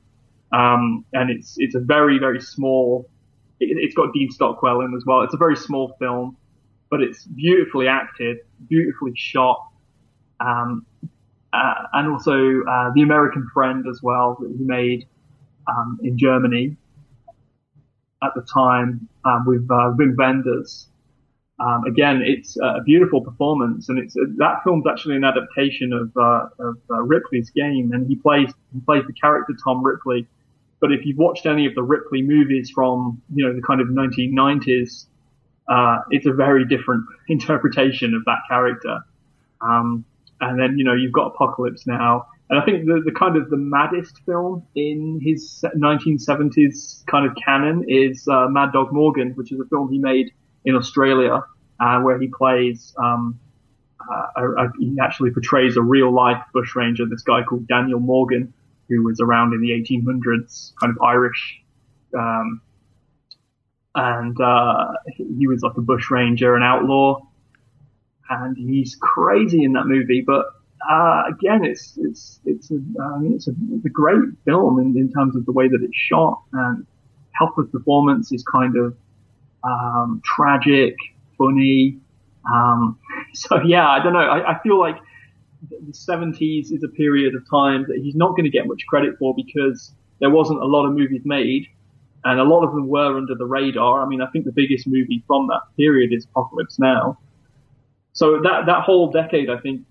um, 0.52 1.06
and 1.14 1.30
it's 1.30 1.56
it's 1.58 1.76
a 1.76 1.80
very 1.80 2.20
very 2.20 2.42
small. 2.42 3.10
It, 3.60 3.78
it's 3.78 3.94
got 3.96 4.14
Dean 4.14 4.30
Stockwell 4.32 4.82
in 4.82 4.94
as 4.96 5.06
well. 5.06 5.22
It's 5.22 5.34
a 5.34 5.38
very 5.38 5.56
small 5.56 5.96
film, 6.00 6.36
but 6.90 7.02
it's 7.02 7.26
beautifully 7.26 7.88
acted, 7.88 8.38
beautifully 8.68 9.14
shot. 9.16 9.68
Um, 10.40 10.86
uh, 11.54 11.74
and 11.94 12.08
also 12.08 12.62
uh, 12.64 12.92
the 12.96 13.02
American 13.02 13.48
Friend 13.54 13.86
as 13.88 14.00
well 14.02 14.38
that 14.40 14.56
he 14.58 14.64
made 14.64 15.06
um, 15.68 16.00
in 16.02 16.18
Germany 16.18 16.78
at 18.24 18.32
the 18.36 18.42
time 18.42 19.08
um, 19.26 19.46
with 19.46 19.68
uh, 19.70 19.94
Wim 19.98 20.16
Wenders. 20.18 20.88
Um, 21.60 21.84
again, 21.86 22.24
it's 22.26 22.58
a 22.58 22.82
beautiful 22.84 23.22
performance, 23.22 23.88
and 23.90 24.00
it's 24.00 24.16
that 24.16 24.62
film's 24.64 24.88
actually 24.88 25.16
an 25.16 25.24
adaptation 25.24 25.94
of, 25.94 26.12
uh, 26.18 26.48
of 26.60 26.78
uh, 26.90 27.02
Ripley's 27.04 27.52
game, 27.52 27.92
and 27.94 28.08
he 28.08 28.16
plays 28.16 28.52
he 28.74 28.80
plays 28.80 29.04
the 29.06 29.14
character 29.14 29.54
Tom 29.64 29.84
Ripley. 29.84 30.28
But 30.80 30.92
if 30.92 31.06
you've 31.06 31.20
watched 31.20 31.46
any 31.46 31.68
of 31.68 31.76
the 31.76 31.84
Ripley 31.84 32.24
movies 32.24 32.72
from 32.72 33.22
you 33.36 33.46
know 33.46 33.54
the 33.54 33.62
kind 33.62 33.80
of 33.80 33.88
1990s, 33.88 35.06
uh, 35.68 36.00
it's 36.10 36.26
a 36.26 36.34
very 36.34 36.66
different 36.66 37.06
interpretation 37.30 38.16
of 38.16 38.26
that 38.26 38.40
character. 38.50 39.00
Um, 39.62 40.04
and 40.40 40.60
then 40.60 40.80
you 40.80 40.84
know 40.84 40.96
you've 40.96 41.14
got 41.14 41.28
Apocalypse 41.28 41.86
Now, 41.86 42.26
and 42.52 42.60
I 42.60 42.66
think 42.66 42.86
the, 42.86 43.02
the 43.06 43.14
kind 43.14 43.38
of 43.38 43.50
the 43.50 43.56
maddest 43.56 44.20
film 44.26 44.68
in 44.76 45.22
his 45.24 45.64
1970s 45.74 47.06
kind 47.06 47.26
of 47.26 47.34
canon 47.44 47.86
is 47.88 48.28
uh, 48.28 48.50
Mad 48.50 48.74
Dog 48.74 48.92
Morgan, 48.92 49.32
which 49.36 49.54
is 49.54 49.60
a 49.62 49.66
film 49.70 49.90
he 49.90 49.98
made 49.98 50.34
in 50.66 50.76
Australia, 50.76 51.46
uh, 51.80 52.02
where 52.02 52.20
he 52.20 52.28
plays 52.28 52.94
um, 53.02 53.40
uh, 54.02 54.28
a, 54.36 54.50
a, 54.66 54.72
he 54.80 54.98
actually 55.02 55.32
portrays 55.32 55.78
a 55.78 55.82
real 55.82 56.14
life 56.14 56.44
bushranger, 56.54 57.06
this 57.06 57.22
guy 57.22 57.42
called 57.42 57.70
Daniel 57.70 58.02
Morgan, 58.02 58.54
who 58.90 59.02
was 59.02 59.22
around 59.22 59.54
in 59.54 59.62
the 59.62 59.70
1800s, 59.70 60.74
kind 60.78 60.92
of 60.92 61.02
Irish. 61.02 61.62
Um, 62.14 62.62
and 63.96 64.40
uh, 64.42 64.92
he 65.16 65.48
was 65.48 65.62
like 65.62 65.78
a 65.78 65.82
bushranger, 65.82 66.58
an 66.58 66.64
outlaw, 66.64 67.22
and 68.30 68.58
he's 68.58 68.98
crazy 69.00 69.64
in 69.64 69.72
that 69.74 69.86
movie. 69.86 70.20
But 70.20 70.48
uh, 70.90 71.24
again, 71.30 71.64
it's 71.64 71.98
it's 71.98 72.40
it's 72.46 72.72
a, 72.72 72.76
I 72.76 73.20
mean, 73.20 73.34
it's 73.34 73.48
a, 73.48 73.52
it's 73.72 73.86
a 73.86 73.90
great 73.90 74.24
film 74.46 74.80
in, 74.80 74.98
in 74.98 75.12
terms 75.12 75.36
of 75.36 75.46
the 75.46 75.52
way 75.52 75.68
that 75.68 75.82
it's 75.82 75.96
shot 75.96 76.42
and 76.54 76.86
Hopper's 77.38 77.70
performance 77.72 78.32
is 78.32 78.44
kind 78.44 78.76
of 78.78 78.96
um, 79.64 80.22
tragic, 80.24 80.96
funny. 81.38 82.00
Um, 82.52 83.00
so 83.34 83.62
yeah, 83.64 83.90
I 83.90 84.02
don't 84.04 84.14
know. 84.14 84.20
I, 84.20 84.54
I 84.54 84.62
feel 84.62 84.80
like 84.80 84.98
the 85.70 85.94
70s 85.94 86.72
is 86.72 86.84
a 86.84 86.88
period 86.88 87.36
of 87.36 87.48
time 87.50 87.86
that 87.88 88.00
he's 88.02 88.16
not 88.16 88.32
going 88.32 88.46
to 88.46 88.50
get 88.50 88.66
much 88.68 88.84
credit 88.88 89.16
for 89.20 89.36
because 89.36 89.94
there 90.20 90.30
wasn't 90.30 90.60
a 90.60 90.66
lot 90.66 90.86
of 90.88 90.94
movies 90.94 91.22
made 91.24 91.68
and 92.24 92.40
a 92.40 92.44
lot 92.44 92.64
of 92.64 92.72
them 92.74 92.88
were 92.88 93.18
under 93.18 93.36
the 93.36 93.46
radar. 93.46 94.04
I 94.04 94.08
mean, 94.08 94.22
I 94.22 94.28
think 94.28 94.46
the 94.46 94.52
biggest 94.52 94.88
movie 94.88 95.24
from 95.28 95.48
that 95.48 95.62
period 95.78 96.14
is 96.14 96.26
Apocalypse 96.26 96.80
Now. 96.80 97.18
So 98.14 98.42
that 98.42 98.66
that 98.66 98.84
whole 98.84 99.12
decade, 99.12 99.50
I 99.50 99.58
think, 99.60 99.82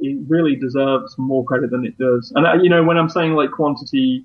it 0.00 0.18
really 0.28 0.56
deserves 0.56 1.16
more 1.18 1.44
credit 1.44 1.70
than 1.70 1.84
it 1.84 1.96
does. 1.98 2.32
And 2.34 2.46
uh, 2.46 2.54
you 2.54 2.68
know, 2.68 2.82
when 2.82 2.96
I'm 2.96 3.08
saying 3.08 3.32
like 3.32 3.50
quantity 3.50 4.24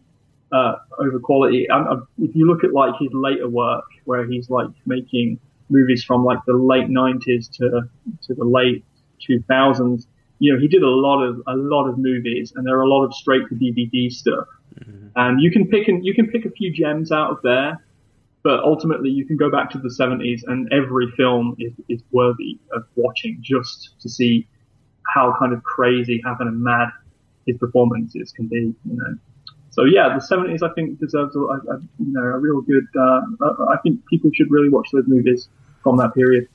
uh, 0.51 0.75
over 0.99 1.19
quality, 1.19 1.69
I'm, 1.69 1.87
I'm, 1.87 2.07
if 2.19 2.35
you 2.35 2.45
look 2.45 2.63
at 2.63 2.73
like 2.73 2.93
his 2.99 3.09
later 3.13 3.49
work, 3.49 3.85
where 4.05 4.25
he's 4.25 4.49
like 4.49 4.67
making 4.85 5.39
movies 5.69 6.03
from 6.03 6.23
like 6.23 6.39
the 6.45 6.53
late 6.53 6.87
90s 6.87 7.51
to 7.57 7.89
to 8.23 8.33
the 8.33 8.43
late 8.43 8.83
2000s, 9.27 10.05
you 10.39 10.53
know, 10.53 10.59
he 10.59 10.67
did 10.67 10.83
a 10.83 10.89
lot 10.89 11.23
of 11.23 11.41
a 11.47 11.55
lot 11.55 11.87
of 11.87 11.97
movies, 11.97 12.53
and 12.55 12.65
there 12.67 12.77
are 12.77 12.83
a 12.83 12.89
lot 12.89 13.03
of 13.03 13.13
straight 13.13 13.47
to 13.49 13.55
DVD 13.55 14.11
stuff. 14.11 14.47
Mm-hmm. 14.79 15.07
And 15.15 15.41
you 15.41 15.51
can 15.51 15.67
pick 15.67 15.87
and 15.87 16.05
you 16.05 16.13
can 16.13 16.27
pick 16.27 16.45
a 16.45 16.51
few 16.51 16.71
gems 16.71 17.11
out 17.11 17.31
of 17.31 17.37
there, 17.43 17.83
but 18.43 18.59
ultimately 18.59 19.09
you 19.09 19.25
can 19.25 19.37
go 19.37 19.49
back 19.49 19.69
to 19.71 19.77
the 19.77 19.89
70s 19.89 20.41
and 20.47 20.71
every 20.73 21.11
film 21.15 21.55
is, 21.59 21.73
is 21.87 22.03
worthy 22.11 22.59
of 22.73 22.83
watching 22.95 23.37
just 23.41 23.95
to 24.01 24.09
see 24.09 24.47
how 25.13 25.35
kind 25.39 25.53
of 25.53 25.63
crazy, 25.63 26.21
how 26.23 26.35
kind 26.35 26.49
of 26.49 26.55
mad 26.55 26.89
his 27.45 27.57
performances 27.57 28.31
can 28.31 28.47
be, 28.47 28.57
you 28.57 28.75
know. 28.85 29.15
So 29.71 29.85
yeah, 29.85 30.09
the 30.09 30.23
70s 30.23 30.61
I 30.61 30.71
think 30.73 30.99
deserves 30.99 31.35
a, 31.35 31.39
a 31.39 31.81
you 31.99 32.13
know 32.13 32.21
a 32.21 32.37
real 32.39 32.61
good. 32.61 32.85
Uh, 32.95 33.21
I 33.69 33.77
think 33.81 34.05
people 34.05 34.29
should 34.33 34.51
really 34.51 34.69
watch 34.69 34.87
those 34.93 35.05
movies 35.07 35.49
from 35.81 35.97
that 35.97 36.13
period. 36.13 36.47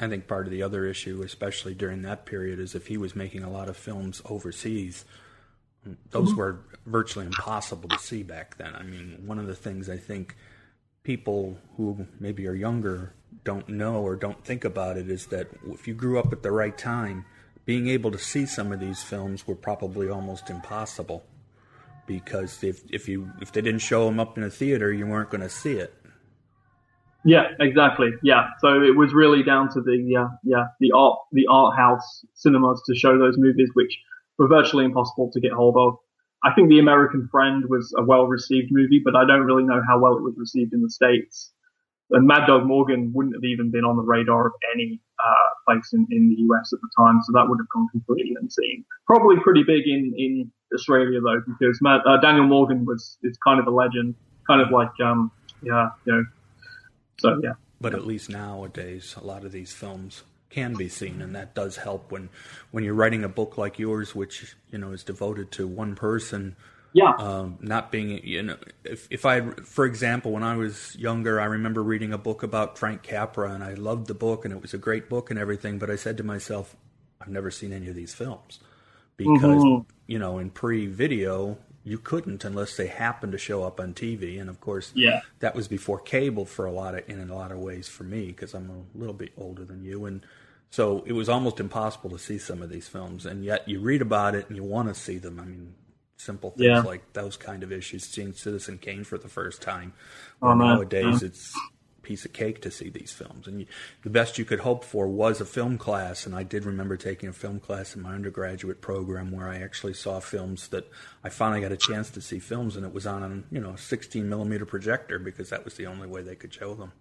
I 0.00 0.08
think 0.08 0.26
part 0.26 0.46
of 0.46 0.52
the 0.52 0.62
other 0.62 0.86
issue, 0.86 1.22
especially 1.22 1.74
during 1.74 2.02
that 2.02 2.24
period, 2.26 2.58
is 2.58 2.74
if 2.74 2.86
he 2.86 2.96
was 2.96 3.14
making 3.14 3.42
a 3.42 3.50
lot 3.50 3.68
of 3.68 3.76
films 3.76 4.22
overseas, 4.24 5.04
Those 6.10 6.30
mm-hmm. 6.30 6.38
were 6.38 6.60
virtually 6.86 7.26
impossible 7.26 7.88
to 7.88 7.98
see 7.98 8.22
back 8.22 8.56
then. 8.56 8.74
I 8.74 8.82
mean, 8.82 9.22
one 9.26 9.38
of 9.38 9.46
the 9.46 9.54
things 9.54 9.88
I 9.88 9.96
think 9.96 10.36
people 11.02 11.58
who 11.76 12.06
maybe 12.20 12.46
are 12.46 12.54
younger 12.54 13.12
don't 13.44 13.68
know 13.68 13.96
or 14.02 14.14
don't 14.14 14.44
think 14.44 14.64
about 14.64 14.96
it 14.96 15.10
is 15.10 15.26
that 15.26 15.48
if 15.66 15.88
you 15.88 15.94
grew 15.94 16.18
up 16.18 16.32
at 16.32 16.42
the 16.42 16.52
right 16.52 16.76
time, 16.78 17.24
being 17.64 17.88
able 17.88 18.10
to 18.10 18.18
see 18.18 18.46
some 18.46 18.72
of 18.72 18.80
these 18.80 19.02
films 19.02 19.46
were 19.46 19.54
probably 19.54 20.08
almost 20.08 20.50
impossible 20.50 21.24
because 22.06 22.62
if 22.62 22.82
if 22.90 23.08
you 23.08 23.30
if 23.40 23.52
they 23.52 23.60
didn't 23.60 23.80
show 23.80 24.04
them 24.06 24.18
up 24.18 24.36
in 24.36 24.44
a 24.44 24.50
theater, 24.50 24.92
you 24.92 25.06
weren't 25.06 25.30
going 25.30 25.40
to 25.40 25.48
see 25.48 25.74
it. 25.74 25.94
Yeah, 27.24 27.44
exactly. 27.60 28.10
Yeah, 28.22 28.48
so 28.60 28.82
it 28.82 28.96
was 28.96 29.14
really 29.14 29.44
down 29.44 29.68
to 29.74 29.80
the 29.80 30.16
uh, 30.18 30.28
yeah 30.42 30.66
the 30.80 30.90
art 30.92 31.18
the 31.32 31.46
art 31.48 31.76
house 31.76 32.24
cinemas 32.34 32.82
to 32.86 32.94
show 32.96 33.18
those 33.18 33.36
movies, 33.38 33.70
which 33.74 33.96
were 34.38 34.48
virtually 34.48 34.84
impossible 34.84 35.30
to 35.32 35.40
get 35.40 35.52
hold 35.52 35.76
of. 35.76 35.94
I 36.44 36.52
think 36.54 36.68
The 36.68 36.80
American 36.80 37.28
Friend 37.30 37.64
was 37.68 37.94
a 37.96 38.02
well 38.04 38.26
received 38.26 38.68
movie, 38.72 39.00
but 39.04 39.14
I 39.14 39.24
don't 39.24 39.44
really 39.46 39.62
know 39.62 39.80
how 39.86 40.00
well 40.00 40.16
it 40.16 40.22
was 40.22 40.34
received 40.36 40.72
in 40.72 40.82
the 40.82 40.90
states. 40.90 41.52
And 42.12 42.26
Mad 42.26 42.46
Dog 42.46 42.66
Morgan 42.66 43.10
wouldn't 43.14 43.34
have 43.34 43.44
even 43.44 43.70
been 43.70 43.84
on 43.84 43.96
the 43.96 44.02
radar 44.02 44.46
of 44.46 44.52
any 44.74 45.00
uh, 45.18 45.48
place 45.66 45.92
in, 45.92 46.06
in 46.10 46.28
the 46.28 46.42
US 46.42 46.72
at 46.72 46.80
the 46.80 46.88
time, 46.96 47.20
so 47.22 47.32
that 47.32 47.48
would 47.48 47.58
have 47.58 47.68
gone 47.68 47.88
completely 47.90 48.36
unseen. 48.40 48.84
Probably 49.06 49.36
pretty 49.42 49.62
big 49.62 49.86
in, 49.86 50.12
in 50.16 50.52
Australia 50.74 51.20
though, 51.20 51.42
because 51.46 51.78
Matt, 51.80 52.00
uh, 52.06 52.18
Daniel 52.20 52.46
Morgan 52.46 52.84
was 52.84 53.18
is 53.22 53.36
kind 53.44 53.60
of 53.60 53.66
a 53.66 53.70
legend, 53.70 54.14
kind 54.46 54.60
of 54.60 54.70
like 54.70 54.92
um, 55.02 55.30
yeah, 55.62 55.90
you 56.04 56.12
know, 56.12 56.24
so 57.18 57.40
yeah. 57.42 57.52
But 57.80 57.94
at 57.94 58.06
least 58.06 58.30
nowadays, 58.30 59.16
a 59.20 59.24
lot 59.24 59.44
of 59.44 59.52
these 59.52 59.72
films 59.72 60.22
can 60.50 60.74
be 60.74 60.88
seen, 60.88 61.22
and 61.22 61.34
that 61.34 61.54
does 61.54 61.78
help 61.78 62.12
when 62.12 62.28
when 62.70 62.84
you're 62.84 62.94
writing 62.94 63.24
a 63.24 63.28
book 63.28 63.56
like 63.56 63.78
yours, 63.78 64.14
which 64.14 64.54
you 64.70 64.78
know 64.78 64.92
is 64.92 65.02
devoted 65.02 65.50
to 65.52 65.66
one 65.66 65.94
person. 65.94 66.56
Yeah. 66.92 67.12
Um, 67.18 67.58
not 67.60 67.90
being, 67.90 68.20
you 68.24 68.42
know, 68.42 68.56
if 68.84 69.08
if 69.10 69.24
I, 69.24 69.40
for 69.40 69.84
example, 69.84 70.32
when 70.32 70.42
I 70.42 70.56
was 70.56 70.94
younger, 70.96 71.40
I 71.40 71.46
remember 71.46 71.82
reading 71.82 72.12
a 72.12 72.18
book 72.18 72.42
about 72.42 72.78
Frank 72.78 73.02
Capra, 73.02 73.52
and 73.52 73.64
I 73.64 73.74
loved 73.74 74.06
the 74.06 74.14
book, 74.14 74.44
and 74.44 74.52
it 74.52 74.60
was 74.60 74.74
a 74.74 74.78
great 74.78 75.08
book 75.08 75.30
and 75.30 75.38
everything. 75.38 75.78
But 75.78 75.90
I 75.90 75.96
said 75.96 76.16
to 76.18 76.24
myself, 76.24 76.76
I've 77.20 77.28
never 77.28 77.50
seen 77.50 77.72
any 77.72 77.88
of 77.88 77.94
these 77.94 78.14
films 78.14 78.58
because 79.16 79.62
mm-hmm. 79.62 79.90
you 80.06 80.18
know 80.18 80.38
in 80.38 80.50
pre-video 80.50 81.58
you 81.84 81.98
couldn't 81.98 82.44
unless 82.44 82.76
they 82.76 82.86
happened 82.86 83.32
to 83.32 83.38
show 83.38 83.64
up 83.64 83.80
on 83.80 83.92
TV. 83.92 84.40
And 84.40 84.48
of 84.48 84.60
course, 84.60 84.92
yeah. 84.94 85.20
that 85.40 85.54
was 85.54 85.66
before 85.66 85.98
cable 85.98 86.44
for 86.44 86.64
a 86.64 86.72
lot 86.72 86.94
of 86.94 87.08
in 87.08 87.28
a 87.28 87.34
lot 87.34 87.50
of 87.50 87.58
ways 87.58 87.88
for 87.88 88.04
me 88.04 88.26
because 88.26 88.54
I'm 88.54 88.70
a 88.70 88.98
little 88.98 89.14
bit 89.14 89.32
older 89.36 89.64
than 89.64 89.84
you, 89.84 90.04
and 90.04 90.24
so 90.70 91.02
it 91.06 91.12
was 91.12 91.28
almost 91.28 91.60
impossible 91.60 92.10
to 92.10 92.18
see 92.18 92.38
some 92.38 92.62
of 92.62 92.70
these 92.70 92.88
films. 92.88 93.26
And 93.26 93.44
yet 93.44 93.68
you 93.68 93.80
read 93.80 94.00
about 94.00 94.34
it 94.34 94.48
and 94.48 94.56
you 94.56 94.64
want 94.64 94.88
to 94.88 94.94
see 94.94 95.18
them. 95.18 95.38
I 95.38 95.44
mean, 95.44 95.74
simple 96.22 96.50
things 96.50 96.66
yeah. 96.66 96.80
like 96.80 97.12
those 97.12 97.36
kind 97.36 97.62
of 97.62 97.72
issues. 97.72 98.04
Seeing 98.04 98.32
Citizen 98.32 98.78
Kane 98.78 99.04
for 99.04 99.18
the 99.18 99.28
first 99.28 99.62
time. 99.62 99.92
Oh, 100.40 100.54
nowadays, 100.54 101.22
it's 101.22 101.54
piece 102.02 102.24
of 102.24 102.32
cake 102.32 102.60
to 102.62 102.70
see 102.70 102.90
these 102.90 103.12
films. 103.12 103.46
And 103.46 103.60
you, 103.60 103.66
the 104.02 104.10
best 104.10 104.38
you 104.38 104.44
could 104.44 104.60
hope 104.60 104.84
for 104.84 105.06
was 105.06 105.40
a 105.40 105.44
film 105.44 105.78
class. 105.78 106.26
And 106.26 106.34
I 106.34 106.42
did 106.42 106.64
remember 106.64 106.96
taking 106.96 107.28
a 107.28 107.32
film 107.32 107.60
class 107.60 107.94
in 107.94 108.02
my 108.02 108.14
undergraduate 108.14 108.80
program 108.80 109.30
where 109.30 109.48
I 109.48 109.60
actually 109.60 109.94
saw 109.94 110.20
films 110.20 110.68
that 110.68 110.90
I 111.24 111.28
finally 111.28 111.60
got 111.60 111.72
a 111.72 111.76
chance 111.76 112.10
to 112.10 112.20
see 112.20 112.38
films, 112.38 112.76
and 112.76 112.84
it 112.84 112.92
was 112.92 113.06
on 113.06 113.22
a 113.22 113.54
you 113.54 113.60
know 113.60 113.76
16 113.76 114.28
millimeter 114.28 114.66
projector 114.66 115.18
because 115.18 115.50
that 115.50 115.64
was 115.64 115.74
the 115.74 115.86
only 115.86 116.08
way 116.08 116.22
they 116.22 116.36
could 116.36 116.52
show 116.52 116.74
them. 116.74 116.92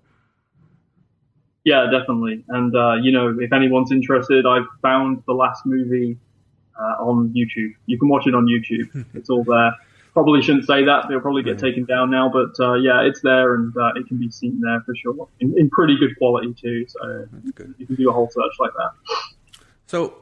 Yeah, 1.64 1.88
definitely. 1.92 2.44
And 2.48 2.76
uh, 2.76 2.96
you 3.02 3.12
know, 3.12 3.38
if 3.40 3.54
anyone's 3.54 3.92
interested, 3.92 4.46
I've 4.46 4.68
found 4.82 5.24
the 5.28 5.34
last 5.34 5.66
movie 5.66 6.18
uh, 6.82 7.04
on 7.04 7.30
YouTube. 7.30 7.74
You 7.86 8.00
can 8.00 8.10
watch 8.10 8.28
it 8.28 8.34
on 8.34 8.48
YouTube. 8.48 9.06
it's 9.14 9.30
all 9.30 9.44
there 9.44 9.74
probably 10.14 10.42
shouldn't 10.42 10.66
say 10.66 10.84
that. 10.84 11.06
They'll 11.08 11.22
probably 11.22 11.44
get 11.44 11.60
taken 11.60 11.86
down 11.86 12.12
now, 12.12 12.30
but 12.30 12.60
uh, 12.64 12.74
yeah, 12.74 13.02
it's 13.02 13.22
there 13.22 13.56
and 13.56 13.76
uh, 13.78 13.92
it 13.96 14.08
can 14.08 14.18
be 14.18 14.30
seen 14.30 14.60
there 14.62 14.82
for 14.86 14.96
sure 14.96 15.28
in, 15.40 15.58
in 15.58 15.70
pretty 15.70 15.98
good 15.98 16.18
quality 16.18 16.54
too. 16.54 16.86
So 16.88 17.28
you 17.78 17.86
can 17.86 17.96
do 17.96 18.10
a 18.10 18.14
whole 18.14 18.30
search 18.30 18.54
like 18.60 18.72
that. 18.78 18.92
So 19.88 20.18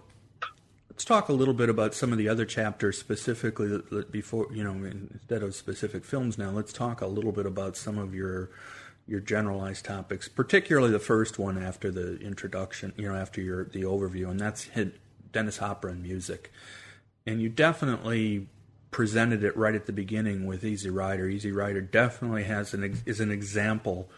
let's 0.90 1.06
talk 1.06 1.30
a 1.30 1.34
little 1.34 1.54
bit 1.54 1.70
about 1.70 1.94
some 1.94 2.12
of 2.12 2.18
the 2.18 2.30
other 2.30 2.46
chapters 2.46 2.98
specifically 2.98 3.82
before 4.12 4.48
you 4.52 4.64
know 4.64 4.74
instead 4.86 5.44
of 5.44 5.56
specific 5.56 6.06
films. 6.06 6.38
Now 6.38 6.52
let's 6.52 6.74
talk 6.74 7.02
a 7.02 7.08
little 7.08 7.32
bit 7.32 7.46
about 7.46 7.76
some 7.76 7.98
of 7.98 8.14
your 8.14 8.52
your 9.08 9.20
generalized 9.20 9.86
topics, 9.86 10.28
particularly 10.28 10.92
the 10.92 11.00
first 11.00 11.40
one 11.40 11.62
after 11.62 11.90
the 11.90 12.20
introduction. 12.20 12.94
You 12.96 13.10
know, 13.10 13.16
after 13.16 13.42
your 13.42 13.66
the 13.66 13.82
overview, 13.82 14.30
and 14.30 14.40
that's 14.40 14.70
Dennis 15.32 15.58
Hopper 15.58 15.90
and 15.90 16.02
music. 16.02 16.52
And 17.26 17.42
you 17.42 17.50
definitely 17.50 18.48
presented 18.92 19.44
it 19.44 19.56
right 19.56 19.76
at 19.76 19.86
the 19.86 19.94
beginning 19.94 20.46
with 20.46 20.64
Easy 20.64 20.90
Rider. 20.90 21.28
Easy 21.28 21.52
Rider 21.52 21.82
definitely 21.82 22.44
has 22.44 22.74
an 22.74 23.02
is 23.06 23.20
an 23.20 23.32
example 23.32 24.10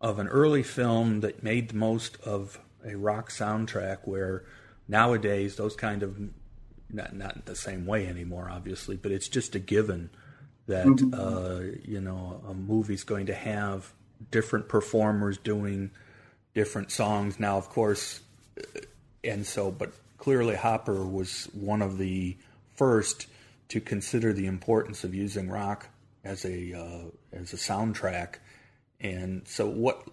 of 0.00 0.18
an 0.18 0.28
early 0.28 0.62
film 0.62 1.20
that 1.20 1.42
made 1.42 1.70
the 1.70 1.76
most 1.76 2.20
of 2.22 2.58
a 2.84 2.96
rock 2.96 3.30
soundtrack 3.30 3.98
where 4.04 4.44
nowadays 4.88 5.56
those 5.56 5.76
kind 5.76 6.02
of 6.02 6.18
not 6.90 7.14
not 7.14 7.46
the 7.46 7.54
same 7.54 7.86
way 7.86 8.06
anymore 8.06 8.50
obviously 8.50 8.96
but 8.96 9.12
it's 9.12 9.28
just 9.28 9.54
a 9.54 9.58
given 9.60 10.10
that 10.66 10.86
mm-hmm. 10.86 11.14
uh, 11.14 11.60
you 11.84 12.00
know 12.00 12.42
a 12.48 12.52
movie's 12.52 13.04
going 13.04 13.26
to 13.26 13.34
have 13.34 13.92
different 14.30 14.68
performers 14.68 15.38
doing 15.38 15.90
different 16.54 16.90
songs 16.90 17.38
now 17.38 17.56
of 17.56 17.68
course 17.68 18.20
and 19.24 19.46
so 19.46 19.70
but 19.70 19.92
clearly 20.22 20.54
Hopper 20.54 21.04
was 21.04 21.48
one 21.52 21.82
of 21.82 21.98
the 21.98 22.36
first 22.76 23.26
to 23.70 23.80
consider 23.80 24.32
the 24.32 24.46
importance 24.46 25.02
of 25.02 25.12
using 25.12 25.50
rock 25.50 25.88
as 26.22 26.44
a 26.44 26.72
uh, 26.72 27.36
as 27.36 27.52
a 27.52 27.56
soundtrack. 27.56 28.36
And 29.00 29.42
so 29.48 29.68
what? 29.68 30.06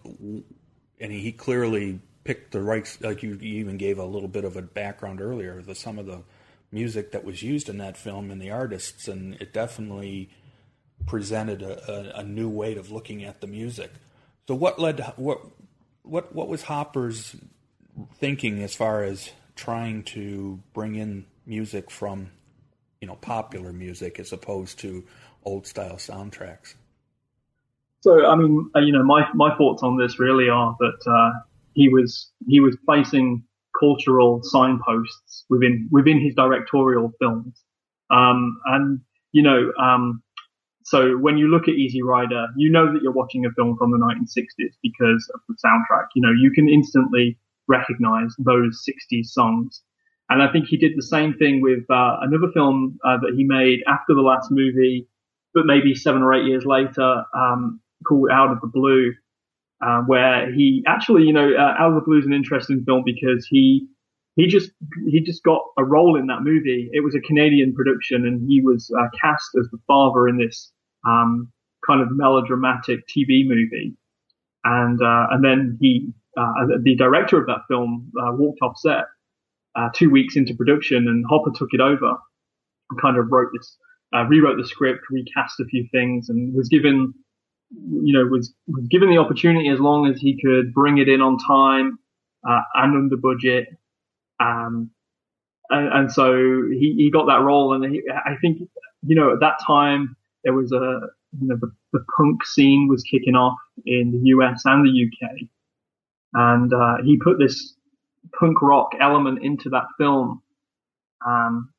And 1.00 1.12
he 1.12 1.32
clearly 1.32 2.00
picked 2.24 2.54
the 2.54 2.62
right. 2.64 2.98
Like 3.02 3.22
you, 3.22 3.38
you 3.40 3.60
even 3.60 3.78
gave 3.78 4.00
a 4.00 4.04
little 4.04 4.28
bit 4.28 4.46
of 4.46 4.58
a 4.58 4.64
background 4.64 5.22
earlier. 5.22 5.62
The 5.62 5.76
some 5.76 6.00
of 6.00 6.08
the 6.08 6.24
music 6.72 7.12
that 7.12 7.24
was 7.24 7.44
used 7.44 7.70
in 7.70 7.78
that 7.78 7.96
film 7.96 8.32
and 8.32 8.42
the 8.42 8.50
artists, 8.50 9.08
and 9.08 9.36
it 9.36 9.54
definitely 9.54 10.32
presented 11.06 11.62
a, 11.62 12.18
a, 12.18 12.22
a 12.22 12.24
new 12.24 12.50
way 12.50 12.76
of 12.78 12.92
looking 12.92 13.24
at 13.24 13.42
the 13.42 13.48
music. 13.48 13.92
So 14.48 14.56
what 14.56 14.80
led 14.80 15.02
what 15.18 15.40
what 16.02 16.34
what 16.34 16.48
was 16.48 16.64
Hopper's 16.64 17.36
thinking 18.16 18.64
as 18.64 18.74
far 18.74 19.04
as 19.04 19.30
trying 19.60 20.02
to 20.04 20.58
bring 20.74 20.96
in 20.96 21.26
music 21.46 21.92
from 21.92 22.32
you 23.02 23.08
know 23.08 23.16
popular 23.16 23.74
music 23.74 24.18
as 24.18 24.32
opposed 24.32 24.80
to 24.80 25.04
old 25.44 25.68
style 25.68 25.98
soundtracks. 25.98 26.76
So 28.00 28.26
I 28.26 28.36
mean, 28.36 28.72
uh, 28.74 28.80
you 28.80 28.94
know, 28.94 29.04
my 29.04 29.28
my 29.34 29.54
thoughts 29.58 29.84
on 29.84 29.98
this 29.98 30.18
really 30.18 30.48
are 30.48 30.78
that 30.80 31.12
uh, 31.12 31.40
he 31.74 31.90
was 31.90 32.32
he 32.48 32.62
was 32.62 32.78
placing 32.86 33.44
cultural 33.78 34.42
signposts 34.44 35.44
within 35.50 35.90
within 35.92 36.22
his 36.22 36.34
directorial 36.36 37.12
films, 37.20 37.62
um, 38.10 38.62
and 38.66 39.02
you 39.34 39.44
know, 39.44 39.74
um, 39.78 40.24
so 40.84 41.18
when 41.18 41.38
you 41.38 41.50
look 41.50 41.68
at 41.68 41.76
Easy 41.76 42.02
Rider, 42.02 42.48
you 42.56 42.72
know 42.72 42.94
that 42.94 43.02
you're 43.04 43.12
watching 43.12 43.46
a 43.46 43.52
film 43.52 43.76
from 43.78 43.92
the 43.92 43.98
1960s 43.98 44.76
because 44.82 45.30
of 45.34 45.42
the 45.50 45.56
soundtrack. 45.66 46.08
You 46.16 46.22
know, 46.22 46.32
you 46.32 46.52
can 46.52 46.70
instantly 46.70 47.38
recognize 47.70 48.34
those 48.40 48.84
60s 48.88 49.28
songs. 49.28 49.82
And 50.30 50.44
I 50.44 50.52
think 50.52 50.66
he 50.68 50.78
did 50.78 50.92
the 50.96 51.04
same 51.04 51.34
thing 51.36 51.62
with 51.62 51.90
uh, 51.90 52.18
another 52.22 52.52
film 52.54 53.00
uh, 53.06 53.18
that 53.22 53.34
he 53.36 53.44
made 53.44 53.80
after 53.88 54.14
the 54.14 54.22
last 54.22 54.52
movie, 54.52 55.08
but 55.54 55.66
maybe 55.66 55.96
seven 55.96 56.22
or 56.22 56.34
eight 56.34 56.46
years 56.46 56.66
later, 56.66 57.24
um, 57.36 57.80
called 58.08 58.30
Out 58.32 58.52
of 58.52 58.62
the 58.62 58.68
Blue, 58.68 59.14
uh, 59.82 60.02
where 60.02 60.52
he 60.54 60.84
actually, 60.88 61.24
you 61.24 61.34
know, 61.34 61.52
uh, 61.58 61.76
Out 61.80 61.90
of 61.90 61.96
the 61.96 62.02
Blue 62.02 62.20
is 62.20 62.26
an 62.26 62.34
interesting 62.34 62.84
film 62.86 63.04
because 63.06 63.48
he 63.50 63.88
he 64.36 64.48
just 64.48 64.72
he 65.08 65.20
just 65.20 65.44
got 65.44 65.62
a 65.78 65.84
role 65.84 66.18
in 66.18 66.28
that 66.28 66.44
movie. 66.44 66.90
It 66.94 67.04
was 67.04 67.16
a 67.16 67.20
Canadian 67.22 67.74
production, 67.74 68.26
and 68.26 68.48
he 68.48 68.62
was 68.62 68.90
uh, 68.98 69.08
cast 69.20 69.50
as 69.60 69.68
the 69.72 69.80
father 69.88 70.28
in 70.28 70.38
this 70.38 70.72
um, 71.08 71.52
kind 71.86 72.02
of 72.02 72.08
melodramatic 72.12 73.08
TV 73.08 73.48
movie. 73.48 73.96
And 74.64 75.02
uh, 75.02 75.28
and 75.32 75.44
then 75.44 75.78
he, 75.82 76.14
the 76.84 76.96
director 76.98 77.40
of 77.40 77.48
that 77.48 77.62
film, 77.68 78.12
walked 78.16 78.60
off 78.62 78.78
set 78.78 79.06
uh, 79.76 79.90
two 79.94 80.10
weeks 80.10 80.36
into 80.36 80.54
production, 80.54 81.08
and 81.08 81.26
Hopper 81.30 81.52
took 81.56 81.70
it 81.74 81.82
over 81.82 82.16
and 82.90 83.02
kind 83.02 83.18
of 83.18 83.32
wrote 83.32 83.50
this, 83.54 83.78
uh, 84.14 84.26
rewrote 84.26 84.58
the 84.58 84.68
script, 84.68 85.02
recast 85.10 85.60
a 85.60 85.66
few 85.66 85.88
things, 85.92 86.30
and 86.30 86.54
was 86.54 86.68
given, 86.70 87.14
you 87.72 88.14
know, 88.14 88.26
was, 88.26 88.54
was 88.68 88.88
given 88.90 89.10
the 89.10 89.18
opportunity 89.18 89.70
as 89.70 89.80
long 89.80 90.08
as 90.08 90.20
he 90.20 90.40
could 90.42 90.74
bring 90.74 90.98
it 90.98 91.08
in 91.08 91.22
on 91.22 91.38
time 91.38 92.00
uh, 92.48 92.62
and 92.76 92.96
under 92.96 93.18
budget. 93.18 93.68
Um, 94.40 94.92
and, 95.70 95.94
and, 95.94 96.12
so 96.12 96.34
he, 96.72 96.96
he 96.98 97.12
got 97.12 97.28
that 97.28 97.42
role, 97.42 97.74
and 97.74 97.94
he, 97.94 98.02
I 98.26 98.36
think, 98.42 98.60
you 99.06 99.16
know, 99.16 99.34
at 99.34 99.40
that 99.42 99.60
time 99.66 100.16
there 100.44 100.54
was 100.54 100.72
a, 100.72 101.00
you 101.40 101.48
know, 101.48 101.58
the, 101.58 101.72
the 101.94 102.04
punk 102.18 102.44
scene 102.46 102.88
was 102.90 103.04
kicking 103.04 103.36
off 103.36 103.58
in 103.86 104.12
the 104.12 104.30
US 104.30 104.64
and 104.66 104.84
the 104.86 105.06
UK, 105.06 105.48
and 106.34 106.74
uh, 106.74 106.98
he 107.04 107.20
put 107.24 107.38
this 107.40 107.76
punk 108.40 108.62
rock 108.62 108.90
element 109.00 109.44
into 109.44 109.70
that 109.70 109.86
film. 109.98 110.42
Um, 111.26 111.74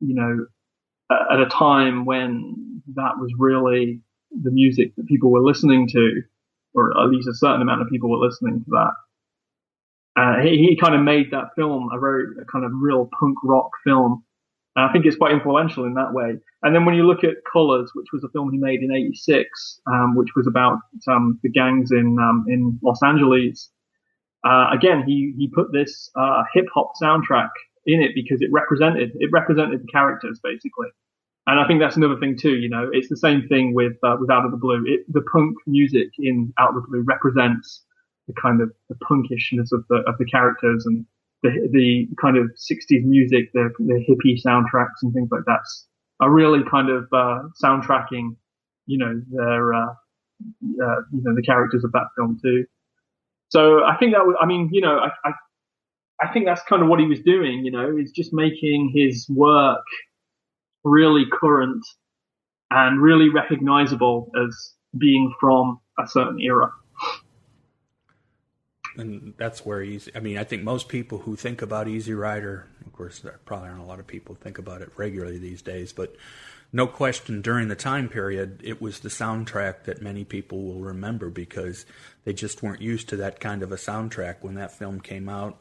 you 0.00 0.14
know, 0.14 0.46
at 1.30 1.40
a 1.40 1.46
time 1.46 2.04
when 2.04 2.82
that 2.94 3.12
was 3.18 3.30
really 3.38 4.00
the 4.42 4.50
music 4.50 4.94
that 4.96 5.06
people 5.06 5.30
were 5.30 5.42
listening 5.42 5.88
to, 5.88 6.22
or 6.74 6.90
at 7.00 7.10
least 7.10 7.28
a 7.28 7.34
certain 7.34 7.62
amount 7.62 7.82
of 7.82 7.88
people 7.88 8.10
were 8.10 8.24
listening 8.24 8.64
to 8.64 8.70
that. 8.70 8.92
Uh, 10.16 10.42
he, 10.42 10.58
he 10.58 10.78
kind 10.80 10.94
of 10.94 11.02
made 11.02 11.30
that 11.32 11.50
film 11.56 11.88
a 11.92 11.98
very 11.98 12.24
a 12.40 12.44
kind 12.44 12.64
of 12.64 12.70
real 12.74 13.08
punk 13.18 13.36
rock 13.44 13.70
film. 13.84 14.24
And 14.76 14.88
I 14.88 14.92
think 14.92 15.06
it's 15.06 15.16
quite 15.16 15.32
influential 15.32 15.84
in 15.84 15.94
that 15.94 16.12
way. 16.12 16.34
And 16.62 16.74
then 16.74 16.84
when 16.84 16.94
you 16.94 17.06
look 17.06 17.22
at 17.22 17.34
Colors, 17.52 17.90
which 17.94 18.06
was 18.12 18.24
a 18.24 18.28
film 18.30 18.50
he 18.50 18.58
made 18.58 18.80
in 18.82 18.92
'86, 18.92 19.80
um, 19.86 20.16
which 20.16 20.30
was 20.34 20.46
about 20.46 20.78
um, 21.08 21.38
the 21.42 21.50
gangs 21.50 21.90
in 21.92 22.16
um, 22.20 22.44
in 22.48 22.78
Los 22.82 23.02
Angeles, 23.02 23.70
uh, 24.44 24.68
again 24.72 25.02
he 25.06 25.34
he 25.36 25.48
put 25.48 25.72
this 25.72 26.10
uh, 26.16 26.42
hip 26.52 26.66
hop 26.74 26.92
soundtrack 27.00 27.50
in 27.86 28.02
it 28.02 28.12
because 28.14 28.40
it 28.40 28.50
represented 28.52 29.12
it 29.14 29.30
represented 29.32 29.82
the 29.82 29.92
characters 29.92 30.40
basically. 30.42 30.88
And 31.46 31.60
I 31.60 31.66
think 31.66 31.80
that's 31.80 31.96
another 31.96 32.18
thing 32.18 32.38
too. 32.38 32.56
You 32.56 32.70
know, 32.70 32.88
it's 32.90 33.10
the 33.10 33.18
same 33.18 33.46
thing 33.48 33.74
with 33.74 33.92
uh, 34.02 34.16
with 34.18 34.30
Out 34.30 34.46
of 34.46 34.50
the 34.50 34.56
Blue. 34.56 34.82
It, 34.86 35.00
the 35.12 35.22
punk 35.32 35.56
music 35.66 36.08
in 36.18 36.52
Out 36.58 36.70
of 36.70 36.76
the 36.76 36.88
Blue 36.88 37.04
represents 37.06 37.84
the 38.26 38.34
kind 38.40 38.62
of 38.62 38.72
the 38.88 38.96
punkishness 39.06 39.70
of 39.72 39.84
the 39.90 39.96
of 40.06 40.16
the 40.18 40.24
characters 40.24 40.86
and 40.86 41.04
the 41.42 41.68
the 41.72 42.08
kind 42.20 42.38
of 42.38 42.46
60s 42.46 43.04
music, 43.04 43.52
the 43.52 43.70
the 43.78 44.02
hippie 44.08 44.40
soundtracks 44.42 45.02
and 45.02 45.12
things 45.12 45.28
like 45.30 45.44
that 45.46 45.60
are 46.20 46.30
really 46.30 46.60
kind 46.70 46.88
of 46.88 47.04
uh, 47.12 47.42
soundtracking, 47.62 48.36
you 48.86 48.96
know, 48.96 49.20
their 49.30 49.74
uh, 49.74 49.86
uh, 49.86 51.00
you 51.12 51.22
know 51.22 51.34
the 51.34 51.42
characters 51.44 51.84
of 51.84 51.92
that 51.92 52.06
film 52.16 52.38
too. 52.42 52.64
So 53.54 53.84
I 53.84 53.96
think 53.98 54.14
that 54.14 54.26
was, 54.26 54.36
I 54.40 54.46
mean, 54.46 54.68
you 54.72 54.80
know, 54.80 54.98
I, 54.98 55.10
I 55.28 55.32
I 56.20 56.32
think 56.32 56.44
that's 56.46 56.62
kind 56.68 56.82
of 56.82 56.88
what 56.88 56.98
he 56.98 57.06
was 57.06 57.20
doing. 57.20 57.64
You 57.64 57.70
know, 57.70 57.96
is 57.96 58.10
just 58.10 58.32
making 58.32 58.92
his 58.92 59.26
work 59.28 59.84
really 60.82 61.24
current 61.32 61.84
and 62.70 63.00
really 63.00 63.28
recognizable 63.28 64.28
as 64.44 64.72
being 64.98 65.32
from 65.40 65.78
a 66.00 66.06
certain 66.08 66.40
era 66.40 66.72
and 68.96 69.34
that's 69.36 69.64
where 69.64 69.82
easy. 69.82 70.10
I 70.14 70.20
mean, 70.20 70.38
I 70.38 70.44
think 70.44 70.62
most 70.62 70.88
people 70.88 71.18
who 71.18 71.36
think 71.36 71.62
about 71.62 71.88
Easy 71.88 72.14
Rider, 72.14 72.68
of 72.86 72.92
course, 72.92 73.18
there 73.20 73.40
probably 73.44 73.68
aren't 73.68 73.80
a 73.80 73.84
lot 73.84 73.98
of 73.98 74.06
people 74.06 74.34
think 74.34 74.58
about 74.58 74.82
it 74.82 74.90
regularly 74.96 75.38
these 75.38 75.62
days, 75.62 75.92
but 75.92 76.14
no 76.74 76.88
question 76.88 77.40
during 77.40 77.68
the 77.68 77.76
time 77.76 78.08
period, 78.08 78.60
it 78.64 78.82
was 78.82 78.98
the 78.98 79.08
soundtrack 79.08 79.84
that 79.84 80.02
many 80.02 80.24
people 80.24 80.64
will 80.64 80.80
remember 80.80 81.30
because 81.30 81.86
they 82.24 82.32
just 82.32 82.64
weren't 82.64 82.82
used 82.82 83.08
to 83.10 83.16
that 83.18 83.38
kind 83.38 83.62
of 83.62 83.70
a 83.70 83.76
soundtrack 83.76 84.38
when 84.40 84.56
that 84.56 84.76
film 84.76 85.00
came 85.00 85.28
out. 85.28 85.56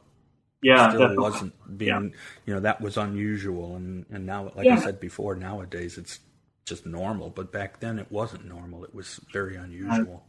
Yeah, 0.64 0.90
still 0.90 1.02
definitely. 1.02 1.24
wasn't 1.24 1.78
being, 1.78 1.88
yeah. 1.88 2.20
you 2.48 2.54
know, 2.56 2.60
that 2.62 2.82
was 2.82 2.98
unusual, 2.98 3.76
and 3.76 4.08
and 4.10 4.26
now, 4.26 4.52
like 4.56 4.66
yeah. 4.66 4.76
I 4.76 4.80
said 4.80 5.00
before, 5.00 5.36
nowadays 5.36 6.00
it's 6.00 6.20
just 6.66 6.86
normal, 6.88 7.30
but 7.30 7.52
back 7.52 7.80
then 7.80 8.00
it 8.00 8.12
wasn't 8.12 8.46
normal. 8.46 8.84
It 8.84 8.96
was 8.96 9.20
very 9.32 9.56
unusual. 9.56 10.24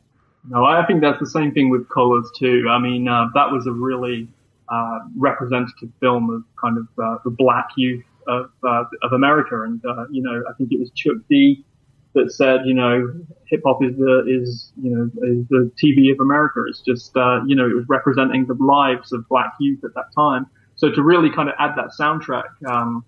No, 0.46 0.66
I 0.66 0.84
think 0.84 1.00
that's 1.00 1.20
the 1.20 1.26
same 1.26 1.52
thing 1.52 1.70
with 1.70 1.88
Colors 1.88 2.30
too. 2.38 2.66
I 2.68 2.78
mean, 2.78 3.08
uh, 3.08 3.28
that 3.32 3.50
was 3.50 3.66
a 3.66 3.72
really 3.72 4.28
uh, 4.68 4.98
representative 5.16 5.88
film 6.00 6.28
of 6.28 6.42
kind 6.60 6.76
of 6.76 6.88
uh, 7.02 7.18
the 7.24 7.30
black 7.30 7.68
youth 7.76 8.04
of 8.28 8.50
uh, 8.66 8.84
of 9.02 9.12
America, 9.12 9.62
and 9.62 9.84
uh, 9.84 10.06
you 10.10 10.22
know, 10.22 10.42
I 10.48 10.52
think 10.54 10.72
it 10.72 10.80
was 10.80 10.90
Chuck 10.90 11.16
D 11.28 11.64
that 12.14 12.32
said, 12.32 12.60
you 12.64 12.74
know, 12.74 13.12
hip 13.46 13.62
hop 13.64 13.82
is 13.82 13.96
the 13.96 14.24
is 14.26 14.72
you 14.80 14.90
know 14.90 15.10
is 15.22 15.46
the 15.48 15.70
TV 15.82 16.12
of 16.12 16.20
America. 16.20 16.64
It's 16.68 16.80
just 16.80 17.16
uh, 17.16 17.40
you 17.46 17.56
know 17.56 17.66
it 17.68 17.74
was 17.74 17.86
representing 17.88 18.46
the 18.46 18.54
lives 18.54 19.12
of 19.12 19.28
black 19.28 19.54
youth 19.60 19.84
at 19.84 19.94
that 19.94 20.06
time. 20.14 20.46
So 20.76 20.90
to 20.90 21.02
really 21.02 21.30
kind 21.30 21.48
of 21.48 21.54
add 21.58 21.76
that 21.76 21.90
soundtrack 21.98 22.48
um, 22.66 23.04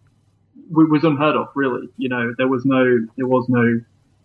was 0.71 1.05
unheard 1.05 1.37
of. 1.37 1.49
Really, 1.55 1.89
you 1.97 2.09
know, 2.09 2.35
there 2.39 2.49
was 2.49 2.65
no 2.65 2.99
there 3.17 3.27
was 3.27 3.47
no 3.49 3.81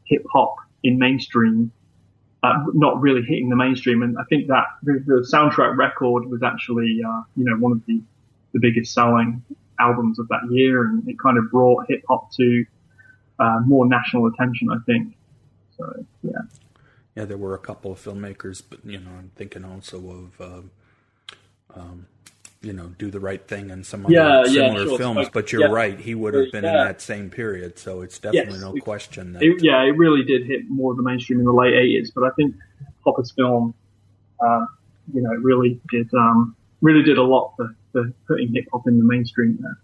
hip 0.05 0.25
hop 0.31 0.55
in 0.83 0.97
mainstream 0.97 1.71
uh, 2.43 2.57
not 2.73 2.99
really 2.99 3.21
hitting 3.21 3.49
the 3.49 3.55
mainstream. 3.55 4.01
And 4.01 4.17
I 4.17 4.23
think 4.29 4.47
that 4.47 4.65
the, 4.83 5.03
the 5.05 5.27
soundtrack 5.31 5.77
record 5.77 6.25
was 6.25 6.41
actually, 6.43 6.99
uh, 7.07 7.21
you 7.35 7.45
know, 7.45 7.55
one 7.57 7.71
of 7.71 7.85
the, 7.85 8.01
the 8.53 8.59
biggest 8.59 8.93
selling 8.93 9.43
albums 9.79 10.19
of 10.19 10.27
that 10.29 10.41
year. 10.49 10.85
And 10.85 11.07
it 11.07 11.17
kind 11.19 11.37
of 11.37 11.49
brought 11.51 11.85
hip 11.87 12.03
hop 12.07 12.31
to 12.33 12.65
uh, 13.39 13.59
more 13.65 13.87
national 13.87 14.27
attention, 14.27 14.69
I 14.71 14.77
think. 14.85 15.15
So, 15.77 16.05
yeah. 16.23 16.31
Yeah, 17.15 17.25
there 17.25 17.37
were 17.37 17.53
a 17.53 17.59
couple 17.59 17.91
of 17.91 17.99
filmmakers, 17.99 18.61
but, 18.67 18.85
you 18.85 18.99
know, 18.99 19.11
I'm 19.17 19.31
thinking 19.35 19.65
also 19.65 19.97
of, 20.09 20.41
um, 20.41 20.71
um 21.75 22.05
you 22.61 22.73
know, 22.73 22.87
do 22.99 23.09
the 23.09 23.19
right 23.19 23.45
thing 23.47 23.71
and 23.71 23.85
some 23.85 24.05
other 24.05 24.13
yeah, 24.13 24.43
similar 24.43 24.81
yeah, 24.81 24.85
sure. 24.85 24.97
films. 24.97 25.29
But 25.33 25.51
you're 25.51 25.61
yeah. 25.61 25.73
right; 25.73 25.99
he 25.99 26.13
would 26.13 26.33
have 26.35 26.51
been 26.51 26.63
in 26.63 26.73
that 26.73 27.01
same 27.01 27.29
period, 27.29 27.79
so 27.79 28.01
it's 28.01 28.19
definitely 28.19 28.53
yes. 28.53 28.61
no 28.61 28.73
question 28.73 29.33
that. 29.33 29.41
It, 29.41 29.63
yeah, 29.63 29.81
it 29.81 29.97
really 29.97 30.23
did 30.23 30.45
hit 30.45 30.69
more 30.69 30.91
of 30.91 30.97
the 30.97 31.03
mainstream 31.03 31.39
in 31.39 31.45
the 31.45 31.53
late 31.53 31.73
'80s. 31.73 32.09
But 32.13 32.25
I 32.25 32.29
think 32.35 32.55
Hopper's 33.03 33.31
film, 33.31 33.73
uh, 34.39 34.65
you 35.11 35.21
know, 35.21 35.31
really 35.31 35.81
did 35.89 36.13
um, 36.13 36.55
really 36.81 37.01
did 37.01 37.17
a 37.17 37.23
lot 37.23 37.53
for, 37.57 37.75
for 37.91 38.11
putting 38.27 38.53
hip 38.53 38.65
hop 38.71 38.87
in 38.87 38.97
the 38.97 39.05
mainstream 39.05 39.57
there. 39.61 39.77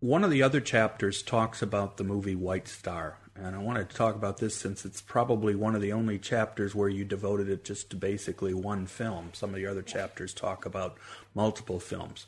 One 0.00 0.22
of 0.22 0.30
the 0.30 0.42
other 0.42 0.60
chapters 0.60 1.22
talks 1.22 1.62
about 1.62 1.96
the 1.96 2.04
movie 2.04 2.34
White 2.34 2.68
Star, 2.68 3.16
and 3.34 3.56
I 3.56 3.58
wanted 3.58 3.88
to 3.88 3.96
talk 3.96 4.14
about 4.14 4.36
this 4.36 4.54
since 4.54 4.84
it's 4.84 5.00
probably 5.00 5.54
one 5.54 5.74
of 5.74 5.80
the 5.80 5.92
only 5.92 6.18
chapters 6.18 6.74
where 6.74 6.90
you 6.90 7.04
devoted 7.04 7.48
it 7.48 7.64
just 7.64 7.88
to 7.90 7.96
basically 7.96 8.52
one 8.52 8.86
film. 8.86 9.30
Some 9.32 9.50
of 9.50 9.56
the 9.56 9.66
other 9.66 9.82
chapters 9.82 10.34
talk 10.34 10.66
about 10.66 10.98
multiple 11.34 11.80
films. 11.80 12.26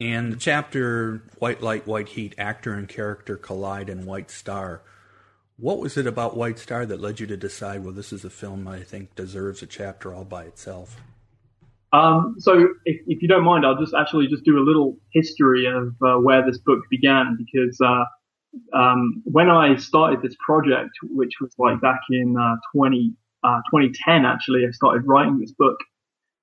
And 0.00 0.32
the 0.32 0.36
chapter 0.36 1.22
White 1.38 1.62
Light, 1.62 1.86
White 1.86 2.08
Heat, 2.08 2.34
actor 2.38 2.72
and 2.72 2.88
character 2.88 3.36
collide 3.36 3.88
in 3.88 4.06
White 4.06 4.30
Star. 4.30 4.82
What 5.58 5.78
was 5.78 5.96
it 5.96 6.06
about 6.06 6.36
White 6.36 6.58
Star 6.58 6.86
that 6.86 7.00
led 7.00 7.20
you 7.20 7.26
to 7.26 7.36
decide, 7.36 7.84
well, 7.84 7.92
this 7.92 8.12
is 8.12 8.24
a 8.24 8.30
film 8.30 8.66
I 8.66 8.80
think 8.80 9.14
deserves 9.14 9.62
a 9.62 9.66
chapter 9.66 10.12
all 10.12 10.24
by 10.24 10.44
itself? 10.44 10.96
Um, 11.92 12.36
so, 12.38 12.68
if, 12.86 13.00
if, 13.06 13.20
you 13.20 13.28
don't 13.28 13.44
mind, 13.44 13.66
I'll 13.66 13.78
just 13.78 13.94
actually 13.94 14.26
just 14.26 14.44
do 14.44 14.58
a 14.58 14.64
little 14.64 14.96
history 15.12 15.66
of 15.66 15.94
uh, 16.02 16.18
where 16.18 16.44
this 16.44 16.58
book 16.58 16.80
began 16.90 17.36
because 17.36 17.78
uh, 17.84 18.04
um, 18.74 19.22
when 19.24 19.50
I 19.50 19.76
started 19.76 20.22
this 20.22 20.36
project, 20.44 20.90
which 21.02 21.34
was 21.40 21.52
like 21.58 21.80
back 21.80 22.00
in 22.10 22.36
uh, 22.38 22.56
20, 22.74 23.12
uh, 23.44 23.60
2010, 23.70 24.24
actually, 24.24 24.64
I 24.66 24.70
started 24.70 25.02
writing 25.06 25.38
this 25.38 25.52
book. 25.52 25.76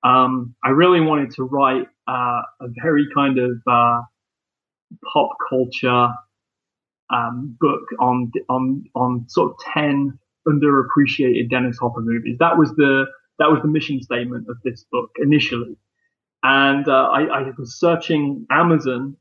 Um, 0.04 0.54
I 0.64 0.70
really 0.70 1.00
wanted 1.00 1.32
to 1.32 1.44
write 1.44 1.86
uh, 2.08 2.42
a 2.60 2.68
very 2.82 3.06
kind 3.14 3.38
of 3.38 3.50
uh, 3.66 4.00
pop 5.12 5.30
culture 5.48 6.08
um, 7.10 7.56
book 7.60 7.82
on 7.98 8.30
on 8.48 8.84
on 8.94 9.26
sort 9.28 9.50
of 9.50 9.56
10 9.74 10.18
underappreciated 10.46 11.50
Dennis 11.50 11.78
Hopper 11.78 12.00
movies. 12.00 12.36
That 12.38 12.56
was 12.56 12.74
the 12.76 13.06
that 13.40 13.50
was 13.50 13.60
the 13.62 13.68
mission 13.68 14.00
statement 14.00 14.46
of 14.48 14.56
this 14.62 14.84
book 14.92 15.10
initially. 15.20 15.76
And 16.42 16.86
uh, 16.88 17.08
I, 17.12 17.22
I, 17.22 17.42
was 17.58 17.78
searching 17.78 18.46
Amazon 18.50 19.16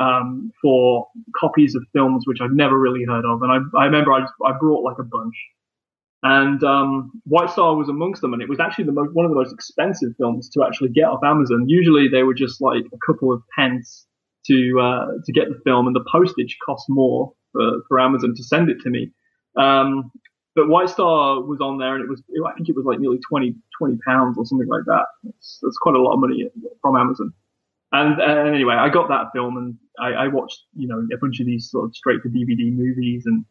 um, 0.00 0.50
for 0.62 1.06
copies 1.38 1.74
of 1.74 1.84
films 1.92 2.24
which 2.26 2.38
I'd 2.40 2.52
never 2.52 2.78
really 2.78 3.04
heard 3.04 3.24
of, 3.24 3.42
and 3.42 3.52
I, 3.52 3.78
I 3.78 3.84
remember 3.84 4.12
I, 4.12 4.20
just, 4.20 4.32
I 4.44 4.52
brought 4.58 4.82
like 4.82 4.98
a 4.98 5.04
bunch. 5.04 5.34
And 6.22 6.62
um, 6.64 7.12
White 7.24 7.50
Star 7.50 7.76
was 7.76 7.88
amongst 7.88 8.20
them, 8.20 8.32
and 8.32 8.42
it 8.42 8.48
was 8.48 8.58
actually 8.58 8.84
the 8.84 8.92
one 8.92 9.24
of 9.24 9.30
the 9.30 9.36
most 9.36 9.52
expensive 9.52 10.10
films 10.16 10.48
to 10.50 10.64
actually 10.64 10.88
get 10.88 11.04
off 11.04 11.20
Amazon. 11.24 11.68
Usually 11.68 12.08
they 12.08 12.24
were 12.24 12.34
just 12.34 12.60
like 12.60 12.84
a 12.92 13.12
couple 13.12 13.32
of 13.32 13.42
pence 13.56 14.06
to 14.46 14.80
uh, 14.80 15.06
to 15.24 15.32
get 15.32 15.48
the 15.48 15.60
film, 15.64 15.86
and 15.86 15.94
the 15.94 16.04
postage 16.10 16.56
cost 16.64 16.86
more 16.88 17.32
for, 17.52 17.82
for 17.86 18.00
Amazon 18.00 18.34
to 18.34 18.42
send 18.42 18.70
it 18.70 18.78
to 18.80 18.90
me. 18.90 19.12
Um, 19.56 20.10
but 20.56 20.68
White 20.68 20.88
Star 20.88 21.42
was 21.42 21.60
on 21.60 21.76
there, 21.76 21.94
and 21.94 22.02
it 22.02 22.08
was 22.08 22.22
I 22.48 22.54
think 22.54 22.70
it 22.70 22.74
was 22.74 22.86
like 22.86 22.98
nearly 22.98 23.20
20, 23.28 23.54
20 23.78 23.98
pounds 24.06 24.38
or 24.38 24.46
something 24.46 24.66
like 24.66 24.84
that. 24.86 25.04
That's, 25.22 25.58
that's 25.62 25.76
quite 25.76 25.94
a 25.94 26.00
lot 26.00 26.14
of 26.14 26.20
money 26.20 26.48
from 26.80 26.96
Amazon. 26.96 27.32
And, 27.92 28.20
and 28.20 28.48
anyway, 28.48 28.74
I 28.74 28.88
got 28.88 29.08
that 29.08 29.26
film, 29.34 29.58
and 29.58 29.76
I, 30.00 30.24
I 30.24 30.28
watched 30.28 30.62
you 30.74 30.88
know 30.88 31.06
a 31.12 31.18
bunch 31.18 31.40
of 31.40 31.46
these 31.46 31.70
sort 31.70 31.84
of 31.84 31.94
straight 31.94 32.22
to 32.22 32.30
DVD 32.30 32.72
movies, 32.72 33.24
and 33.26 33.44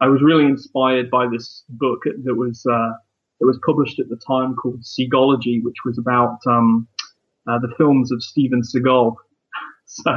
I 0.00 0.06
was 0.06 0.22
really 0.22 0.44
inspired 0.44 1.10
by 1.10 1.26
this 1.26 1.64
book 1.68 2.04
that 2.04 2.34
was 2.36 2.64
uh, 2.70 2.92
that 3.40 3.46
was 3.46 3.58
published 3.66 3.98
at 3.98 4.08
the 4.08 4.20
time 4.24 4.54
called 4.54 4.82
Seagalogy, 4.82 5.62
which 5.64 5.78
was 5.84 5.98
about 5.98 6.38
um, 6.46 6.86
uh, 7.48 7.58
the 7.58 7.74
films 7.76 8.12
of 8.12 8.22
Steven 8.22 8.62
Seagal. 8.62 9.16
so, 9.86 10.16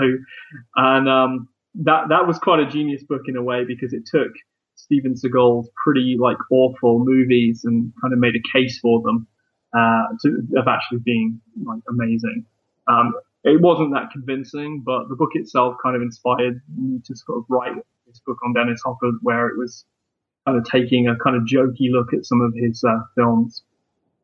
and 0.75 1.09
um, 1.09 1.49
that 1.73 2.09
that 2.09 2.27
was 2.27 2.37
quite 2.37 2.59
a 2.59 2.69
genius 2.69 3.03
book 3.03 3.23
in 3.27 3.35
a 3.35 3.41
way 3.41 3.65
because 3.65 3.93
it 3.93 4.03
took 4.05 4.31
Steven 4.75 5.15
Seagal's 5.15 5.69
pretty 5.83 6.17
like 6.19 6.37
awful 6.51 7.03
movies 7.03 7.63
and 7.63 7.91
kind 8.01 8.13
of 8.13 8.19
made 8.19 8.35
a 8.35 8.57
case 8.57 8.79
for 8.79 9.01
them 9.01 9.27
uh, 9.75 10.03
to, 10.21 10.47
of 10.57 10.67
actually 10.67 10.99
being 10.99 11.41
like 11.63 11.81
amazing. 11.89 12.45
Um, 12.87 13.13
it 13.43 13.61
wasn't 13.61 13.93
that 13.93 14.11
convincing, 14.11 14.81
but 14.85 15.07
the 15.09 15.15
book 15.15 15.31
itself 15.33 15.75
kind 15.83 15.95
of 15.95 16.01
inspired 16.01 16.61
me 16.75 16.99
to 17.05 17.15
sort 17.15 17.39
of 17.39 17.45
write 17.49 17.73
this 18.07 18.19
book 18.25 18.37
on 18.43 18.53
Dennis 18.53 18.81
Hopper, 18.83 19.11
where 19.21 19.47
it 19.47 19.57
was 19.57 19.85
kind 20.45 20.57
of 20.57 20.65
taking 20.69 21.07
a 21.07 21.15
kind 21.15 21.35
of 21.35 21.43
jokey 21.43 21.91
look 21.91 22.13
at 22.13 22.25
some 22.25 22.41
of 22.41 22.53
his 22.55 22.83
uh, 22.83 22.99
films. 23.15 23.63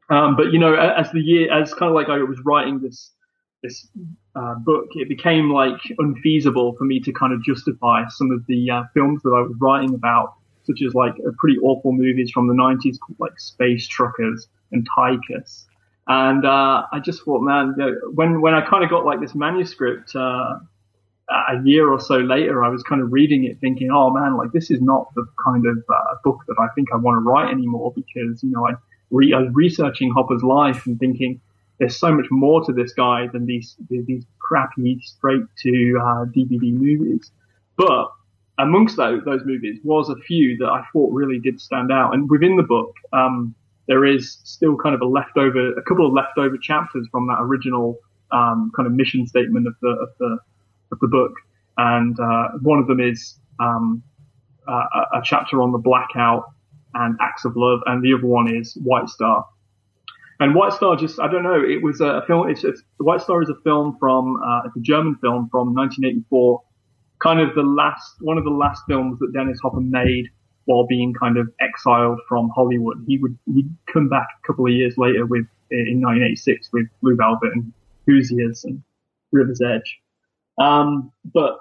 Um, 0.09 0.35
but 0.35 0.51
you 0.51 0.59
know, 0.59 0.75
as 0.75 1.11
the 1.11 1.19
year, 1.19 1.51
as 1.51 1.73
kind 1.73 1.89
of 1.89 1.95
like 1.95 2.09
I 2.09 2.17
was 2.17 2.39
writing 2.45 2.79
this 2.81 3.11
this 3.63 3.87
uh, 4.35 4.55
book, 4.55 4.87
it 4.91 5.07
became 5.07 5.51
like 5.51 5.79
unfeasible 5.99 6.75
for 6.77 6.83
me 6.83 6.99
to 7.01 7.13
kind 7.13 7.31
of 7.31 7.43
justify 7.43 8.03
some 8.09 8.31
of 8.31 8.45
the 8.47 8.71
uh, 8.71 8.83
films 8.93 9.21
that 9.23 9.29
I 9.29 9.41
was 9.41 9.55
writing 9.61 9.93
about, 9.93 10.33
such 10.65 10.81
as 10.85 10.93
like 10.93 11.13
pretty 11.37 11.57
awful 11.59 11.91
movies 11.91 12.31
from 12.31 12.47
the 12.47 12.53
90s 12.53 12.99
called 12.99 13.19
like 13.19 13.39
Space 13.39 13.87
Truckers 13.87 14.47
and 14.71 14.87
Tycus. 14.95 15.65
And 16.07 16.45
uh, 16.45 16.83
I 16.91 16.99
just 16.99 17.23
thought, 17.23 17.41
man, 17.41 17.75
you 17.77 17.85
know, 17.85 17.95
when 18.13 18.41
when 18.41 18.53
I 18.53 18.67
kind 18.67 18.83
of 18.83 18.89
got 18.89 19.05
like 19.05 19.21
this 19.21 19.35
manuscript 19.35 20.15
uh, 20.15 20.59
a 21.29 21.61
year 21.63 21.89
or 21.89 21.99
so 21.99 22.17
later, 22.17 22.63
I 22.63 22.69
was 22.69 22.83
kind 22.83 23.01
of 23.01 23.11
reading 23.13 23.45
it, 23.45 23.59
thinking, 23.59 23.91
oh 23.91 24.09
man, 24.09 24.35
like 24.35 24.51
this 24.51 24.71
is 24.71 24.81
not 24.81 25.13
the 25.15 25.25
kind 25.43 25.65
of 25.65 25.77
uh, 25.89 26.15
book 26.23 26.39
that 26.47 26.55
I 26.59 26.67
think 26.75 26.89
I 26.93 26.97
want 26.97 27.15
to 27.15 27.19
write 27.19 27.51
anymore 27.51 27.93
because 27.95 28.43
you 28.43 28.51
know 28.51 28.67
I, 28.67 28.73
re- 29.11 29.33
I 29.33 29.39
was 29.39 29.51
researching 29.53 30.11
Hopper's 30.11 30.43
life 30.43 30.85
and 30.85 30.99
thinking 30.99 31.39
there's 31.77 31.97
so 31.97 32.13
much 32.13 32.27
more 32.29 32.63
to 32.65 32.73
this 32.73 32.93
guy 32.93 33.27
than 33.27 33.45
these 33.45 33.75
these 33.89 34.25
crappy 34.39 34.99
straight 35.03 35.43
to 35.59 35.99
uh, 36.01 36.25
DVD 36.25 36.73
movies. 36.73 37.31
But 37.77 38.11
amongst 38.61 38.97
those, 38.97 39.23
those 39.25 39.41
movies 39.45 39.79
was 39.83 40.09
a 40.09 40.15
few 40.15 40.57
that 40.57 40.67
I 40.67 40.83
thought 40.93 41.11
really 41.13 41.39
did 41.39 41.59
stand 41.59 41.91
out, 41.91 42.13
and 42.13 42.29
within 42.29 42.55
the 42.55 42.63
book. 42.63 42.93
Um, 43.13 43.55
there 43.87 44.05
is 44.05 44.37
still 44.43 44.77
kind 44.77 44.95
of 44.95 45.01
a 45.01 45.05
leftover, 45.05 45.73
a 45.73 45.81
couple 45.83 46.07
of 46.07 46.13
leftover 46.13 46.57
chapters 46.57 47.07
from 47.11 47.27
that 47.27 47.37
original 47.41 47.97
um, 48.31 48.71
kind 48.75 48.87
of 48.87 48.93
mission 48.93 49.27
statement 49.27 49.67
of 49.67 49.73
the 49.81 49.89
of 49.89 50.09
the 50.19 50.37
of 50.91 50.99
the 50.99 51.07
book, 51.07 51.33
and 51.77 52.17
uh, 52.19 52.49
one 52.61 52.79
of 52.79 52.87
them 52.87 52.99
is 52.99 53.37
um, 53.59 54.01
a, 54.67 54.71
a, 54.71 55.21
chapter 55.23 55.61
on 55.61 55.71
the 55.71 55.77
blackout 55.77 56.45
and 56.93 57.17
acts 57.21 57.45
of 57.45 57.53
love, 57.55 57.81
and 57.85 58.03
the 58.03 58.13
other 58.13 58.27
one 58.27 58.53
is 58.53 58.75
White 58.83 59.09
Star. 59.09 59.45
And 60.39 60.55
White 60.55 60.73
Star, 60.73 60.95
just 60.95 61.19
I 61.19 61.29
don't 61.29 61.43
know, 61.43 61.61
it 61.61 61.83
was 61.83 62.01
a 62.01 62.23
film. 62.27 62.49
It's, 62.49 62.63
it's 62.63 62.81
White 62.97 63.21
Star 63.21 63.41
is 63.41 63.49
a 63.49 63.61
film 63.63 63.97
from 63.99 64.41
uh, 64.41 64.61
it's 64.67 64.75
a 64.75 64.81
German 64.81 65.15
film 65.15 65.49
from 65.51 65.73
1984, 65.75 66.61
kind 67.21 67.39
of 67.39 67.53
the 67.55 67.63
last 67.63 68.15
one 68.19 68.37
of 68.37 68.43
the 68.43 68.49
last 68.49 68.83
films 68.87 69.19
that 69.19 69.33
Dennis 69.33 69.59
Hopper 69.61 69.81
made 69.81 70.27
while 70.65 70.85
being 70.85 71.13
kind 71.13 71.37
of 71.37 71.49
exiled 71.59 72.19
from 72.27 72.49
Hollywood. 72.55 73.03
He 73.07 73.17
would 73.17 73.37
he'd 73.53 73.69
come 73.91 74.09
back 74.09 74.27
a 74.43 74.47
couple 74.47 74.65
of 74.65 74.71
years 74.71 74.95
later 74.97 75.25
with 75.25 75.45
in 75.71 76.01
1986 76.01 76.69
with 76.73 76.87
Blue 77.01 77.15
Velvet 77.15 77.51
and 77.53 77.71
Hoosiers 78.07 78.63
and 78.65 78.83
River's 79.31 79.61
Edge. 79.61 79.99
Um, 80.59 81.11
but 81.33 81.57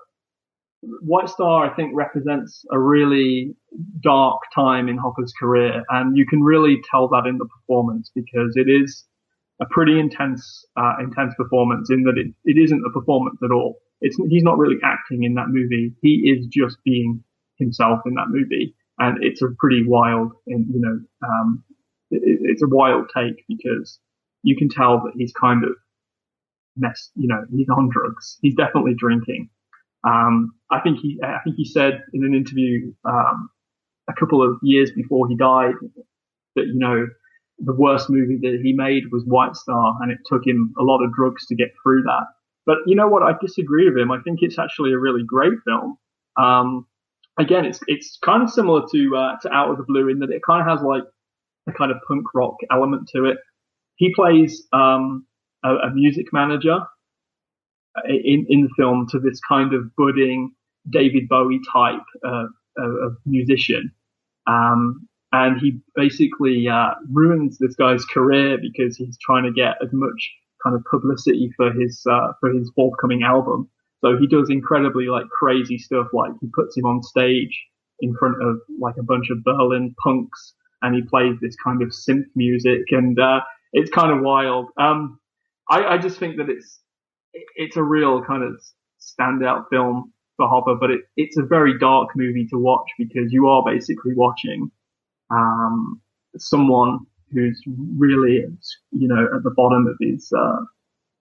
White 0.82 1.28
Star, 1.28 1.70
I 1.70 1.74
think, 1.74 1.92
represents 1.94 2.64
a 2.72 2.78
really 2.78 3.54
dark 4.02 4.40
time 4.54 4.88
in 4.88 4.96
Hopper's 4.96 5.32
career, 5.38 5.84
and 5.90 6.16
you 6.16 6.26
can 6.26 6.42
really 6.42 6.80
tell 6.90 7.06
that 7.08 7.26
in 7.26 7.38
the 7.38 7.46
performance 7.46 8.10
because 8.14 8.56
it 8.56 8.68
is 8.68 9.04
a 9.60 9.66
pretty 9.66 10.00
intense, 10.00 10.64
uh, 10.76 10.94
intense 11.00 11.34
performance 11.36 11.90
in 11.90 12.02
that 12.04 12.16
it, 12.16 12.34
it 12.44 12.60
isn't 12.60 12.82
a 12.84 12.90
performance 12.90 13.38
at 13.44 13.50
all. 13.50 13.78
It's, 14.00 14.16
he's 14.28 14.42
not 14.42 14.58
really 14.58 14.76
acting 14.82 15.24
in 15.24 15.34
that 15.34 15.48
movie. 15.48 15.94
He 16.02 16.30
is 16.30 16.46
just 16.46 16.78
being 16.84 17.22
himself 17.58 18.00
in 18.06 18.14
that 18.14 18.28
movie 18.28 18.74
and 19.00 19.24
it's 19.24 19.42
a 19.42 19.48
pretty 19.58 19.82
wild, 19.84 20.32
and 20.46 20.66
you 20.72 20.80
know, 20.80 21.00
um, 21.26 21.64
it, 22.10 22.20
it's 22.42 22.62
a 22.62 22.68
wild 22.68 23.10
take 23.16 23.44
because 23.48 23.98
you 24.42 24.56
can 24.56 24.68
tell 24.68 24.98
that 24.98 25.12
he's 25.16 25.32
kind 25.32 25.64
of 25.64 25.70
messed, 26.76 27.10
you 27.16 27.26
know, 27.26 27.42
he's 27.50 27.68
on 27.70 27.88
drugs. 27.90 28.38
He's 28.42 28.54
definitely 28.54 28.94
drinking. 28.96 29.48
Um, 30.06 30.52
I 30.70 30.80
think 30.80 30.98
he, 31.00 31.18
I 31.22 31.38
think 31.42 31.56
he 31.56 31.64
said 31.64 32.02
in 32.12 32.24
an 32.24 32.34
interview 32.34 32.92
um, 33.04 33.50
a 34.08 34.12
couple 34.12 34.42
of 34.42 34.58
years 34.62 34.90
before 34.94 35.28
he 35.28 35.36
died 35.36 35.74
that 36.56 36.66
you 36.66 36.78
know 36.78 37.06
the 37.58 37.74
worst 37.74 38.08
movie 38.08 38.38
that 38.42 38.60
he 38.62 38.72
made 38.74 39.04
was 39.10 39.24
White 39.24 39.56
Star, 39.56 39.96
and 40.02 40.12
it 40.12 40.18
took 40.26 40.46
him 40.46 40.74
a 40.78 40.82
lot 40.82 41.02
of 41.02 41.12
drugs 41.14 41.46
to 41.46 41.54
get 41.54 41.68
through 41.82 42.02
that. 42.02 42.26
But 42.66 42.78
you 42.86 42.94
know 42.94 43.08
what? 43.08 43.22
I 43.22 43.32
disagree 43.40 43.88
with 43.88 43.98
him. 43.98 44.10
I 44.10 44.20
think 44.20 44.40
it's 44.42 44.58
actually 44.58 44.92
a 44.92 44.98
really 44.98 45.22
great 45.26 45.54
film. 45.66 45.96
Um, 46.36 46.86
again, 47.38 47.64
it's 47.64 47.80
it's 47.86 48.18
kind 48.22 48.42
of 48.42 48.50
similar 48.50 48.82
to 48.92 49.16
uh, 49.16 49.36
to 49.42 49.52
Out 49.52 49.70
of 49.70 49.78
the 49.78 49.84
Blue 49.84 50.08
in 50.08 50.20
that 50.20 50.30
it 50.30 50.42
kind 50.46 50.60
of 50.60 50.68
has 50.68 50.84
like 50.84 51.04
a 51.68 51.72
kind 51.72 51.90
of 51.90 51.98
punk 52.06 52.24
rock 52.34 52.56
element 52.70 53.08
to 53.14 53.24
it. 53.24 53.38
He 53.96 54.14
plays 54.14 54.66
um, 54.72 55.26
a, 55.64 55.74
a, 55.74 55.90
music 55.90 56.26
manager 56.32 56.78
uh, 57.96 58.02
in 58.08 58.46
in 58.48 58.62
the 58.62 58.70
film 58.76 59.06
to 59.10 59.18
this 59.18 59.40
kind 59.46 59.74
of 59.74 59.94
budding 59.96 60.52
David 60.88 61.28
Bowie 61.28 61.60
type 61.72 62.02
uh, 62.26 62.46
of 62.78 63.16
musician, 63.26 63.92
um, 64.46 65.08
and 65.32 65.60
he 65.60 65.80
basically 65.94 66.68
uh, 66.68 66.94
ruins 67.10 67.58
this 67.58 67.74
guy's 67.74 68.04
career 68.04 68.58
because 68.60 68.96
he's 68.96 69.18
trying 69.18 69.44
to 69.44 69.52
get 69.52 69.76
as 69.82 69.90
much 69.92 70.30
kind 70.62 70.76
of 70.76 70.82
publicity 70.90 71.50
for 71.56 71.72
his 71.72 72.04
uh, 72.10 72.32
for 72.40 72.52
his 72.52 72.70
forthcoming 72.74 73.22
album 73.22 73.68
so 74.00 74.16
he 74.18 74.26
does 74.26 74.48
incredibly 74.50 75.06
like 75.06 75.28
crazy 75.28 75.78
stuff. 75.78 76.08
Like 76.12 76.32
he 76.40 76.48
puts 76.54 76.76
him 76.76 76.86
on 76.86 77.02
stage 77.02 77.58
in 78.00 78.14
front 78.18 78.42
of 78.42 78.56
like 78.78 78.96
a 78.98 79.02
bunch 79.02 79.30
of 79.30 79.44
Berlin 79.44 79.94
punks 80.02 80.54
and 80.82 80.94
he 80.94 81.02
plays 81.02 81.36
this 81.40 81.54
kind 81.62 81.82
of 81.82 81.88
synth 81.88 82.24
music 82.34 82.84
and, 82.90 83.18
uh, 83.18 83.40
it's 83.72 83.90
kind 83.90 84.10
of 84.10 84.24
wild. 84.24 84.66
Um, 84.78 85.20
I, 85.68 85.84
I 85.84 85.98
just 85.98 86.18
think 86.18 86.38
that 86.38 86.48
it's, 86.48 86.80
it's 87.54 87.76
a 87.76 87.82
real 87.82 88.24
kind 88.24 88.42
of 88.42 88.60
standout 88.98 89.64
film 89.70 90.12
for 90.36 90.48
Hopper, 90.48 90.74
but 90.74 90.90
it, 90.90 91.02
it's 91.16 91.36
a 91.36 91.42
very 91.42 91.78
dark 91.78 92.08
movie 92.16 92.46
to 92.50 92.58
watch 92.58 92.88
because 92.98 93.30
you 93.30 93.48
are 93.48 93.62
basically 93.64 94.12
watching, 94.16 94.70
um, 95.30 96.00
someone 96.38 97.00
who's 97.32 97.62
really, 97.96 98.44
you 98.92 99.08
know, 99.08 99.28
at 99.34 99.42
the 99.42 99.50
bottom 99.50 99.86
of 99.86 99.96
his, 100.00 100.32
uh, 100.36 100.60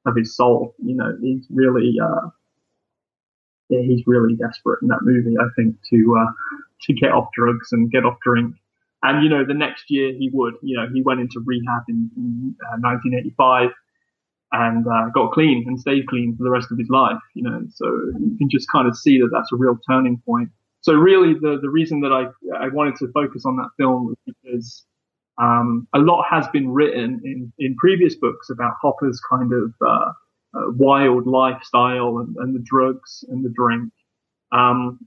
of 0.05 0.15
his 0.15 0.35
soul. 0.35 0.75
You 0.83 0.95
know, 0.95 1.17
he's 1.21 1.45
really, 1.49 1.95
uh, 2.01 2.29
yeah, 3.69 3.81
he's 3.81 4.03
really 4.07 4.35
desperate 4.35 4.81
in 4.81 4.87
that 4.89 5.01
movie, 5.03 5.35
I 5.39 5.47
think, 5.55 5.75
to 5.91 6.17
uh, 6.19 6.31
to 6.83 6.93
get 6.93 7.11
off 7.11 7.29
drugs 7.35 7.71
and 7.71 7.91
get 7.91 8.05
off 8.05 8.17
drink. 8.23 8.55
And 9.03 9.23
you 9.23 9.29
know, 9.29 9.45
the 9.45 9.53
next 9.53 9.85
year 9.89 10.11
he 10.11 10.29
would. 10.33 10.55
You 10.61 10.77
know, 10.77 10.87
he 10.93 11.01
went 11.01 11.21
into 11.21 11.41
rehab 11.45 11.83
in, 11.87 12.09
in 12.17 12.55
uh, 12.67 12.77
1985 12.81 13.69
and 14.51 14.85
uh, 14.87 15.09
got 15.13 15.31
clean 15.31 15.63
and 15.67 15.79
stayed 15.79 16.07
clean 16.07 16.35
for 16.35 16.43
the 16.43 16.49
rest 16.49 16.71
of 16.71 16.77
his 16.77 16.89
life. 16.89 17.21
You 17.35 17.43
know, 17.43 17.61
so 17.73 17.85
you 18.19 18.35
can 18.37 18.49
just 18.49 18.69
kind 18.71 18.87
of 18.87 18.97
see 18.97 19.19
that 19.19 19.29
that's 19.31 19.51
a 19.53 19.55
real 19.55 19.77
turning 19.89 20.21
point. 20.25 20.49
So 20.81 20.93
really, 20.93 21.33
the 21.33 21.59
the 21.61 21.69
reason 21.69 22.01
that 22.01 22.11
I 22.11 22.25
I 22.57 22.69
wanted 22.69 22.95
to 22.97 23.11
focus 23.11 23.45
on 23.45 23.55
that 23.57 23.69
film 23.77 24.07
was 24.07 24.17
because 24.25 24.85
um, 25.39 25.87
a 25.93 25.99
lot 25.99 26.25
has 26.29 26.47
been 26.49 26.69
written 26.69 27.21
in 27.23 27.51
in 27.59 27.75
previous 27.75 28.15
books 28.15 28.49
about 28.49 28.73
Hopper's 28.81 29.21
kind 29.29 29.53
of 29.53 29.73
uh, 29.85 30.11
uh, 30.53 30.71
wild 30.71 31.27
lifestyle 31.27 32.17
and, 32.19 32.35
and, 32.37 32.55
the 32.55 32.59
drugs 32.59 33.23
and 33.29 33.45
the 33.45 33.49
drink. 33.49 33.91
Um, 34.51 34.99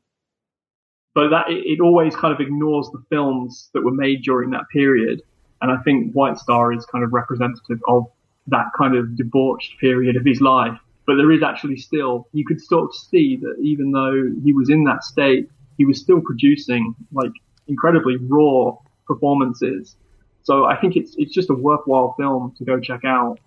but 1.14 1.28
that 1.30 1.50
it, 1.50 1.64
it, 1.66 1.80
always 1.80 2.14
kind 2.14 2.32
of 2.32 2.40
ignores 2.40 2.88
the 2.90 3.02
films 3.10 3.68
that 3.74 3.82
were 3.82 3.92
made 3.92 4.22
during 4.22 4.50
that 4.50 4.68
period. 4.72 5.20
And 5.60 5.70
I 5.70 5.76
think 5.82 6.12
White 6.12 6.38
Star 6.38 6.72
is 6.72 6.86
kind 6.86 7.04
of 7.04 7.12
representative 7.12 7.80
of 7.88 8.06
that 8.46 8.66
kind 8.76 8.96
of 8.96 9.16
debauched 9.16 9.78
period 9.78 10.16
of 10.16 10.24
his 10.24 10.40
life. 10.40 10.78
But 11.06 11.16
there 11.16 11.32
is 11.32 11.42
actually 11.42 11.76
still, 11.76 12.28
you 12.32 12.44
could 12.46 12.60
sort 12.60 12.84
of 12.84 12.94
see 12.94 13.36
that 13.36 13.56
even 13.60 13.90
though 13.90 14.30
he 14.44 14.52
was 14.52 14.70
in 14.70 14.84
that 14.84 15.04
state, 15.04 15.50
he 15.76 15.84
was 15.84 16.00
still 16.00 16.20
producing 16.20 16.94
like 17.12 17.32
incredibly 17.66 18.16
raw 18.16 18.76
performances. 19.06 19.96
So 20.42 20.64
I 20.64 20.76
think 20.76 20.96
it's, 20.96 21.14
it's 21.16 21.32
just 21.32 21.50
a 21.50 21.54
worthwhile 21.54 22.14
film 22.18 22.54
to 22.58 22.64
go 22.64 22.80
check 22.80 23.04
out 23.04 23.38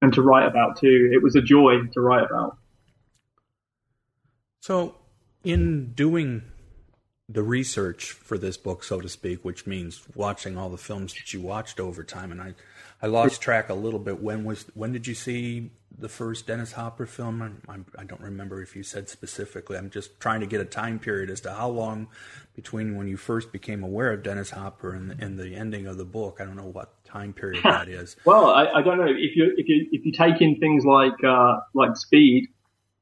and 0.00 0.12
to 0.14 0.22
write 0.22 0.46
about 0.46 0.78
too. 0.78 1.10
It 1.12 1.22
was 1.22 1.36
a 1.36 1.42
joy 1.42 1.82
to 1.92 2.00
write 2.00 2.24
about. 2.24 2.56
So, 4.60 4.94
in 5.44 5.92
doing 5.94 6.42
the 7.28 7.42
research 7.42 8.12
for 8.12 8.36
this 8.36 8.56
book, 8.56 8.84
so 8.84 9.00
to 9.00 9.08
speak, 9.08 9.44
which 9.44 9.66
means 9.66 10.02
watching 10.14 10.58
all 10.58 10.68
the 10.68 10.76
films 10.76 11.14
that 11.14 11.32
you 11.32 11.40
watched 11.40 11.80
over 11.80 12.02
time, 12.02 12.32
and 12.32 12.40
I, 12.40 12.54
I 13.00 13.06
lost 13.06 13.40
track 13.40 13.68
a 13.68 13.74
little 13.74 14.00
bit. 14.00 14.20
When 14.20 14.44
was 14.44 14.66
when 14.74 14.92
did 14.92 15.06
you 15.06 15.14
see 15.14 15.70
the 15.96 16.08
first 16.08 16.46
Dennis 16.46 16.72
Hopper 16.72 17.06
film? 17.06 17.60
I, 17.68 17.78
I 17.98 18.04
don't 18.04 18.20
remember 18.20 18.62
if 18.62 18.74
you 18.76 18.82
said 18.82 19.08
specifically. 19.08 19.76
I'm 19.76 19.90
just 19.90 20.20
trying 20.20 20.40
to 20.40 20.46
get 20.46 20.60
a 20.60 20.64
time 20.64 20.98
period 20.98 21.30
as 21.30 21.40
to 21.42 21.52
how 21.52 21.68
long 21.68 22.08
between 22.54 22.96
when 22.96 23.08
you 23.08 23.16
first 23.16 23.52
became 23.52 23.82
aware 23.82 24.12
of 24.12 24.22
Dennis 24.22 24.50
Hopper 24.50 24.92
and, 24.94 25.12
and 25.20 25.38
the 25.38 25.54
ending 25.54 25.86
of 25.86 25.96
the 25.96 26.04
book. 26.04 26.38
I 26.40 26.44
don't 26.44 26.56
know 26.56 26.66
what 26.66 27.04
time 27.04 27.32
period 27.32 27.62
that 27.64 27.88
is. 27.88 28.16
well, 28.24 28.50
I, 28.50 28.66
I, 28.66 28.82
don't 28.82 28.98
know 28.98 29.06
if 29.06 29.36
you 29.36 29.54
if 29.56 29.68
you 29.68 29.86
if 29.92 30.04
you 30.04 30.12
take 30.12 30.40
in 30.40 30.58
things 30.58 30.84
like 30.84 31.24
uh, 31.24 31.60
like 31.74 31.96
Speed 31.96 32.48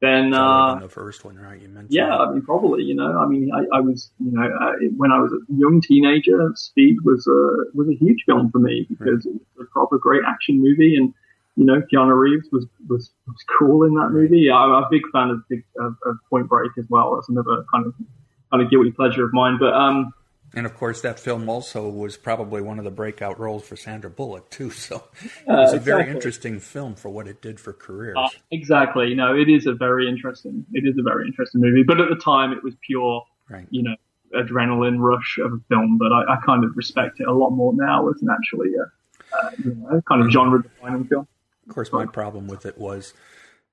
then 0.01 0.32
uh, 0.32 0.76
the 0.80 0.88
first 0.88 1.24
one, 1.24 1.36
right? 1.36 1.61
You 1.61 1.68
mentioned. 1.68 1.92
Yeah, 1.92 2.16
I 2.16 2.32
mean, 2.32 2.42
probably. 2.42 2.82
You 2.82 2.94
know, 2.94 3.18
I 3.18 3.26
mean, 3.26 3.51
I, 3.53 3.76
I 3.76 3.80
was, 3.80 4.11
you 4.18 4.32
know, 4.32 4.42
uh, 4.42 4.72
when 4.96 5.12
I 5.12 5.18
was 5.18 5.32
a 5.32 5.38
young 5.55 5.82
teenager, 5.82 6.53
Speed 6.55 6.96
was 7.05 7.26
a 7.26 7.76
was 7.76 7.88
a 7.88 7.94
huge 7.94 8.24
film 8.24 8.51
for 8.51 8.59
me 8.59 8.86
because 8.88 9.26
right. 9.26 9.34
it 9.34 9.40
was 9.57 9.66
a 9.68 9.70
proper 9.70 9.98
great 9.98 10.22
action 10.26 10.61
movie, 10.61 10.96
and 10.96 11.12
you 11.57 11.66
know, 11.66 11.82
Keanu 11.92 12.18
Reeves 12.18 12.48
was 12.51 12.66
was, 12.88 13.11
was 13.26 13.44
cool 13.59 13.84
in 13.84 13.94
that 13.94 14.09
movie. 14.11 14.51
I'm 14.51 14.70
a 14.70 14.88
big 14.90 15.03
fan 15.12 15.28
of, 15.28 15.46
big, 15.48 15.64
of, 15.78 15.94
of 16.07 16.16
Point 16.30 16.48
Break 16.48 16.72
as 16.78 16.86
well. 16.88 17.14
That's 17.14 17.28
another 17.28 17.64
kind 17.70 17.86
of 17.86 17.94
kind 18.51 18.62
of 18.62 18.70
guilty 18.70 18.92
pleasure 18.92 19.24
of 19.24 19.34
mine. 19.34 19.59
But 19.61 19.74
um, 19.74 20.12
And 20.55 20.66
of 20.66 20.74
course, 20.76 21.01
that 21.03 21.20
film 21.20 21.48
also 21.48 21.88
was 21.88 22.16
probably 22.16 22.61
one 22.61 22.78
of 22.78 22.84
the 22.84 22.90
breakout 22.90 23.38
roles 23.38 23.62
for 23.66 23.76
Sandra 23.76 24.11
Bullock 24.11 24.51
too. 24.51 24.70
So 24.80 25.05
it 25.46 25.46
was 25.46 25.72
a 25.72 25.78
very 25.78 26.11
interesting 26.11 26.59
film 26.59 26.94
for 26.96 27.09
what 27.09 27.28
it 27.28 27.40
did 27.40 27.61
for 27.61 27.72
careers. 27.72 28.16
Uh, 28.18 28.28
exactly. 28.51 29.14
No, 29.14 29.36
it 29.36 29.48
is 29.48 29.66
a 29.66 29.74
very 29.74 30.09
interesting. 30.09 30.66
It 30.72 30.84
is 30.86 30.96
a 30.98 31.03
very 31.03 31.26
interesting 31.26 31.61
movie. 31.61 31.84
But 31.84 32.01
at 32.01 32.09
the 32.09 32.16
time, 32.16 32.53
it 32.53 32.64
was 32.64 32.74
pure, 32.84 33.24
Right. 33.48 33.66
you 33.70 33.82
know, 33.84 33.94
adrenaline 34.34 34.98
rush 34.98 35.38
of 35.42 35.53
a 35.53 35.61
film. 35.68 35.98
But 35.98 36.12
I, 36.12 36.34
I 36.34 36.36
kind 36.44 36.64
of 36.64 36.76
respect 36.76 37.20
it 37.20 37.28
a 37.28 37.32
lot 37.32 37.51
more 37.51 37.72
now 37.74 38.09
as 38.09 38.20
an 38.22 38.28
actually 38.30 38.70
a, 38.74 39.36
uh, 39.36 39.51
you 39.64 39.74
know, 39.74 40.03
kind 40.09 40.22
of 40.22 40.30
genre 40.32 40.62
defining 40.62 41.05
film. 41.05 41.28
Of 41.68 41.74
course, 41.74 41.92
my 41.92 42.07
problem 42.07 42.48
with 42.48 42.66
it 42.66 42.76
was, 42.76 43.14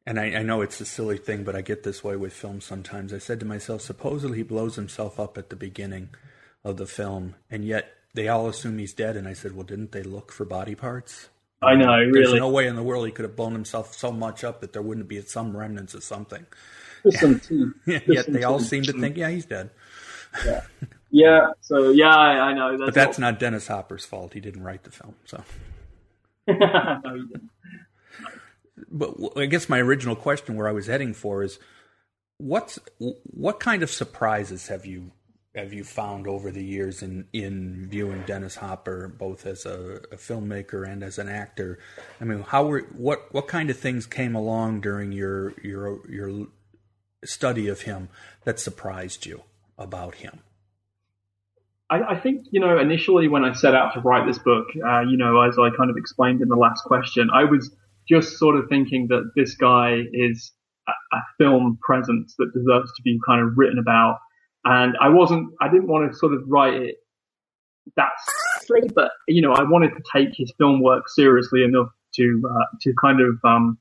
and 0.06 0.20
I, 0.20 0.26
I 0.26 0.44
know 0.44 0.62
it's 0.62 0.80
a 0.80 0.86
silly 0.86 1.18
thing, 1.18 1.44
but 1.44 1.56
I 1.56 1.62
get 1.62 1.82
this 1.82 2.04
way 2.04 2.16
with 2.16 2.34
films 2.34 2.66
sometimes. 2.66 3.12
I 3.14 3.18
said 3.18 3.40
to 3.40 3.46
myself, 3.46 3.82
supposedly 3.82 4.38
he 4.38 4.44
blows 4.44 4.76
himself 4.76 5.20
up 5.20 5.38
at 5.40 5.50
the 5.50 5.56
beginning 5.56 6.10
of 6.68 6.78
the 6.78 6.86
film, 6.86 7.36
and 7.50 7.64
yet 7.66 7.94
they 8.14 8.28
all 8.28 8.48
assume 8.48 8.78
he's 8.78 8.94
dead. 8.94 9.16
And 9.16 9.28
I 9.28 9.34
said, 9.34 9.54
well, 9.54 9.64
didn't 9.64 9.92
they 9.92 10.04
look 10.04 10.32
for 10.32 10.46
body 10.46 10.76
parts? 10.76 11.30
I 11.62 11.74
know, 11.76 11.98
There's 11.98 12.28
really. 12.28 12.40
no 12.40 12.50
way 12.50 12.68
in 12.68 12.76
the 12.76 12.84
world 12.84 13.06
he 13.08 13.12
could 13.12 13.24
have 13.26 13.36
blown 13.36 13.54
himself 13.54 13.94
so 13.94 14.12
much 14.12 14.44
up 14.44 14.62
that 14.62 14.74
there 14.74 14.82
wouldn't 14.82 15.08
be 15.08 15.20
some 15.22 15.58
remnants 15.58 15.96
of 15.96 16.04
something. 16.04 16.46
Just 17.04 17.20
some 17.20 17.40
teeth. 17.86 18.04
Yet 18.08 18.32
they 18.32 18.44
all 18.44 18.60
seem 18.60 18.84
to 18.84 18.94
think, 18.94 19.18
yeah, 19.18 19.30
he's 19.30 19.46
dead. 19.46 19.72
Yeah. 20.46 20.62
Yeah. 21.10 21.48
So 21.62 21.90
yeah, 21.90 22.16
I, 22.16 22.50
I 22.50 22.54
know. 22.54 22.78
But 22.78 22.94
that's 22.94 23.18
not 23.18 23.40
Dennis 23.40 23.68
Hopper's 23.68 24.06
fault. 24.06 24.34
He 24.34 24.40
didn't 24.40 24.64
write 24.64 24.84
the 24.84 24.92
film. 24.92 25.16
So, 25.26 25.44
no, 26.48 27.28
but 28.92 29.16
I 29.36 29.46
guess 29.46 29.70
my 29.70 29.80
original 29.80 30.16
question, 30.16 30.56
where 30.56 30.68
I 30.68 30.72
was 30.72 30.88
heading 30.88 31.14
for, 31.14 31.44
is 31.44 31.60
what's 32.38 32.78
what 33.00 33.60
kind 33.60 33.84
of 33.84 33.90
surprises 33.90 34.68
have 34.68 34.86
you 34.86 35.12
have 35.58 35.74
you 35.74 35.84
found 35.84 36.28
over 36.28 36.52
the 36.52 36.64
years 36.64 37.02
in 37.02 37.26
in 37.34 37.88
viewing 37.90 38.22
Dennis 38.28 38.56
Hopper, 38.56 39.08
both 39.08 39.46
as 39.46 39.66
a, 39.66 40.02
a 40.12 40.16
filmmaker 40.16 40.88
and 40.88 41.04
as 41.04 41.18
an 41.18 41.28
actor? 41.28 41.80
I 42.22 42.26
mean, 42.26 42.44
how 42.44 42.68
were 42.68 42.82
what 42.96 43.34
what 43.34 43.48
kind 43.48 43.70
of 43.72 43.78
things 43.78 44.06
came 44.06 44.36
along 44.36 44.82
during 44.82 45.12
your 45.12 45.54
your 45.64 46.08
your 46.10 46.48
study 47.26 47.68
of 47.68 47.82
him 47.82 48.10
that 48.44 48.60
surprised 48.60 49.26
you 49.26 49.42
about 49.78 50.16
him? 50.16 50.40
I, 51.90 52.02
I 52.04 52.20
think, 52.20 52.48
you 52.52 52.60
know, 52.60 52.78
initially 52.78 53.28
when 53.28 53.44
I 53.44 53.54
set 53.54 53.74
out 53.74 53.94
to 53.94 54.02
write 54.02 54.28
this 54.28 54.38
book, 54.38 54.68
uh, 54.86 55.02
you 55.02 55.18
know, 55.18 55.42
as 55.42 55.58
I 55.58 55.70
kind 55.76 55.90
of 55.90 55.98
explained 55.98 56.42
in 56.42 56.50
the 56.50 56.56
last 56.56 56.84
question, 56.84 57.30
I 57.34 57.46
was 57.46 57.74
just 58.08 58.38
sort 58.38 58.58
of 58.58 58.68
thinking 58.70 59.08
that 59.08 59.32
this 59.36 59.56
guy 59.56 60.04
is 60.14 60.52
a, 60.88 60.92
a 60.92 61.20
film 61.38 61.80
presence 61.82 62.36
that 62.38 62.54
deserves 62.54 62.92
to 62.96 63.02
be 63.04 63.20
kind 63.26 63.42
of 63.42 63.58
written 63.58 63.80
about. 63.80 64.20
And 64.68 64.96
I 65.00 65.10
wasn't, 65.10 65.50
I 65.62 65.70
didn't 65.70 65.88
want 65.88 66.12
to 66.12 66.18
sort 66.18 66.34
of 66.34 66.42
write 66.48 66.74
it 66.74 66.96
that 67.96 68.10
seriously, 68.62 68.92
but, 68.94 69.12
you 69.28 69.42
know, 69.42 69.54
I 69.54 69.64
wanted 69.64 69.92
to 69.92 70.04
take 70.14 70.30
his 70.36 70.52
film 70.58 70.82
work 70.82 71.08
seriously 71.08 71.64
enough 71.64 71.88
to, 72.16 72.42
uh, 72.50 72.66
to 72.82 72.94
kind 73.00 73.22
of, 73.22 73.40
um, 73.44 73.78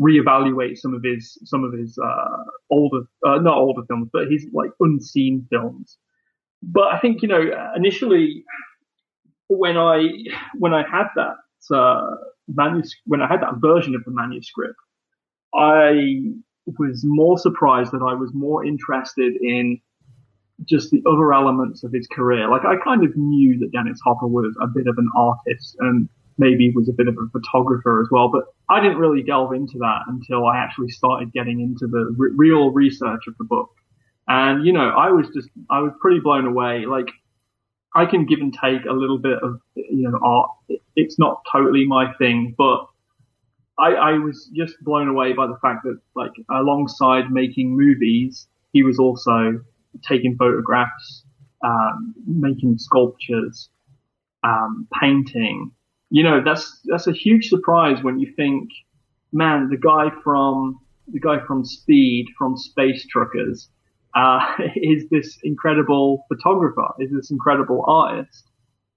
reevaluate 0.00 0.78
some 0.78 0.94
of 0.94 1.02
his, 1.04 1.38
some 1.44 1.62
of 1.62 1.74
his, 1.74 1.98
uh, 2.02 2.44
older, 2.70 3.02
uh, 3.26 3.36
not 3.36 3.58
older 3.58 3.82
films, 3.86 4.08
but 4.12 4.30
his 4.30 4.46
like 4.54 4.70
unseen 4.80 5.46
films. 5.50 5.98
But 6.62 6.88
I 6.94 6.98
think 6.98 7.22
you 7.22 7.28
know 7.28 7.42
initially 7.74 8.44
when 9.48 9.76
I 9.76 10.08
when 10.58 10.74
I 10.74 10.84
had 10.88 11.06
that 11.16 11.36
uh, 11.74 12.16
manuscript 12.48 13.02
when 13.06 13.22
I 13.22 13.28
had 13.28 13.40
that 13.40 13.54
version 13.56 13.94
of 13.94 14.04
the 14.04 14.10
manuscript, 14.10 14.76
I 15.54 16.32
was 16.78 17.02
more 17.04 17.38
surprised 17.38 17.92
that 17.92 18.02
I 18.02 18.14
was 18.14 18.30
more 18.34 18.64
interested 18.64 19.34
in 19.40 19.80
just 20.68 20.90
the 20.90 21.02
other 21.06 21.32
elements 21.32 21.84
of 21.84 21.92
his 21.92 22.06
career. 22.06 22.48
Like 22.50 22.64
I 22.64 22.76
kind 22.82 23.04
of 23.04 23.16
knew 23.16 23.58
that 23.60 23.72
Dennis 23.72 24.00
Hopper 24.04 24.26
was 24.26 24.54
a 24.60 24.66
bit 24.66 24.86
of 24.86 24.96
an 24.98 25.08
artist 25.16 25.76
and 25.80 26.08
maybe 26.38 26.70
was 26.70 26.88
a 26.88 26.92
bit 26.92 27.06
of 27.06 27.16
a 27.16 27.28
photographer 27.30 28.00
as 28.00 28.08
well, 28.10 28.30
but 28.30 28.44
I 28.68 28.80
didn't 28.80 28.98
really 28.98 29.22
delve 29.22 29.52
into 29.52 29.78
that 29.78 30.02
until 30.06 30.46
I 30.46 30.56
actually 30.56 30.88
started 30.88 31.32
getting 31.32 31.60
into 31.60 31.86
the 31.86 32.14
re- 32.16 32.32
real 32.34 32.70
research 32.70 33.20
of 33.28 33.34
the 33.38 33.44
book. 33.44 33.70
And, 34.26 34.64
you 34.64 34.72
know, 34.72 34.88
I 34.90 35.10
was 35.10 35.28
just, 35.34 35.48
I 35.70 35.80
was 35.80 35.92
pretty 36.00 36.20
blown 36.20 36.46
away. 36.46 36.86
Like, 36.86 37.08
I 37.94 38.06
can 38.06 38.24
give 38.24 38.40
and 38.40 38.54
take 38.54 38.84
a 38.86 38.92
little 38.92 39.18
bit 39.18 39.38
of, 39.42 39.60
you 39.74 40.08
know, 40.08 40.18
art. 40.22 40.50
It's 40.96 41.18
not 41.18 41.42
totally 41.50 41.84
my 41.84 42.12
thing, 42.14 42.54
but 42.56 42.86
I, 43.78 43.92
I 43.94 44.12
was 44.12 44.50
just 44.54 44.76
blown 44.82 45.08
away 45.08 45.32
by 45.32 45.46
the 45.46 45.58
fact 45.60 45.82
that, 45.84 45.98
like, 46.14 46.32
alongside 46.50 47.30
making 47.30 47.76
movies, 47.76 48.46
he 48.72 48.82
was 48.82 48.98
also 48.98 49.60
taking 50.08 50.36
photographs, 50.36 51.24
um, 51.64 52.14
making 52.26 52.78
sculptures, 52.78 53.68
um, 54.44 54.88
painting. 55.00 55.70
You 56.10 56.24
know, 56.24 56.42
that's, 56.44 56.80
that's 56.86 57.06
a 57.06 57.12
huge 57.12 57.48
surprise 57.48 58.02
when 58.02 58.18
you 58.18 58.32
think, 58.34 58.70
man, 59.32 59.68
the 59.68 59.76
guy 59.76 60.10
from, 60.24 60.80
the 61.12 61.20
guy 61.20 61.38
from 61.46 61.64
Speed, 61.64 62.26
from 62.36 62.56
Space 62.56 63.06
Truckers, 63.06 63.68
uh, 64.14 64.40
is 64.76 65.08
this 65.10 65.38
incredible 65.42 66.24
photographer, 66.28 66.88
is 66.98 67.10
this 67.12 67.30
incredible 67.30 67.84
artist, 67.86 68.44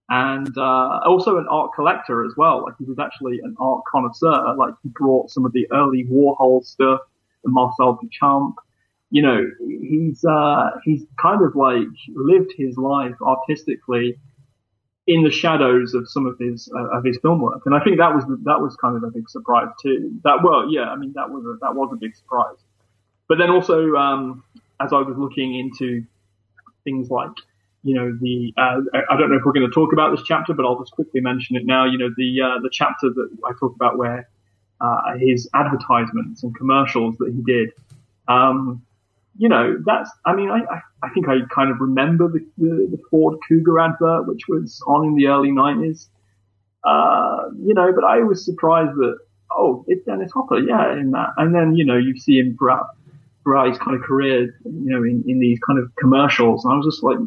and 0.10 0.56
uh, 0.58 1.00
also 1.06 1.38
an 1.38 1.48
art 1.50 1.72
collector 1.76 2.26
as 2.26 2.34
well. 2.38 2.64
Like 2.64 2.74
he 2.78 2.86
was 2.86 3.00
actually 3.00 3.40
an 3.44 3.56
art 3.60 3.84
connoisseur. 3.92 4.56
Like 4.56 4.74
he 4.84 4.90
brought 4.90 5.32
some 5.32 5.46
of 5.46 5.54
the 5.54 5.68
early 5.72 6.06
Warhol 6.06 6.64
stuff, 6.64 7.00
the 7.44 7.50
Marcel 7.50 8.00
Duchamp. 8.04 8.54
You 9.14 9.22
know, 9.22 9.42
he's 9.60 10.26
uh, 10.26 10.72
he's 10.84 11.06
kind 11.22 11.44
of 11.46 11.56
like 11.56 11.94
lived 12.16 12.52
his 12.58 12.76
life 12.78 13.14
artistically 13.22 14.18
in 15.06 15.22
the 15.22 15.30
shadows 15.30 15.94
of 15.94 16.10
some 16.10 16.26
of 16.26 16.36
his 16.40 16.68
uh, 16.76 16.98
of 16.98 17.04
his 17.04 17.20
film 17.22 17.40
work, 17.40 17.62
and 17.68 17.76
I 17.76 17.84
think 17.84 18.00
that 18.00 18.16
was 18.16 18.24
that 18.44 18.60
was 18.60 18.76
kind 18.78 18.98
of 18.98 19.04
a 19.04 19.12
big 19.12 19.30
surprise 19.30 19.68
too. 19.84 20.20
That 20.24 20.38
well, 20.44 20.68
yeah, 20.68 20.90
I 20.90 20.96
mean 20.96 21.14
that 21.14 21.30
was 21.30 21.46
a, 21.46 21.60
that 21.62 21.76
was 21.76 21.92
a 21.94 21.96
big 21.96 22.16
surprise. 22.16 22.58
But 23.28 23.38
then 23.38 23.52
also, 23.52 23.94
um, 23.94 24.44
as 24.82 24.92
I 24.92 24.98
was 24.98 25.16
looking 25.16 25.60
into 25.60 26.04
things 26.84 27.12
like, 27.12 27.38
you 27.84 27.94
know, 27.94 28.18
the 28.20 28.52
uh, 28.58 28.82
I 29.12 29.16
don't 29.16 29.30
know 29.30 29.38
if 29.38 29.44
we're 29.46 29.54
going 29.54 29.70
to 29.70 29.76
talk 29.76 29.94
about 29.94 30.10
this 30.10 30.26
chapter, 30.26 30.56
but 30.56 30.66
I'll 30.66 30.80
just 30.80 30.94
quickly 30.94 31.22
mention 31.22 31.56
it 31.56 31.68
now. 31.68 31.86
You 31.86 32.00
know, 32.00 32.10
the 32.18 32.42
uh, 32.42 32.60
the 32.64 32.70
chapter 32.72 33.12
that 33.12 33.30
I 33.46 33.52
talk 33.60 33.76
about 33.76 34.00
where 34.00 34.28
uh, 34.82 35.18
his 35.20 35.48
advertisements 35.54 36.42
and 36.42 36.56
commercials 36.56 37.16
that 37.18 37.32
he 37.32 37.44
did. 37.44 37.70
Um, 38.28 38.82
you 39.38 39.50
know, 39.50 39.78
that's, 39.86 40.10
I 40.26 40.36
mean, 40.36 40.50
I, 40.50 40.62
I, 41.02 41.10
think 41.10 41.28
I 41.28 41.38
kind 41.54 41.72
of 41.72 41.80
remember 41.80 42.28
the, 42.28 42.46
the, 42.58 42.88
the 42.92 43.00
Ford 43.10 43.38
Cougar 43.48 43.80
advert, 43.80 44.28
which 44.28 44.48
was 44.48 44.82
on 44.88 45.06
in 45.06 45.16
the 45.16 45.28
early 45.28 45.50
90s. 45.50 46.08
Uh, 46.84 47.50
you 47.60 47.74
know, 47.74 47.92
but 47.94 48.04
I 48.04 48.20
was 48.20 48.46
surprised 48.46 48.96
that, 48.98 49.18
oh, 49.52 49.86
it's 49.88 50.06
Dennis 50.06 50.32
Hopper, 50.32 50.60
yeah, 50.60 50.94
in 50.94 51.12
that. 51.12 51.30
And 51.38 51.56
then, 51.56 51.76
you 51.76 51.86
know, 51.86 51.98
you 51.98 52.18
see 52.18 52.40
him 52.40 52.56
throughout, 52.58 52.88
throughout 53.44 53.70
his 53.70 53.78
kind 53.80 53.96
of 53.96 54.04
career, 54.04 54.56
you 54.66 54.92
know, 54.92 55.04
in, 55.04 55.24
in 55.28 55.40
these 55.40 55.60
kind 55.66 55.80
of 55.80 55.92
commercials. 55.96 56.64
And 56.64 56.74
I 56.74 56.78
was 56.78 56.86
just 56.86 57.04
like, 57.04 57.18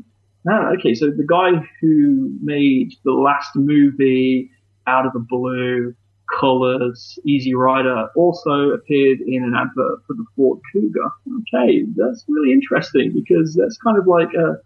okay, 0.79 0.95
so 0.95 1.11
the 1.11 1.27
guy 1.27 1.53
who 1.81 2.37
made 2.43 2.95
the 3.05 3.13
last 3.13 3.57
movie 3.57 4.51
out 4.87 5.07
of 5.07 5.13
the 5.13 5.19
blue, 5.19 5.95
Colors, 6.29 7.19
Easy 7.25 7.55
Rider 7.55 8.09
also 8.17 8.71
appeared 8.71 9.21
in 9.21 9.45
an 9.45 9.55
advert 9.55 10.01
for 10.07 10.15
the 10.15 10.25
Ford 10.35 10.61
Cougar. 10.73 11.11
Okay, 11.41 11.85
that's 11.95 12.25
really 12.29 12.53
interesting 12.53 13.13
because 13.13 13.55
that's 13.55 13.77
kind 13.79 13.97
of 13.97 14.07
like 14.07 14.29
a, 14.35 14.57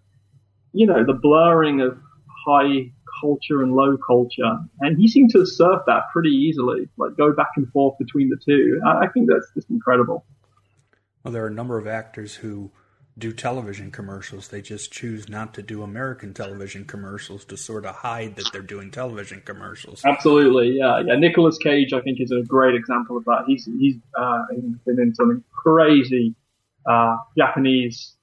you 0.72 0.86
know, 0.86 1.04
the 1.04 1.12
blurring 1.12 1.80
of 1.80 1.98
high 2.46 2.90
culture 3.20 3.62
and 3.62 3.74
low 3.74 3.98
culture. 3.98 4.58
And 4.80 4.98
he 4.98 5.06
seemed 5.06 5.30
to 5.32 5.44
surf 5.44 5.82
that 5.86 6.04
pretty 6.12 6.30
easily, 6.30 6.88
like 6.96 7.16
go 7.16 7.32
back 7.32 7.50
and 7.56 7.70
forth 7.72 7.98
between 7.98 8.30
the 8.30 8.38
two. 8.44 8.80
I, 8.86 9.04
I 9.04 9.08
think 9.08 9.28
that's 9.28 9.50
just 9.54 9.68
incredible. 9.70 10.24
Well, 11.22 11.32
there 11.32 11.44
are 11.44 11.48
a 11.48 11.52
number 11.52 11.76
of 11.76 11.86
actors 11.86 12.36
who 12.36 12.70
do 13.20 13.32
television 13.32 13.90
commercials. 13.90 14.48
They 14.48 14.62
just 14.62 14.92
choose 14.92 15.28
not 15.28 15.54
to 15.54 15.62
do 15.62 15.82
American 15.82 16.34
television 16.34 16.84
commercials 16.84 17.44
to 17.46 17.56
sort 17.56 17.84
of 17.84 17.94
hide 17.94 18.36
that 18.36 18.50
they're 18.52 18.62
doing 18.62 18.90
television 18.90 19.42
commercials. 19.44 20.02
Absolutely, 20.04 20.78
yeah, 20.78 21.00
yeah. 21.06 21.14
Nicolas 21.16 21.58
Cage, 21.58 21.92
I 21.92 22.00
think, 22.00 22.20
is 22.20 22.32
a 22.32 22.42
great 22.42 22.74
example 22.74 23.16
of 23.16 23.24
that. 23.26 23.44
He's 23.46 23.68
he's 23.78 23.96
uh, 24.18 24.42
been 24.86 24.98
in 24.98 25.14
some 25.14 25.44
crazy 25.52 26.34
uh, 26.86 27.16
Japanese 27.36 28.16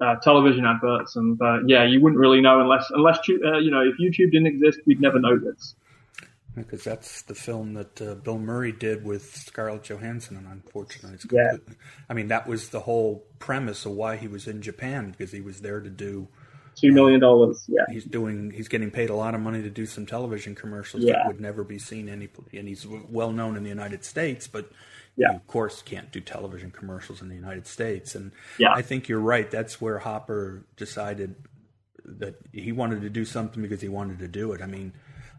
uh, 0.00 0.16
television 0.16 0.66
adverts, 0.66 1.16
and 1.16 1.40
uh, 1.40 1.58
yeah, 1.66 1.84
you 1.84 2.00
wouldn't 2.00 2.20
really 2.20 2.40
know 2.40 2.60
unless 2.60 2.90
unless 2.90 3.18
uh, 3.28 3.58
you 3.58 3.70
know 3.70 3.80
if 3.80 3.96
YouTube 3.98 4.30
didn't 4.32 4.46
exist, 4.46 4.80
we'd 4.86 5.00
never 5.00 5.18
know 5.18 5.38
this. 5.38 5.74
Because 6.54 6.84
that's 6.84 7.22
the 7.22 7.34
film 7.34 7.74
that 7.74 8.00
uh, 8.00 8.14
Bill 8.14 8.38
Murray 8.38 8.70
did 8.70 9.04
with 9.04 9.34
Scarlett 9.34 9.82
Johansson, 9.82 10.36
and 10.36 10.46
unfortunately, 10.46 11.14
it's 11.14 11.26
Yeah. 11.30 11.56
I 12.08 12.14
mean, 12.14 12.28
that 12.28 12.46
was 12.46 12.68
the 12.68 12.80
whole 12.80 13.24
premise 13.40 13.84
of 13.86 13.92
why 13.92 14.16
he 14.16 14.28
was 14.28 14.46
in 14.46 14.62
Japan 14.62 15.10
because 15.10 15.32
he 15.32 15.40
was 15.40 15.62
there 15.62 15.80
to 15.80 15.90
do. 15.90 16.28
Two 16.76 16.92
million 16.92 17.20
dollars, 17.20 17.64
yeah. 17.68 17.84
He's 17.90 18.04
doing. 18.04 18.50
He's 18.50 18.68
getting 18.68 18.90
paid 18.90 19.10
a 19.10 19.14
lot 19.14 19.34
of 19.34 19.40
money 19.40 19.62
to 19.62 19.70
do 19.70 19.86
some 19.86 20.06
television 20.06 20.54
commercials 20.54 21.04
Yeah. 21.04 21.14
that 21.14 21.26
would 21.28 21.40
never 21.40 21.64
be 21.64 21.78
seen 21.78 22.08
any. 22.08 22.28
And 22.52 22.68
he's 22.68 22.86
well 22.86 23.30
known 23.32 23.56
in 23.56 23.62
the 23.64 23.68
United 23.68 24.04
States, 24.04 24.46
but 24.48 24.70
Yeah. 25.16 25.30
you 25.30 25.36
of 25.36 25.46
course 25.48 25.82
can't 25.82 26.10
do 26.12 26.20
television 26.20 26.70
commercials 26.72 27.20
in 27.22 27.28
the 27.28 27.36
United 27.36 27.66
States. 27.66 28.14
And 28.16 28.32
Yeah. 28.58 28.72
I 28.74 28.82
think 28.82 29.08
you're 29.08 29.20
right. 29.20 29.48
That's 29.50 29.80
where 29.80 29.98
Hopper 30.00 30.64
decided 30.76 31.34
that 32.04 32.34
he 32.52 32.70
wanted 32.72 33.02
to 33.02 33.10
do 33.10 33.24
something 33.24 33.62
because 33.62 33.80
he 33.80 33.88
wanted 33.88 34.18
to 34.20 34.28
do 34.28 34.52
it. 34.52 34.60
I 34.60 34.66
mean, 34.66 34.92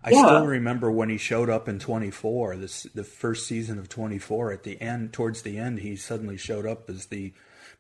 I 0.06 0.12
Yeah. 0.12 0.26
still 0.26 0.46
remember 0.46 0.92
when 0.92 1.10
he 1.10 1.18
showed 1.18 1.50
up 1.50 1.68
in 1.68 1.80
24, 1.80 2.56
this 2.58 2.84
the 2.94 3.04
first 3.04 3.48
season 3.48 3.80
of 3.80 3.90
24. 3.90 4.52
At 4.52 4.62
the 4.64 4.80
end, 4.80 5.12
towards 5.14 5.42
the 5.42 5.58
end, 5.58 5.80
he 5.80 5.96
suddenly 5.96 6.38
showed 6.38 6.66
up 6.68 6.90
as 6.90 7.08
the 7.08 7.34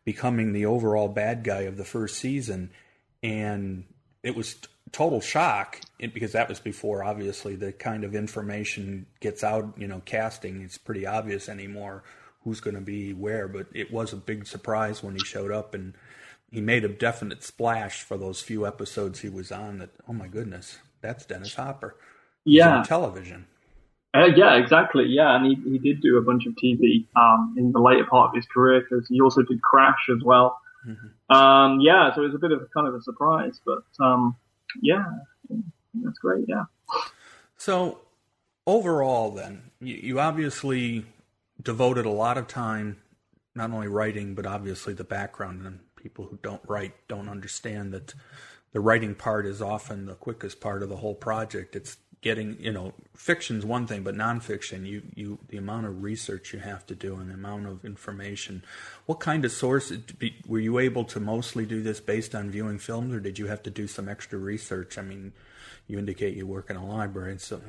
becoming 0.03 0.51
the 0.51 0.65
overall 0.65 1.07
bad 1.07 1.43
guy 1.43 1.61
of 1.61 1.77
the 1.77 1.85
first 1.85 2.17
season, 2.17 2.71
and 3.21 3.85
it 4.23 4.35
was 4.35 4.55
t- 4.55 4.67
total 4.91 5.21
shock 5.21 5.81
because 5.99 6.31
that 6.31 6.49
was 6.49 6.59
before 6.59 7.03
obviously 7.03 7.55
the 7.55 7.71
kind 7.71 8.03
of 8.03 8.15
information 8.15 9.05
gets 9.19 9.43
out. 9.43 9.73
You 9.77 9.87
know, 9.87 10.01
casting 10.03 10.61
it's 10.61 10.79
pretty 10.79 11.05
obvious 11.05 11.47
anymore 11.47 12.03
who's 12.43 12.59
going 12.59 12.75
to 12.75 12.81
be 12.81 13.13
where, 13.13 13.47
but 13.47 13.67
it 13.73 13.91
was 13.91 14.13
a 14.13 14.17
big 14.17 14.47
surprise 14.47 15.01
when 15.03 15.15
he 15.15 15.23
showed 15.23 15.51
up 15.51 15.73
and 15.75 15.93
he 16.51 16.61
made 16.61 16.85
a 16.85 16.87
definite 16.89 17.43
splash 17.43 18.01
for 18.03 18.17
those 18.17 18.41
few 18.41 18.65
episodes 18.65 19.19
he 19.19 19.29
was 19.29 19.51
on. 19.51 19.77
That 19.79 19.89
oh 20.07 20.13
my 20.13 20.27
goodness, 20.27 20.79
that's 21.01 21.25
Dennis 21.25 21.53
Hopper. 21.55 21.95
Yeah. 22.45 22.77
on 22.77 22.85
television. 22.85 23.45
Uh, 24.13 24.27
yeah, 24.35 24.55
exactly. 24.55 25.05
Yeah, 25.07 25.35
and 25.35 25.45
he, 25.45 25.55
he 25.69 25.77
did 25.77 26.01
do 26.01 26.17
a 26.17 26.21
bunch 26.21 26.45
of 26.45 26.53
TV 26.53 27.05
um, 27.17 27.55
in 27.57 27.71
the 27.73 27.79
later 27.79 28.05
part 28.05 28.29
of 28.29 28.35
his 28.35 28.45
career 28.45 28.81
because 28.81 29.07
he 29.09 29.19
also 29.19 29.41
did 29.41 29.61
Crash 29.61 30.07
as 30.09 30.23
well. 30.23 30.57
Um, 31.29 31.79
yeah, 31.81 32.13
so 32.13 32.21
it 32.21 32.27
was 32.27 32.35
a 32.35 32.39
bit 32.39 32.51
of 32.51 32.61
a 32.61 32.67
kind 32.67 32.87
of 32.87 32.93
a 32.93 33.01
surprise, 33.01 33.59
but 33.65 33.83
um, 33.99 34.35
yeah, 34.81 35.03
that's 36.03 36.19
great. 36.19 36.45
Yeah. 36.47 36.65
So 37.57 38.01
overall, 38.67 39.31
then 39.31 39.71
you, 39.79 39.95
you 39.95 40.19
obviously 40.19 41.05
devoted 41.61 42.05
a 42.05 42.11
lot 42.11 42.37
of 42.37 42.47
time 42.47 42.97
not 43.55 43.71
only 43.71 43.87
writing 43.87 44.35
but 44.35 44.45
obviously 44.45 44.93
the 44.93 45.03
background. 45.03 45.65
And 45.65 45.79
people 45.95 46.25
who 46.25 46.37
don't 46.41 46.61
write 46.67 46.93
don't 47.07 47.29
understand 47.29 47.93
that 47.93 48.13
the 48.73 48.81
writing 48.81 49.15
part 49.15 49.45
is 49.45 49.61
often 49.61 50.05
the 50.05 50.15
quickest 50.15 50.59
part 50.59 50.83
of 50.83 50.89
the 50.89 50.97
whole 50.97 51.15
project. 51.15 51.75
It's 51.75 51.97
getting 52.25 52.57
you 52.59 52.73
know 52.73 52.91
fiction's 53.15 53.63
one 53.63 53.85
thing, 53.85 54.01
but 54.01 54.15
nonfiction 54.15 54.85
you 54.87 55.03
you 55.13 55.37
the 55.49 55.57
amount 55.57 55.85
of 55.85 56.01
research 56.01 56.51
you 56.53 56.59
have 56.59 56.83
to 56.87 56.95
do 56.95 57.15
and 57.15 57.29
the 57.29 57.35
amount 57.35 57.67
of 57.67 57.85
information. 57.85 58.63
What 59.05 59.19
kind 59.19 59.45
of 59.45 59.51
source 59.51 59.93
were 60.47 60.59
you 60.59 60.79
able 60.79 61.03
to 61.05 61.19
mostly 61.19 61.65
do 61.67 61.83
this 61.83 61.99
based 61.99 62.33
on 62.33 62.49
viewing 62.49 62.79
films, 62.79 63.13
or 63.13 63.19
did 63.19 63.37
you 63.37 63.45
have 63.45 63.61
to 63.63 63.69
do 63.69 63.87
some 63.87 64.09
extra 64.09 64.39
research? 64.39 64.97
I 64.97 65.03
mean, 65.03 65.33
you 65.87 65.99
indicate 65.99 66.35
you 66.35 66.47
work 66.47 66.71
in 66.71 66.75
a 66.75 66.85
library, 66.85 67.29
and 67.29 67.39
so 67.39 67.61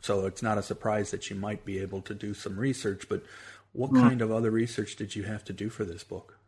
so 0.00 0.26
it's 0.26 0.44
not 0.44 0.58
a 0.58 0.62
surprise 0.62 1.10
that 1.10 1.28
you 1.28 1.34
might 1.34 1.64
be 1.64 1.80
able 1.80 2.00
to 2.02 2.14
do 2.14 2.34
some 2.34 2.56
research. 2.56 3.08
But 3.08 3.24
what 3.72 3.92
kind 3.92 4.22
of 4.22 4.30
other 4.30 4.52
research 4.52 4.94
did 4.94 5.16
you 5.16 5.24
have 5.24 5.44
to 5.46 5.52
do 5.52 5.68
for 5.68 5.84
this 5.84 6.04
book? 6.04 6.38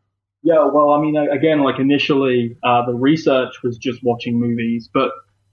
Yeah, 0.45 0.64
well, 0.67 0.93
I 0.93 1.01
mean, 1.01 1.17
again, 1.17 1.62
like 1.62 1.81
initially, 1.81 2.57
uh, 2.62 2.87
the 2.87 2.95
research 2.95 3.64
was 3.64 3.77
just 3.77 4.05
watching 4.05 4.39
movies, 4.39 4.89
but 4.95 5.11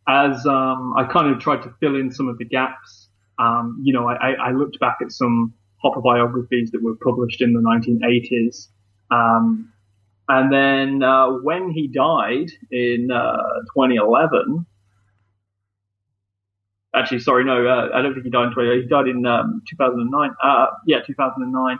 as 0.07 0.45
um, 0.45 0.93
I 0.97 1.05
kind 1.05 1.33
of 1.33 1.39
tried 1.39 1.63
to 1.63 1.73
fill 1.79 1.95
in 1.95 2.11
some 2.11 2.27
of 2.27 2.37
the 2.37 2.45
gaps, 2.45 3.07
um, 3.39 3.81
you 3.83 3.93
know, 3.93 4.07
I, 4.07 4.33
I 4.33 4.51
looked 4.51 4.79
back 4.79 4.97
at 5.01 5.11
some 5.11 5.53
Hopper 5.77 6.01
biographies 6.01 6.71
that 6.71 6.81
were 6.81 6.95
published 6.95 7.41
in 7.41 7.53
the 7.53 7.59
1980s. 7.59 8.67
Um, 9.11 9.71
and 10.29 10.51
then 10.51 11.03
uh, 11.03 11.27
when 11.41 11.71
he 11.71 11.87
died 11.87 12.49
in 12.71 13.11
uh, 13.11 13.37
2011, 13.75 14.65
actually, 16.95 17.19
sorry, 17.19 17.43
no, 17.43 17.67
uh, 17.67 17.89
I 17.93 18.01
don't 18.01 18.13
think 18.13 18.25
he 18.25 18.31
died 18.31 18.47
in 18.47 18.51
2011. 18.51 18.83
He 18.83 18.87
died 18.87 19.07
in 19.07 19.25
um, 19.25 19.61
2009. 19.69 20.31
Uh, 20.41 20.67
yeah, 20.87 20.99
2009 21.05 21.79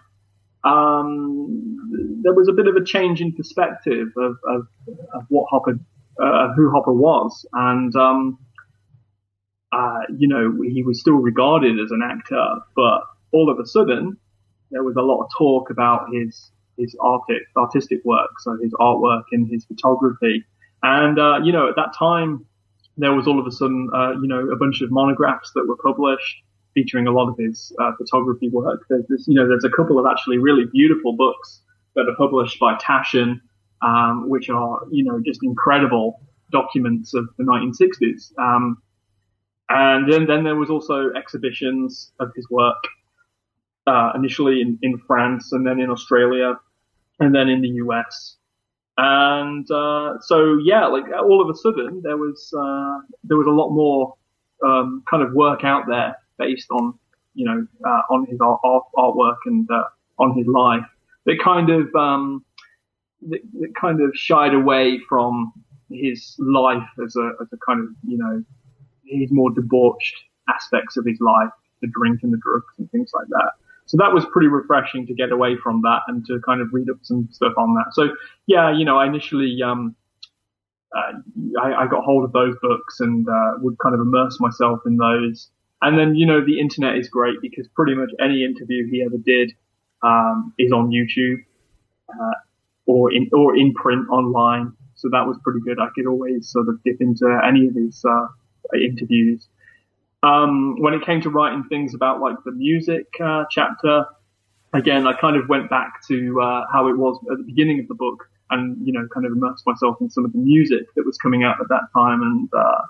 um, 0.64 2.22
there 2.24 2.34
was 2.34 2.48
a 2.48 2.54
bit 2.54 2.68
of 2.68 2.76
a 2.76 2.84
change 2.84 3.22
in 3.22 3.34
perspective 3.34 4.08
of, 4.18 4.38
of, 4.48 4.68
of 5.14 5.24
what 5.30 5.48
Hopper, 5.50 5.78
uh, 6.22 6.54
who 6.56 6.72
Hopper 6.72 6.94
was, 6.94 7.46
and 7.54 7.96
um, 7.96 8.38
uh, 9.72 10.00
you 10.18 10.28
know 10.28 10.58
he 10.64 10.84
was 10.84 11.00
still 11.00 11.16
regarded 11.16 11.80
as 11.80 11.92
an 11.92 12.02
actor, 12.04 12.56
but 12.76 13.02
all 13.32 13.50
of 13.50 13.60
a 13.60 13.66
sudden 13.66 14.18
there 14.72 14.84
was 14.84 14.96
a 14.96 15.02
lot 15.02 15.24
of 15.24 15.30
talk 15.38 15.70
about 15.70 16.08
his 16.14 16.52
his 16.78 16.96
artistic 17.02 17.48
artistic 17.58 18.00
work, 18.06 18.30
so 18.40 18.58
his 18.62 18.74
artwork 18.80 19.24
and 19.32 19.50
his 19.50 19.66
photography, 19.66 20.44
and 20.82 21.20
uh, 21.20 21.40
you 21.44 21.52
know 21.52 21.70
at 21.70 21.76
that 21.76 21.94
time 21.98 22.46
there 22.98 23.14
was 23.14 23.28
all 23.28 23.40
of 23.40 23.48
a 23.48 23.52
sudden 23.52 23.90
uh, 23.94 24.12
you 24.12 24.28
know 24.28 24.50
a 24.50 24.56
bunch 24.56 24.82
of 24.82 24.92
monographs 24.92 25.52
that 25.56 25.66
were 25.68 25.78
published 25.78 26.44
featuring 26.74 27.08
a 27.08 27.12
lot 27.12 27.30
of 27.30 27.38
his 27.38 27.72
uh, 27.80 27.92
photography 27.98 28.50
work. 28.50 28.86
There's 28.90 29.06
this, 29.08 29.28
you 29.28 29.36
know, 29.36 29.48
there's 29.48 29.64
a 29.64 29.70
couple 29.70 30.00
of 30.00 30.06
actually 30.10 30.38
really 30.38 30.66
beautiful 30.72 31.16
books 31.16 31.62
that 31.96 32.08
are 32.10 32.16
published 32.18 32.60
by 32.60 32.76
Taschen, 32.76 33.42
um, 33.84 34.30
which 34.30 34.50
are, 34.50 34.82
you 34.92 35.04
know, 35.04 35.20
just 35.24 35.44
incredible 35.44 36.22
documents 36.52 37.14
of 37.14 37.28
the 37.38 37.44
1960s. 37.44 38.32
Um, 38.40 38.82
and 39.70 40.12
then, 40.12 40.26
then 40.26 40.44
there 40.44 40.56
was 40.56 40.70
also 40.70 41.12
exhibitions 41.12 42.12
of 42.20 42.32
his 42.36 42.50
work, 42.50 42.84
uh, 43.88 44.12
initially 44.16 44.62
in, 44.62 44.80
in 44.82 44.98
France 45.00 45.52
and 45.52 45.68
then 45.68 45.80
in 45.80 45.90
Australia 45.90 46.56
and 47.20 47.36
then 47.36 47.50
in 47.50 47.62
the 47.62 47.70
US. 47.86 48.38
And, 48.98 49.70
uh, 49.72 50.20
so 50.22 50.60
yeah, 50.64 50.86
like 50.86 51.06
all 51.12 51.42
of 51.42 51.50
a 51.50 51.58
sudden 51.58 52.02
there 52.04 52.18
was, 52.18 52.54
uh, 52.58 53.00
there 53.24 53.38
was 53.38 53.48
a 53.48 53.52
lot 53.52 53.72
more, 53.72 54.16
um, 54.64 55.04
kind 55.10 55.24
of 55.24 55.34
work 55.34 55.64
out 55.64 55.86
there 55.90 56.16
based 56.38 56.70
on, 56.72 56.94
you 57.34 57.46
know, 57.46 57.68
uh, 57.86 58.02
on 58.14 58.26
his 58.28 58.40
art, 58.40 58.62
art, 58.64 58.84
artwork 58.96 59.38
and 59.46 59.70
uh, 59.72 59.86
on 60.20 60.38
his 60.38 60.48
life. 60.48 60.86
That 61.26 61.40
kind 61.44 61.70
of 61.70 61.94
um, 61.96 62.46
that, 63.30 63.42
that 63.60 63.76
kind 63.80 64.02
of 64.02 64.12
shied 64.16 64.54
away 64.54 65.00
from 65.08 65.54
his 65.90 66.36
life 66.40 66.88
as 67.04 67.16
a 67.16 67.32
as 67.42 67.48
a 67.54 67.58
kind 67.66 67.80
of 67.80 67.88
you 68.08 68.18
know 68.18 68.44
his 69.06 69.32
more 69.32 69.52
debauched 69.52 70.16
aspects 70.50 70.98
of 70.98 71.06
his 71.06 71.20
life, 71.20 71.50
the 71.82 71.88
drink 71.88 72.20
and 72.24 72.34
the 72.34 72.38
drugs 72.38 72.74
and 72.78 72.90
things 72.92 73.12
like 73.14 73.28
that. 73.30 73.52
So 73.86 73.98
that 73.98 74.14
was 74.14 74.26
pretty 74.32 74.48
refreshing 74.48 75.06
to 75.08 75.14
get 75.14 75.32
away 75.32 75.58
from 75.58 75.82
that 75.82 76.02
and 76.08 76.26
to 76.28 76.40
kind 76.46 76.62
of 76.62 76.70
read 76.72 76.90
up 76.90 76.98
some 77.02 77.28
stuff 77.32 77.54
on 77.58 77.74
that. 77.76 77.94
So 77.94 78.16
yeah, 78.48 78.72
you 78.72 78.86
know, 78.86 78.98
I 78.98 79.06
initially 79.06 79.62
um, 79.64 79.96
uh, 80.96 81.14
I, 81.62 81.84
I, 81.84 81.88
got 81.88 82.04
hold 82.04 82.24
of 82.24 82.32
those 82.34 82.56
books 82.62 83.00
and 83.00 83.28
uh, 83.28 83.54
would 83.58 83.78
kind 83.80 83.96
of 83.96 84.02
immerse 84.02 84.40
myself 84.40 84.80
in 84.86 84.98
those. 84.98 85.50
And 85.82 85.98
then, 85.98 86.16
you 86.16 86.26
know, 86.26 86.46
the 86.46 86.60
internet 86.60 86.98
is 86.98 87.10
great 87.10 87.42
because 87.42 87.68
pretty 87.76 87.96
much 87.96 88.12
any 88.20 88.46
interview 88.46 88.90
he 88.90 89.04
ever 89.04 89.18
did 89.18 89.54
um, 90.04 90.54
is 90.60 90.72
on 90.72 90.92
YouTube 90.92 91.44
uh, 92.10 92.34
or 92.86 93.12
in 93.14 93.30
or 93.34 93.56
in 93.56 93.74
print 93.74 94.08
online. 94.10 94.74
So 94.96 95.10
that 95.12 95.26
was 95.28 95.38
pretty 95.44 95.60
good. 95.66 95.80
I 95.80 95.88
could 95.96 96.08
always 96.08 96.50
sort 96.50 96.70
of 96.70 96.82
dip 96.84 97.02
into 97.02 97.40
any 97.46 97.68
of 97.68 97.76
his 97.76 98.04
uh, 98.06 98.28
interviews. 98.76 99.48
Um, 100.22 100.80
when 100.80 100.94
it 100.94 101.06
came 101.06 101.22
to 101.22 101.30
writing 101.30 101.66
things 101.68 101.94
about 101.94 102.22
like 102.22 102.38
the 102.46 102.52
music 102.52 103.08
uh, 103.22 103.44
chapter, 103.52 104.06
again, 104.74 105.06
I 105.06 105.14
kind 105.14 105.36
of 105.36 105.50
went 105.50 105.70
back 105.70 106.06
to 106.08 106.42
uh, 106.42 106.66
how 106.72 106.88
it 106.88 106.98
was 106.98 107.20
at 107.32 107.38
the 107.38 107.44
beginning 107.44 107.80
of 107.82 107.88
the 107.90 107.96
book 107.96 108.24
and, 108.50 108.86
you 108.86 108.94
know, 108.94 109.06
kind 109.14 109.26
of 109.26 109.34
immersed 109.34 109.66
myself 109.66 109.98
in 110.00 110.10
some 110.10 110.24
of 110.24 110.32
the 110.32 110.38
music 110.38 110.86
that 110.96 111.06
was 111.06 111.18
coming 111.18 111.44
out 111.44 111.60
at 111.60 111.68
that 111.70 111.88
time 111.94 112.22
and 112.22 112.50
uh, 112.54 112.82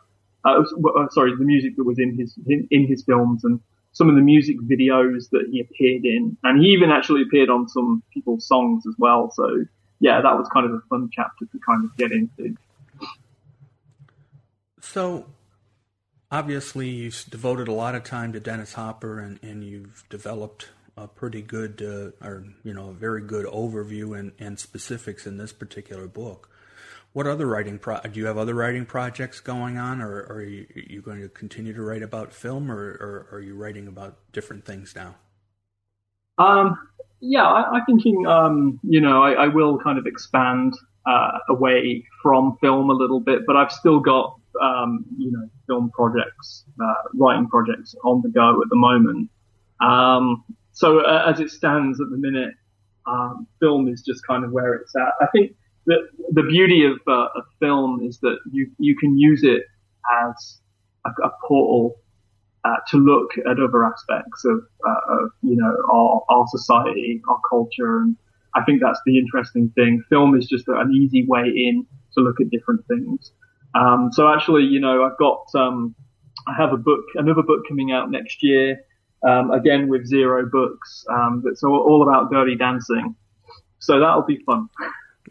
uh, 0.45 0.63
sorry, 1.09 1.35
the 1.35 1.45
music 1.45 1.75
that 1.77 1.83
was 1.83 1.99
in 1.99 2.17
his 2.17 2.37
in, 2.47 2.67
in, 2.69 2.85
his 2.85 3.03
films 3.03 3.43
and 3.43 3.59
some 3.93 4.09
of 4.09 4.15
the 4.15 4.21
music 4.21 4.57
videos 4.61 5.29
that 5.31 5.47
he 5.51 5.61
appeared 5.61 6.03
in, 6.03 6.35
and 6.43 6.61
he 6.61 6.69
even 6.69 6.91
actually 6.91 7.21
appeared 7.21 7.49
on 7.49 7.67
some 7.69 8.03
people's 8.13 8.45
songs 8.45 8.85
as 8.87 8.93
well. 8.97 9.31
So 9.31 9.63
yeah, 10.03 10.19
that 10.19 10.37
was 10.37 10.49
kind 10.49 10.65
of 10.65 10.73
a 10.73 10.81
fun 10.89 11.09
chapter 11.13 11.45
to 11.45 11.59
kind 11.65 11.85
of 11.85 11.95
get 11.95 12.11
into. 12.11 12.57
So 14.81 15.27
obviously, 16.29 16.89
you've 16.89 17.23
devoted 17.29 17.69
a 17.69 17.71
lot 17.71 17.95
of 17.95 18.03
time 18.03 18.33
to 18.33 18.41
Dennis 18.41 18.73
Hopper, 18.73 19.21
and, 19.21 19.39
and 19.41 19.63
you've 19.63 20.03
developed 20.09 20.71
a 20.97 21.07
pretty 21.07 21.41
good, 21.41 21.81
uh, 21.81 22.27
or 22.27 22.43
you 22.65 22.73
know, 22.73 22.89
a 22.89 22.93
very 22.93 23.21
good 23.21 23.45
overview 23.45 24.19
and, 24.19 24.33
and 24.39 24.59
specifics 24.59 25.25
in 25.25 25.37
this 25.37 25.53
particular 25.53 26.05
book. 26.05 26.49
What 27.13 27.25
other 27.25 27.45
writing 27.45 27.79
pro- 27.79 28.01
do 28.01 28.19
you 28.19 28.25
have? 28.25 28.37
Other 28.37 28.55
writing 28.55 28.85
projects 28.85 29.39
going 29.39 29.77
on, 29.77 30.01
or, 30.01 30.19
or 30.23 30.35
are, 30.35 30.43
you, 30.43 30.67
are, 30.75 30.81
you, 30.81 31.01
going 31.01 31.21
to 31.21 31.29
continue 31.29 31.71
to 31.73 31.81
write 31.81 32.03
about 32.03 32.33
film, 32.33 32.69
or, 32.69 32.75
or, 32.75 33.27
are 33.31 33.39
you 33.39 33.55
writing 33.55 33.87
about 33.87 34.17
different 34.33 34.65
things 34.65 34.95
now? 34.97 35.15
Um, 36.37 36.77
yeah, 37.25 37.43
I, 37.43 37.77
am 37.77 37.85
thinking, 37.85 38.27
um, 38.27 38.79
you 38.83 38.99
know, 38.99 39.23
I, 39.23 39.45
I, 39.45 39.47
will 39.47 39.79
kind 39.79 39.97
of 39.97 40.05
expand 40.05 40.73
uh, 41.05 41.39
away 41.49 42.05
from 42.21 42.57
film 42.59 42.89
a 42.89 42.93
little 42.93 43.21
bit, 43.21 43.45
but 43.47 43.55
I've 43.55 43.71
still 43.71 44.01
got, 44.01 44.37
um, 44.61 45.05
you 45.17 45.31
know, 45.31 45.49
film 45.65 45.89
projects, 45.91 46.65
uh, 46.83 46.93
writing 47.15 47.47
projects 47.47 47.95
on 48.03 48.21
the 48.21 48.29
go 48.29 48.61
at 48.61 48.69
the 48.69 48.75
moment. 48.75 49.29
Um, 49.79 50.43
so 50.73 50.99
uh, 50.99 51.31
as 51.31 51.39
it 51.39 51.49
stands 51.49 52.01
at 52.01 52.09
the 52.09 52.17
minute, 52.17 52.55
um, 53.05 53.47
film 53.61 53.87
is 53.87 54.01
just 54.01 54.25
kind 54.27 54.43
of 54.43 54.51
where 54.51 54.73
it's 54.73 54.93
at. 54.95 55.13
I 55.21 55.27
think 55.27 55.55
the 55.85 56.07
the 56.31 56.43
beauty 56.43 56.85
of 56.85 56.99
uh, 57.07 57.27
a 57.35 57.41
film 57.59 58.01
is 58.03 58.19
that 58.19 58.37
you 58.51 58.69
you 58.79 58.95
can 58.97 59.17
use 59.17 59.43
it 59.43 59.63
as 60.27 60.59
a, 61.05 61.09
a 61.09 61.31
portal 61.47 61.95
uh, 62.65 62.77
to 62.89 62.97
look 62.97 63.31
at 63.37 63.59
other 63.59 63.85
aspects 63.85 64.45
of, 64.45 64.65
uh, 64.87 65.15
of 65.15 65.31
you 65.41 65.55
know 65.55 65.75
our 65.91 66.23
our 66.29 66.45
society, 66.47 67.21
our 67.29 67.39
culture, 67.49 67.99
and 67.99 68.15
I 68.55 68.63
think 68.63 68.81
that's 68.81 68.99
the 69.05 69.17
interesting 69.17 69.71
thing. 69.75 70.03
Film 70.09 70.35
is 70.35 70.47
just 70.47 70.67
an 70.67 70.93
easy 70.93 71.25
way 71.25 71.47
in 71.47 71.85
to 72.13 72.21
look 72.21 72.39
at 72.39 72.49
different 72.49 72.85
things. 72.87 73.31
Um, 73.75 74.09
so 74.11 74.31
actually, 74.31 74.63
you 74.63 74.79
know, 74.79 75.03
I've 75.03 75.17
got, 75.17 75.47
um, 75.55 75.95
I 76.47 76.53
have 76.55 76.73
a 76.73 76.77
book, 76.77 77.05
another 77.15 77.41
book 77.41 77.67
coming 77.67 77.91
out 77.91 78.11
next 78.11 78.43
year, 78.43 78.81
um, 79.27 79.51
again 79.51 79.87
with 79.87 80.05
zero 80.05 80.47
books, 80.51 81.05
um, 81.09 81.41
that's 81.43 81.63
all, 81.63 82.03
about 82.03 82.31
dirty 82.31 82.55
dancing. 82.55 83.15
So 83.79 83.99
that'll 83.99 84.23
be 84.23 84.39
fun. 84.45 84.69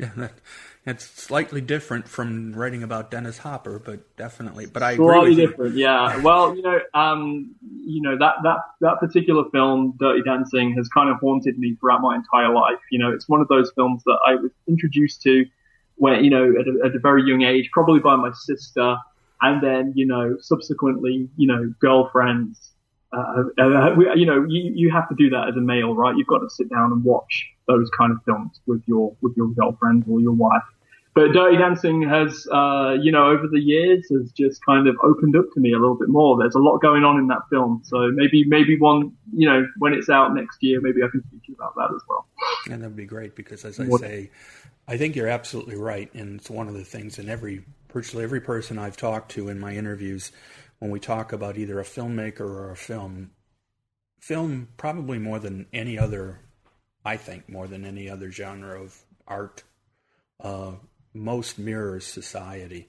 Yeah, 0.00 0.28
it's 0.84 1.04
slightly 1.04 1.60
different 1.60 2.08
from 2.08 2.52
writing 2.54 2.82
about 2.82 3.10
Dennis 3.10 3.38
Hopper, 3.38 3.78
but 3.78 4.16
definitely. 4.16 4.66
But 4.66 4.82
I 4.82 4.96
slightly 4.96 5.36
different, 5.36 5.76
yeah. 5.76 6.20
Well, 6.20 6.56
you 6.56 6.62
know, 6.62 6.80
um, 6.92 7.54
you 7.62 8.02
know 8.02 8.18
that 8.18 8.34
that 8.42 8.58
that 8.80 8.98
particular 8.98 9.44
film, 9.50 9.94
Dirty 10.00 10.22
Dancing, 10.22 10.74
has 10.74 10.88
kind 10.88 11.08
of 11.08 11.18
haunted 11.20 11.56
me 11.56 11.76
throughout 11.76 12.00
my 12.00 12.16
entire 12.16 12.52
life. 12.52 12.80
You 12.90 12.98
know, 12.98 13.12
it's 13.12 13.28
one 13.28 13.40
of 13.40 13.46
those 13.46 13.70
films 13.76 14.02
that 14.06 14.18
I 14.26 14.34
was 14.34 14.50
introduced 14.66 15.22
to 15.22 15.44
when 15.96 16.24
you 16.24 16.30
know 16.30 16.52
at 16.58 16.66
a, 16.66 16.86
at 16.88 16.96
a 16.96 16.98
very 16.98 17.22
young 17.22 17.42
age, 17.42 17.70
probably 17.72 18.00
by 18.00 18.16
my 18.16 18.32
sister, 18.32 18.96
and 19.40 19.62
then 19.62 19.92
you 19.94 20.06
know 20.06 20.36
subsequently, 20.40 21.28
you 21.36 21.46
know, 21.46 21.72
girlfriends. 21.78 22.71
Uh, 23.12 23.44
uh, 23.58 24.14
you 24.14 24.24
know, 24.24 24.46
you, 24.48 24.72
you 24.74 24.90
have 24.90 25.08
to 25.08 25.14
do 25.14 25.28
that 25.30 25.48
as 25.48 25.56
a 25.56 25.60
male, 25.60 25.94
right? 25.94 26.16
You've 26.16 26.28
got 26.28 26.38
to 26.38 26.48
sit 26.48 26.70
down 26.70 26.92
and 26.92 27.04
watch 27.04 27.46
those 27.68 27.90
kind 27.96 28.12
of 28.12 28.18
films 28.24 28.60
with 28.66 28.82
your 28.86 29.14
with 29.20 29.36
your 29.36 29.48
girlfriend 29.48 30.04
or 30.08 30.20
your 30.20 30.32
wife. 30.32 30.62
But 31.14 31.32
Dirty 31.32 31.58
Dancing 31.58 32.08
has, 32.08 32.46
uh, 32.50 32.96
you 32.98 33.12
know, 33.12 33.26
over 33.26 33.46
the 33.46 33.60
years 33.60 34.06
has 34.10 34.32
just 34.32 34.64
kind 34.64 34.88
of 34.88 34.96
opened 35.02 35.36
up 35.36 35.44
to 35.52 35.60
me 35.60 35.74
a 35.74 35.78
little 35.78 35.94
bit 35.94 36.08
more. 36.08 36.38
There's 36.38 36.54
a 36.54 36.58
lot 36.58 36.78
going 36.78 37.04
on 37.04 37.18
in 37.18 37.26
that 37.26 37.42
film, 37.50 37.82
so 37.84 38.10
maybe 38.12 38.44
maybe 38.46 38.78
one, 38.78 39.12
you 39.34 39.46
know, 39.46 39.66
when 39.76 39.92
it's 39.92 40.08
out 40.08 40.34
next 40.34 40.62
year, 40.62 40.80
maybe 40.80 41.02
I 41.02 41.08
can 41.10 41.22
speak 41.28 41.44
to 41.44 41.52
you 41.52 41.54
about 41.56 41.74
that 41.76 41.94
as 41.94 42.00
well. 42.08 42.26
And 42.70 42.82
that 42.82 42.88
would 42.88 42.96
be 42.96 43.04
great 43.04 43.36
because, 43.36 43.66
as 43.66 43.78
I 43.78 43.88
say, 43.98 44.30
I 44.88 44.96
think 44.96 45.14
you're 45.14 45.28
absolutely 45.28 45.76
right, 45.76 46.12
and 46.14 46.40
it's 46.40 46.48
one 46.48 46.66
of 46.66 46.72
the 46.72 46.84
things 46.84 47.18
in 47.18 47.28
every 47.28 47.62
virtually 47.92 48.24
every 48.24 48.40
person 48.40 48.78
I've 48.78 48.96
talked 48.96 49.32
to 49.32 49.50
in 49.50 49.60
my 49.60 49.74
interviews 49.74 50.32
when 50.82 50.90
we 50.90 50.98
talk 50.98 51.32
about 51.32 51.56
either 51.56 51.78
a 51.78 51.84
filmmaker 51.84 52.40
or 52.40 52.72
a 52.72 52.76
film. 52.76 53.30
Film 54.18 54.66
probably 54.76 55.16
more 55.16 55.38
than 55.38 55.64
any 55.72 55.96
other, 55.96 56.40
I 57.04 57.16
think 57.16 57.48
more 57.48 57.68
than 57.68 57.84
any 57.84 58.10
other 58.10 58.32
genre 58.32 58.82
of 58.82 59.00
art. 59.28 59.62
Uh, 60.40 60.72
most 61.14 61.56
mirrors 61.56 62.04
society. 62.04 62.88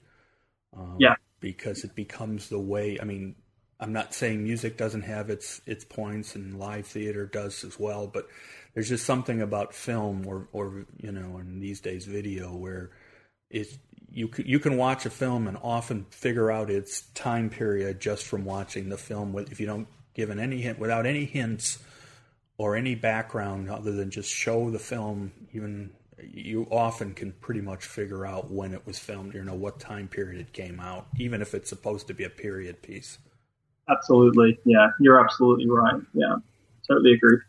Um, 0.75 0.97
yeah. 0.99 1.13
Because 1.39 1.83
it 1.83 1.93
becomes 1.93 2.49
the 2.49 2.57
way. 2.57 2.97
I 2.99 3.05
mean, 3.05 3.35
I'm 3.79 3.93
not 3.93 4.15
saying 4.15 4.41
music 4.41 4.75
doesn't 4.75 5.03
have 5.03 5.29
its 5.29 5.61
its 5.67 5.85
points, 5.85 6.33
and 6.33 6.57
live 6.57 6.87
theater 6.87 7.27
does 7.27 7.63
as 7.63 7.79
well. 7.79 8.07
But 8.07 8.27
there's 8.73 8.89
just 8.89 9.05
something 9.05 9.39
about 9.39 9.75
film, 9.75 10.25
or 10.25 10.47
or 10.51 10.87
you 10.97 11.11
know, 11.11 11.37
in 11.37 11.59
these 11.59 11.79
days, 11.79 12.05
video, 12.05 12.55
where 12.55 12.89
it's 13.51 13.77
you 14.13 14.29
you 14.37 14.59
can 14.59 14.77
watch 14.77 15.05
a 15.05 15.09
film 15.09 15.47
and 15.47 15.57
often 15.61 16.05
figure 16.11 16.51
out 16.51 16.69
its 16.69 17.01
time 17.13 17.49
period 17.49 17.99
just 17.99 18.25
from 18.25 18.45
watching 18.45 18.89
the 18.89 18.97
film. 18.97 19.35
If 19.49 19.59
you 19.59 19.65
don't 19.65 19.87
given 20.13 20.39
any 20.39 20.61
hint, 20.61 20.79
without 20.79 21.05
any 21.05 21.25
hints 21.25 21.79
or 22.57 22.75
any 22.75 22.95
background 22.95 23.69
other 23.69 23.91
than 23.91 24.11
just 24.11 24.29
show 24.29 24.69
the 24.69 24.79
film, 24.79 25.31
even 25.53 25.91
you 26.21 26.67
often 26.71 27.13
can 27.13 27.31
pretty 27.33 27.61
much 27.61 27.85
figure 27.85 28.25
out 28.25 28.51
when 28.51 28.73
it 28.73 28.85
was 28.85 28.99
filmed, 28.99 29.33
you 29.33 29.43
know, 29.43 29.55
what 29.55 29.79
time 29.79 30.07
period 30.07 30.39
it 30.39 30.53
came 30.53 30.79
out, 30.79 31.07
even 31.17 31.41
if 31.41 31.53
it's 31.53 31.69
supposed 31.69 32.07
to 32.07 32.13
be 32.13 32.23
a 32.23 32.29
period 32.29 32.81
piece. 32.81 33.17
Absolutely. 33.89 34.57
Yeah, 34.65 34.89
you're 34.99 35.19
absolutely 35.19 35.69
right. 35.69 36.01
Yeah, 36.13 36.35
totally 36.87 37.13
agree. 37.13 37.39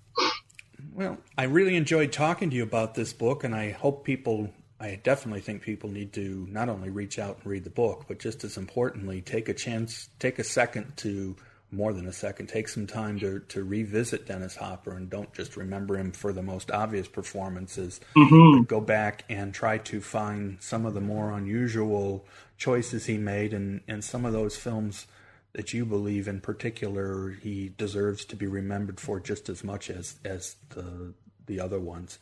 Well, 0.92 1.18
I 1.36 1.44
really 1.44 1.76
enjoyed 1.76 2.12
talking 2.12 2.50
to 2.50 2.56
you 2.56 2.62
about 2.62 2.94
this 2.94 3.12
book, 3.12 3.44
and 3.44 3.54
I 3.54 3.70
hope 3.70 4.04
people, 4.04 4.50
I 4.84 5.00
definitely 5.02 5.40
think 5.40 5.62
people 5.62 5.88
need 5.88 6.12
to 6.12 6.46
not 6.50 6.68
only 6.68 6.90
reach 6.90 7.18
out 7.18 7.38
and 7.38 7.46
read 7.46 7.64
the 7.64 7.70
book, 7.70 8.04
but 8.06 8.18
just 8.18 8.44
as 8.44 8.58
importantly, 8.58 9.22
take 9.22 9.48
a 9.48 9.54
chance, 9.54 10.10
take 10.18 10.38
a 10.38 10.44
second 10.44 10.96
to 10.98 11.36
more 11.70 11.94
than 11.94 12.06
a 12.06 12.12
second. 12.12 12.48
Take 12.48 12.68
some 12.68 12.86
time 12.86 13.18
to, 13.20 13.40
to 13.40 13.64
revisit 13.64 14.26
Dennis 14.26 14.56
Hopper 14.56 14.92
and 14.92 15.08
don't 15.08 15.32
just 15.32 15.56
remember 15.56 15.96
him 15.96 16.12
for 16.12 16.34
the 16.34 16.42
most 16.42 16.70
obvious 16.70 17.08
performances. 17.08 17.98
Mm-hmm. 18.14 18.64
Go 18.64 18.82
back 18.82 19.24
and 19.30 19.54
try 19.54 19.78
to 19.78 20.02
find 20.02 20.58
some 20.60 20.84
of 20.84 20.92
the 20.92 21.00
more 21.00 21.32
unusual 21.32 22.26
choices 22.58 23.06
he 23.06 23.16
made 23.16 23.54
and, 23.54 23.80
and 23.88 24.04
some 24.04 24.26
of 24.26 24.34
those 24.34 24.56
films 24.56 25.06
that 25.54 25.72
you 25.72 25.86
believe 25.86 26.28
in 26.28 26.40
particular 26.40 27.30
he 27.30 27.72
deserves 27.78 28.26
to 28.26 28.36
be 28.36 28.46
remembered 28.46 29.00
for 29.00 29.18
just 29.18 29.48
as 29.48 29.64
much 29.64 29.88
as, 29.88 30.16
as 30.24 30.56
the 30.70 31.14
the 31.46 31.60
other 31.60 31.80
ones. 31.80 32.18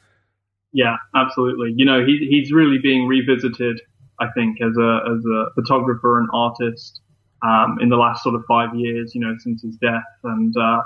Yeah, 0.73 0.97
absolutely. 1.15 1.75
You 1.77 1.85
know, 1.85 2.05
he, 2.05 2.27
he's 2.31 2.51
really 2.53 2.79
being 2.79 3.07
revisited, 3.07 3.81
I 4.21 4.29
think, 4.35 4.59
as 4.63 4.77
a 4.79 5.01
as 5.13 5.25
a 5.25 5.47
photographer 5.55 6.19
and 6.19 6.29
artist 6.33 7.01
um, 7.43 7.77
in 7.81 7.89
the 7.91 7.97
last 7.97 8.23
sort 8.23 8.35
of 8.35 8.43
five 8.49 8.75
years, 8.75 9.15
you 9.15 9.21
know, 9.21 9.35
since 9.39 9.63
his 9.63 9.77
death. 9.77 10.03
And, 10.25 10.55
uh, 10.57 10.83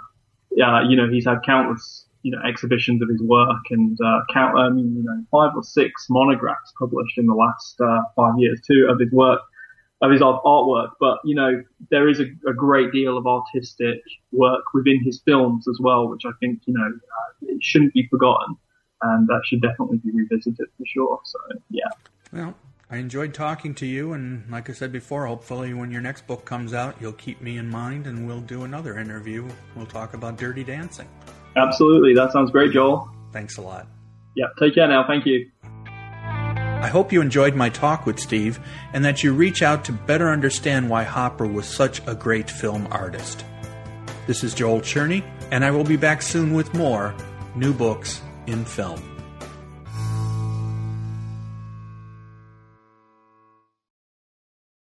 yeah, 0.50 0.82
you 0.88 0.96
know, 0.96 1.08
he's 1.08 1.26
had 1.26 1.38
countless, 1.44 2.06
you 2.22 2.32
know, 2.32 2.40
exhibitions 2.48 3.02
of 3.02 3.08
his 3.08 3.22
work 3.22 3.62
and, 3.70 3.96
uh, 4.04 4.20
count, 4.32 4.58
I 4.58 4.70
mean, 4.70 4.96
you 4.96 5.02
know, 5.04 5.22
five 5.30 5.52
or 5.54 5.62
six 5.62 6.06
monographs 6.10 6.72
published 6.78 7.18
in 7.18 7.26
the 7.26 7.34
last, 7.34 7.80
uh, 7.80 8.00
five 8.16 8.34
years 8.38 8.60
too 8.66 8.88
of 8.90 8.98
his 8.98 9.12
work, 9.12 9.40
of 10.00 10.10
his 10.10 10.20
artwork. 10.22 10.90
But, 10.98 11.18
you 11.24 11.34
know, 11.34 11.62
there 11.90 12.08
is 12.08 12.20
a, 12.20 12.24
a 12.48 12.54
great 12.54 12.90
deal 12.90 13.18
of 13.18 13.26
artistic 13.26 14.00
work 14.32 14.64
within 14.74 15.04
his 15.04 15.20
films 15.24 15.68
as 15.68 15.78
well, 15.80 16.08
which 16.08 16.22
I 16.24 16.30
think, 16.40 16.60
you 16.66 16.74
know, 16.74 16.86
uh, 16.86 17.32
it 17.42 17.62
shouldn't 17.62 17.92
be 17.92 18.08
forgotten 18.08 18.56
and 19.02 19.28
that 19.28 19.42
should 19.44 19.62
definitely 19.62 19.98
be 19.98 20.10
revisited 20.12 20.66
for 20.76 20.84
sure. 20.86 21.20
So, 21.24 21.38
yeah. 21.70 21.88
Well, 22.32 22.54
I 22.88 22.98
enjoyed 22.98 23.34
talking 23.34 23.74
to 23.76 23.86
you, 23.86 24.12
and 24.12 24.48
like 24.50 24.70
I 24.70 24.72
said 24.72 24.92
before, 24.92 25.26
hopefully 25.26 25.74
when 25.74 25.90
your 25.90 26.00
next 26.00 26.26
book 26.26 26.44
comes 26.44 26.72
out, 26.72 26.94
you'll 27.00 27.12
keep 27.14 27.40
me 27.40 27.58
in 27.58 27.68
mind 27.68 28.06
and 28.06 28.26
we'll 28.26 28.40
do 28.40 28.62
another 28.62 28.98
interview. 28.98 29.48
We'll 29.74 29.86
talk 29.86 30.14
about 30.14 30.38
dirty 30.38 30.62
dancing. 30.62 31.08
Absolutely. 31.56 32.14
That 32.14 32.32
sounds 32.32 32.50
great, 32.50 32.72
Joel. 32.72 33.10
Thanks 33.32 33.56
a 33.56 33.62
lot. 33.62 33.88
Yeah, 34.36 34.46
take 34.58 34.74
care 34.74 34.86
now. 34.86 35.04
Thank 35.06 35.26
you. 35.26 35.50
I 35.64 36.88
hope 36.88 37.10
you 37.10 37.20
enjoyed 37.22 37.56
my 37.56 37.70
talk 37.70 38.06
with 38.06 38.20
Steve 38.20 38.60
and 38.92 39.04
that 39.04 39.24
you 39.24 39.32
reach 39.32 39.62
out 39.62 39.84
to 39.86 39.92
better 39.92 40.28
understand 40.28 40.88
why 40.88 41.02
Hopper 41.02 41.46
was 41.46 41.66
such 41.66 42.06
a 42.06 42.14
great 42.14 42.48
film 42.48 42.86
artist. 42.90 43.44
This 44.26 44.44
is 44.44 44.54
Joel 44.54 44.80
Cherney, 44.80 45.24
and 45.50 45.64
I 45.64 45.70
will 45.70 45.84
be 45.84 45.96
back 45.96 46.20
soon 46.20 46.52
with 46.52 46.74
more 46.74 47.14
new 47.56 47.72
books 47.72 48.20
in 48.46 48.64
film. 48.64 49.15